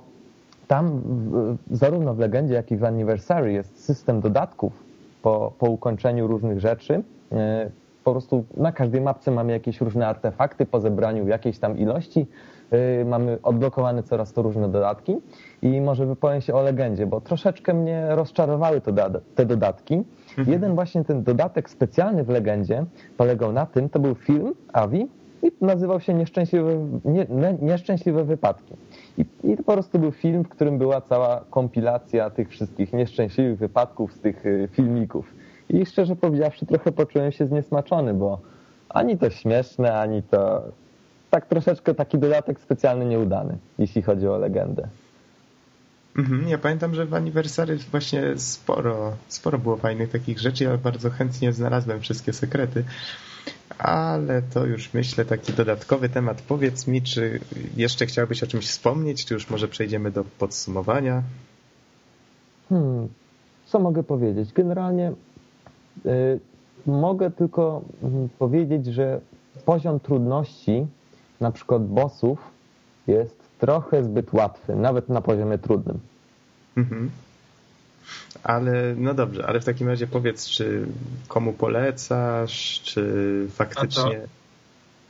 tam 0.67 1.01
zarówno 1.71 2.13
w 2.13 2.19
legendzie, 2.19 2.53
jak 2.53 2.71
i 2.71 2.77
w 2.77 2.83
Anniversary 2.83 3.53
jest 3.53 3.85
system 3.85 4.21
dodatków 4.21 4.83
po, 5.21 5.53
po 5.59 5.69
ukończeniu 5.69 6.27
różnych 6.27 6.59
rzeczy. 6.59 7.03
Po 8.03 8.11
prostu 8.11 8.45
na 8.57 8.71
każdej 8.71 9.01
mapce 9.01 9.31
mamy 9.31 9.51
jakieś 9.51 9.81
różne 9.81 10.07
artefakty 10.07 10.65
po 10.65 10.79
zebraniu 10.79 11.27
jakiejś 11.27 11.59
tam 11.59 11.77
ilości 11.77 12.27
mamy 13.05 13.37
odblokowane 13.43 14.03
coraz 14.03 14.33
to 14.33 14.41
różne 14.41 14.69
dodatki 14.69 15.17
i 15.61 15.81
może 15.81 16.05
wypowiem 16.05 16.41
się 16.41 16.53
o 16.53 16.61
legendzie, 16.61 17.05
bo 17.05 17.21
troszeczkę 17.21 17.73
mnie 17.73 18.05
rozczarowały 18.09 18.81
te 19.35 19.45
dodatki. 19.45 19.93
Mhm. 20.29 20.51
Jeden 20.51 20.75
właśnie 20.75 21.03
ten 21.03 21.23
dodatek 21.23 21.69
specjalny 21.69 22.23
w 22.23 22.29
legendzie 22.29 22.85
polegał 23.17 23.51
na 23.51 23.65
tym, 23.65 23.89
to 23.89 23.99
był 23.99 24.15
film 24.15 24.53
Avi 24.73 25.07
i 25.43 25.51
nazywał 25.61 25.99
się 25.99 26.13
Nieszczęśliwe, 26.13 26.87
nie, 27.05 27.27
Nieszczęśliwe 27.61 28.23
Wypadki. 28.23 28.73
I, 29.17 29.25
I 29.43 29.57
to 29.57 29.63
po 29.63 29.73
prostu 29.73 29.99
był 29.99 30.11
film, 30.11 30.43
w 30.43 30.49
którym 30.49 30.77
była 30.77 31.01
cała 31.01 31.43
kompilacja 31.49 32.29
tych 32.29 32.49
wszystkich 32.49 32.93
nieszczęśliwych 32.93 33.57
wypadków 33.57 34.13
z 34.13 34.19
tych 34.19 34.45
y, 34.45 34.69
filmików. 34.71 35.33
I 35.69 35.85
szczerze 35.85 36.15
powiedziawszy, 36.15 36.65
trochę 36.65 36.91
poczułem 36.91 37.31
się 37.31 37.45
zniesmaczony, 37.45 38.13
bo 38.13 38.39
ani 38.89 39.17
to 39.17 39.29
śmieszne, 39.29 39.99
ani 39.99 40.23
to 40.23 40.63
tak 41.33 41.45
troszeczkę 41.45 41.93
taki 41.93 42.17
dodatek 42.17 42.59
specjalny 42.59 43.05
nieudany, 43.05 43.57
jeśli 43.79 44.01
chodzi 44.01 44.27
o 44.27 44.37
legendę. 44.37 44.87
Mhm, 46.17 46.47
ja 46.47 46.57
pamiętam, 46.57 46.95
że 46.95 47.05
w 47.05 47.13
aniversary 47.13 47.77
właśnie 47.91 48.37
sporo, 48.37 49.13
sporo 49.27 49.57
było 49.57 49.77
fajnych 49.77 50.11
takich 50.11 50.39
rzeczy. 50.39 50.63
Ja 50.63 50.77
bardzo 50.77 51.09
chętnie 51.09 51.53
znalazłem 51.53 52.01
wszystkie 52.01 52.33
sekrety, 52.33 52.83
ale 53.77 54.41
to 54.41 54.65
już 54.65 54.93
myślę 54.93 55.25
taki 55.25 55.53
dodatkowy 55.53 56.09
temat. 56.09 56.41
Powiedz 56.41 56.87
mi, 56.87 57.01
czy 57.01 57.39
jeszcze 57.77 58.05
chciałbyś 58.05 58.43
o 58.43 58.47
czymś 58.47 58.67
wspomnieć, 58.67 59.25
czy 59.25 59.33
już 59.33 59.49
może 59.49 59.67
przejdziemy 59.67 60.11
do 60.11 60.23
podsumowania? 60.23 61.23
Hmm, 62.69 63.07
co 63.65 63.79
mogę 63.79 64.03
powiedzieć? 64.03 64.53
Generalnie 64.53 65.13
y, 66.05 66.39
mogę 66.85 67.31
tylko 67.31 67.81
y, 68.03 68.29
powiedzieć, 68.39 68.85
że 68.85 69.21
poziom 69.65 69.99
trudności 69.99 70.87
na 71.43 71.51
przykład 71.51 71.87
bossów 71.87 72.39
jest 73.07 73.43
trochę 73.59 74.03
zbyt 74.03 74.33
łatwy, 74.33 74.75
nawet 74.75 75.09
na 75.09 75.21
poziomie 75.21 75.57
trudnym. 75.57 75.99
Mhm. 76.77 77.11
Ale 78.43 78.95
no 78.97 79.13
dobrze, 79.13 79.45
ale 79.47 79.59
w 79.59 79.65
takim 79.65 79.87
razie 79.87 80.07
powiedz, 80.07 80.49
czy 80.49 80.85
komu 81.27 81.53
polecasz, 81.53 82.81
czy 82.83 83.03
faktycznie. 83.49 84.21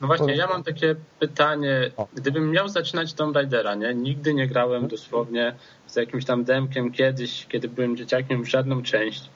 No 0.02 0.08
właśnie, 0.08 0.36
ja 0.36 0.48
mam 0.48 0.64
takie 0.64 0.96
pytanie. 1.20 1.92
Gdybym 2.14 2.52
miał 2.52 2.70
zaczynać 2.70 3.14
Tomb 3.14 3.36
Raidera, 3.36 3.76
nie? 3.76 3.94
Nigdy 3.94 4.34
nie 4.34 4.48
grałem 4.48 4.88
dosłownie 4.88 5.56
z 5.88 5.96
jakimś 5.96 6.26
tam 6.26 6.44
demkiem 6.44 6.92
kiedyś, 6.92 7.46
kiedy 7.50 7.70
byłem 7.70 7.98
dzieciakiem 7.98 8.44
w 8.44 8.50
żadną 8.50 8.84
część. 8.84 9.30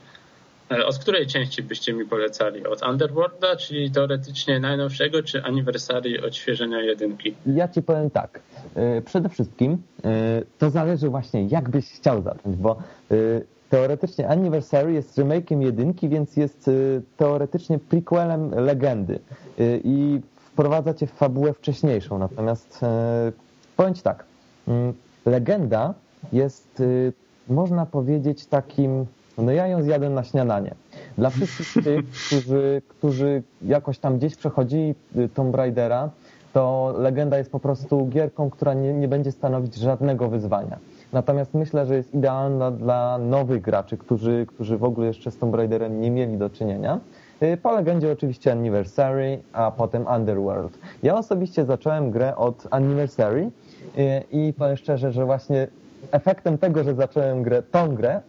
E, 0.71 0.85
od 0.85 0.97
której 0.97 1.27
części 1.27 1.63
byście 1.63 1.93
mi 1.93 2.05
polecali? 2.05 2.67
Od 2.67 2.81
Underworlda, 2.81 3.55
czyli 3.55 3.91
teoretycznie 3.91 4.59
najnowszego, 4.59 5.23
czy 5.23 5.43
Anniversary 5.43 6.21
odświeżenia 6.27 6.81
jedynki? 6.81 7.33
Ja 7.45 7.67
ci 7.67 7.81
powiem 7.81 8.09
tak. 8.09 8.39
E, 8.75 9.01
przede 9.01 9.29
wszystkim 9.29 9.77
e, 10.03 10.41
to 10.57 10.69
zależy 10.69 11.09
właśnie, 11.09 11.45
jak 11.45 11.69
byś 11.69 11.91
chciał 11.91 12.21
zacząć, 12.21 12.55
bo 12.55 12.77
teoretycznie 13.69 14.29
Anniversary 14.29 14.93
jest 14.93 15.17
remake'iem 15.17 15.61
jedynki, 15.61 16.09
więc 16.09 16.37
jest 16.37 16.69
teoretycznie 17.17 17.79
prequelem 17.79 18.51
legendy 18.55 19.19
i 19.83 20.21
wprowadza 20.35 20.93
cię 20.93 21.07
w 21.07 21.11
fabułę 21.11 21.53
wcześniejszą. 21.53 22.17
Natomiast 22.17 22.79
powiem 23.77 23.93
ci 23.93 24.01
tak, 24.01 24.25
mm, 24.67 24.93
legenda 25.25 25.93
jest, 26.33 26.83
można 27.47 27.85
powiedzieć, 27.85 28.45
takim 28.45 29.05
no 29.41 29.51
ja 29.51 29.67
ją 29.67 29.83
zjadłem 29.83 30.13
na 30.13 30.23
śniadanie. 30.23 30.75
Dla 31.17 31.29
wszystkich 31.29 31.83
tych, 31.83 32.05
którzy, 32.27 32.81
którzy 32.87 33.43
jakoś 33.61 33.99
tam 33.99 34.17
gdzieś 34.17 34.35
przechodzili 34.35 34.95
y, 35.17 35.29
Tomb 35.29 35.55
Raidera, 35.55 36.09
to 36.53 36.93
legenda 36.97 37.37
jest 37.37 37.51
po 37.51 37.59
prostu 37.59 38.07
gierką, 38.07 38.49
która 38.49 38.73
nie, 38.73 38.93
nie 38.93 39.07
będzie 39.07 39.31
stanowić 39.31 39.75
żadnego 39.75 40.29
wyzwania. 40.29 40.77
Natomiast 41.13 41.53
myślę, 41.53 41.85
że 41.85 41.95
jest 41.95 42.13
idealna 42.13 42.71
dla 42.71 43.17
nowych 43.17 43.61
graczy, 43.61 43.97
którzy, 43.97 44.45
którzy 44.49 44.77
w 44.77 44.83
ogóle 44.83 45.07
jeszcze 45.07 45.31
z 45.31 45.37
Tomb 45.37 45.55
Raiderem 45.55 46.01
nie 46.01 46.11
mieli 46.11 46.37
do 46.37 46.49
czynienia. 46.49 46.99
Y, 47.43 47.57
po 47.57 47.71
legendzie 47.71 48.11
oczywiście 48.11 48.51
Anniversary, 48.51 49.39
a 49.53 49.71
potem 49.71 50.05
Underworld. 50.15 50.79
Ja 51.03 51.15
osobiście 51.15 51.65
zacząłem 51.65 52.11
grę 52.11 52.35
od 52.35 52.67
Anniversary 52.71 53.41
y, 53.97 54.23
i 54.31 54.53
powiem 54.53 54.77
szczerze, 54.77 55.11
że 55.11 55.25
właśnie 55.25 55.67
efektem 56.11 56.57
tego, 56.57 56.83
że 56.83 56.95
zacząłem 56.95 57.43
grę, 57.43 57.63
tą 57.63 57.95
grę, 57.95 58.21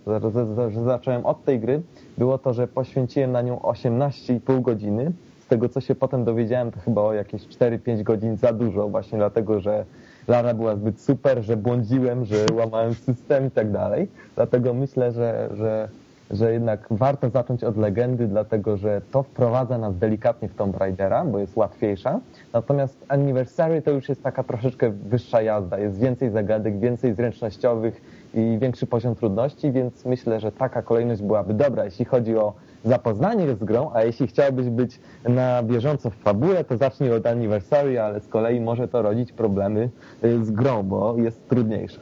że 0.70 0.84
zacząłem 0.84 1.26
od 1.26 1.44
tej 1.44 1.60
gry, 1.60 1.82
było 2.18 2.38
to, 2.38 2.52
że 2.54 2.68
poświęciłem 2.68 3.32
na 3.32 3.42
nią 3.42 3.58
18,5 3.58 4.62
godziny. 4.62 5.12
Z 5.40 5.46
tego, 5.46 5.68
co 5.68 5.80
się 5.80 5.94
potem 5.94 6.24
dowiedziałem, 6.24 6.70
to 6.70 6.80
chyba 6.80 7.02
o 7.02 7.12
jakieś 7.12 7.42
4-5 7.42 8.02
godzin 8.02 8.36
za 8.36 8.52
dużo, 8.52 8.88
właśnie 8.88 9.18
dlatego, 9.18 9.60
że 9.60 9.84
Lara 10.28 10.54
była 10.54 10.76
zbyt 10.76 11.00
super, 11.00 11.42
że 11.42 11.56
błądziłem, 11.56 12.24
że 12.24 12.46
łamałem 12.52 12.94
system 12.94 13.46
i 13.46 13.50
tak 13.50 13.72
dalej. 13.72 14.08
Dlatego 14.36 14.74
myślę, 14.74 15.12
że, 15.12 15.48
że 15.54 15.88
że 16.30 16.52
jednak 16.52 16.86
warto 16.90 17.30
zacząć 17.30 17.64
od 17.64 17.76
legendy, 17.76 18.26
dlatego 18.26 18.76
że 18.76 19.00
to 19.10 19.22
wprowadza 19.22 19.78
nas 19.78 19.96
delikatnie 19.96 20.48
w 20.48 20.54
Tomb 20.54 20.76
Raidera, 20.76 21.24
bo 21.24 21.38
jest 21.38 21.56
łatwiejsza. 21.56 22.20
Natomiast 22.52 23.04
Anniversary 23.08 23.82
to 23.82 23.90
już 23.90 24.08
jest 24.08 24.22
taka 24.22 24.42
troszeczkę 24.42 24.90
wyższa 24.90 25.42
jazda. 25.42 25.78
Jest 25.78 25.98
więcej 25.98 26.30
zagadek, 26.30 26.78
więcej 26.78 27.14
zręcznościowych 27.14 28.02
i 28.34 28.58
większy 28.60 28.86
poziom 28.86 29.14
trudności, 29.14 29.72
więc 29.72 30.04
myślę, 30.04 30.40
że 30.40 30.52
taka 30.52 30.82
kolejność 30.82 31.22
byłaby 31.22 31.54
dobra. 31.54 31.84
Jeśli 31.84 32.04
chodzi 32.04 32.36
o 32.36 32.52
zapoznanie 32.84 33.54
z 33.54 33.64
grą, 33.64 33.90
a 33.94 34.02
jeśli 34.04 34.26
chciałbyś 34.26 34.68
być 34.68 35.00
na 35.28 35.62
bieżąco 35.62 36.10
w 36.10 36.14
fabule, 36.14 36.64
to 36.64 36.76
zacznij 36.76 37.12
od 37.12 37.26
Anniversary, 37.26 38.00
ale 38.00 38.20
z 38.20 38.28
kolei 38.28 38.60
może 38.60 38.88
to 38.88 39.02
rodzić 39.02 39.32
problemy 39.32 39.88
y, 40.24 40.44
z 40.44 40.50
grą, 40.50 40.82
bo 40.82 41.16
jest 41.16 41.48
trudniejsza. 41.48 42.00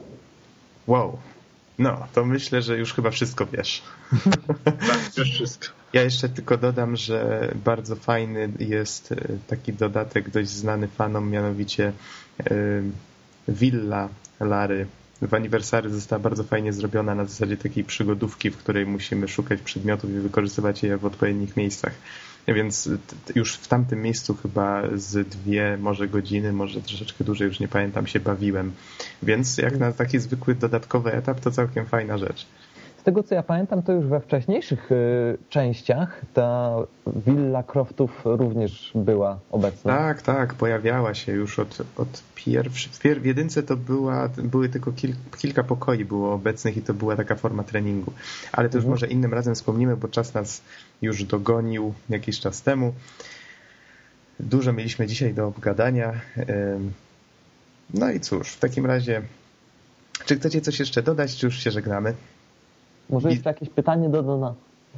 Wow. 0.87 1.11
No, 1.79 2.07
to 2.13 2.25
myślę, 2.25 2.61
że 2.61 2.77
już 2.77 2.93
chyba 2.93 3.11
wszystko 3.11 3.45
wiesz. 3.45 3.83
tak, 4.63 5.17
już 5.17 5.31
wszystko. 5.31 5.67
Ja 5.93 6.01
jeszcze 6.01 6.29
tylko 6.29 6.57
dodam, 6.57 6.95
że 6.95 7.51
bardzo 7.65 7.95
fajny 7.95 8.49
jest 8.59 9.11
y, 9.11 9.39
taki 9.47 9.73
dodatek 9.73 10.29
dość 10.29 10.49
znany 10.49 10.87
fanom, 10.87 11.29
mianowicie 11.29 11.93
Villa 13.47 14.09
Lary 14.39 14.87
w 15.21 15.33
aniversary 15.33 15.89
została 15.89 16.19
bardzo 16.19 16.43
fajnie 16.43 16.73
zrobiona 16.73 17.15
na 17.15 17.25
zasadzie 17.25 17.57
takiej 17.57 17.83
przygodówki, 17.83 18.49
w 18.51 18.57
której 18.57 18.85
musimy 18.85 19.27
szukać 19.27 19.61
przedmiotów 19.61 20.09
i 20.09 20.13
wykorzystywać 20.13 20.83
je 20.83 20.97
w 20.97 21.05
odpowiednich 21.05 21.57
miejscach. 21.57 21.93
Więc 22.47 22.89
już 23.35 23.53
w 23.53 23.67
tamtym 23.67 24.01
miejscu 24.01 24.35
chyba 24.35 24.83
z 24.95 25.27
dwie 25.27 25.77
może 25.81 26.07
godziny, 26.07 26.53
może 26.53 26.81
troszeczkę 26.81 27.23
dłużej, 27.23 27.47
już 27.47 27.59
nie 27.59 27.67
pamiętam, 27.67 28.07
się 28.07 28.19
bawiłem. 28.19 28.71
Więc 29.23 29.57
jak 29.57 29.79
na 29.79 29.91
taki 29.91 30.19
zwykły 30.19 30.55
dodatkowy 30.55 31.13
etap, 31.13 31.39
to 31.39 31.51
całkiem 31.51 31.85
fajna 31.85 32.17
rzecz 32.17 32.47
tego 33.07 33.23
co 33.23 33.35
ja 33.35 33.43
pamiętam, 33.43 33.83
to 33.83 33.91
już 33.91 34.05
we 34.05 34.19
wcześniejszych 34.19 34.91
y, 34.91 35.37
częściach 35.49 36.21
ta 36.33 36.75
willa 37.07 37.63
Croftów 37.63 38.21
również 38.25 38.91
była 38.95 39.39
obecna. 39.51 39.97
Tak, 39.97 40.21
tak, 40.21 40.53
pojawiała 40.53 41.13
się 41.13 41.31
już 41.31 41.59
od, 41.59 41.81
od 41.97 42.23
pierwszych. 42.35 42.91
W, 42.91 42.99
pier 42.99 43.21
w 43.21 43.25
jedynce 43.25 43.63
to 43.63 43.77
była, 43.77 44.29
były 44.37 44.69
tylko 44.69 44.91
kil 44.91 45.13
kilka 45.37 45.63
pokoi 45.63 46.05
było 46.05 46.33
obecnych 46.33 46.77
i 46.77 46.81
to 46.81 46.93
była 46.93 47.15
taka 47.15 47.35
forma 47.35 47.63
treningu. 47.63 48.13
Ale 48.51 48.69
to 48.69 48.77
już 48.77 48.85
mhm. 48.85 48.91
może 48.91 49.07
innym 49.07 49.33
razem 49.33 49.55
wspomnimy, 49.55 49.97
bo 49.97 50.07
czas 50.07 50.33
nas 50.33 50.61
już 51.01 51.23
dogonił 51.23 51.93
jakiś 52.09 52.39
czas 52.39 52.61
temu. 52.61 52.93
Dużo 54.39 54.73
mieliśmy 54.73 55.07
dzisiaj 55.07 55.33
do 55.33 55.47
obgadania. 55.47 56.13
No 57.93 58.11
i 58.11 58.19
cóż, 58.19 58.49
w 58.49 58.59
takim 58.59 58.85
razie, 58.85 59.21
czy 60.25 60.35
chcecie 60.35 60.61
coś 60.61 60.79
jeszcze 60.79 61.03
dodać, 61.03 61.35
czy 61.35 61.45
już 61.45 61.59
się 61.59 61.71
żegnamy? 61.71 62.13
Może 63.09 63.29
jeszcze 63.29 63.49
jakieś 63.49 63.69
pytanie 63.69 64.09
do 64.09 64.23
Dona? 64.23 64.53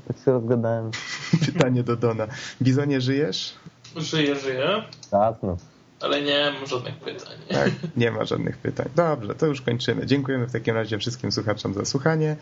Tak 0.07 0.17
się 0.25 0.31
rozgadałem. 0.31 0.91
pytanie 1.53 1.83
do 1.83 1.95
Dona. 1.95 2.27
Bizonie, 2.61 3.01
żyjesz? 3.01 3.53
Żyję, 3.95 4.35
żyję. 4.35 4.83
Jasno. 5.11 5.57
Ale 6.01 6.21
nie 6.21 6.51
mam 6.51 6.67
żadnych 6.67 6.95
pytań. 6.95 7.37
Tak, 7.49 7.71
nie 7.97 8.11
ma 8.11 8.25
żadnych 8.25 8.57
pytań. 8.57 8.89
Dobrze, 8.95 9.35
to 9.35 9.45
już 9.45 9.61
kończymy. 9.61 10.05
Dziękujemy 10.05 10.47
w 10.47 10.51
takim 10.51 10.75
razie 10.75 10.97
wszystkim 10.97 11.31
słuchaczom 11.31 11.73
za 11.73 11.85
słuchanie 11.85 12.35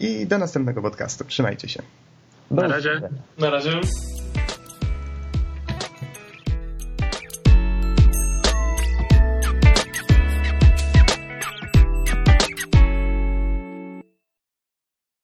i 0.00 0.26
do 0.26 0.38
następnego 0.38 0.82
podcastu. 0.82 1.24
Trzymajcie 1.24 1.68
się. 1.68 1.82
Na 2.50 2.68
razie. 2.68 3.00
Na 3.38 3.50
razie. 3.50 3.70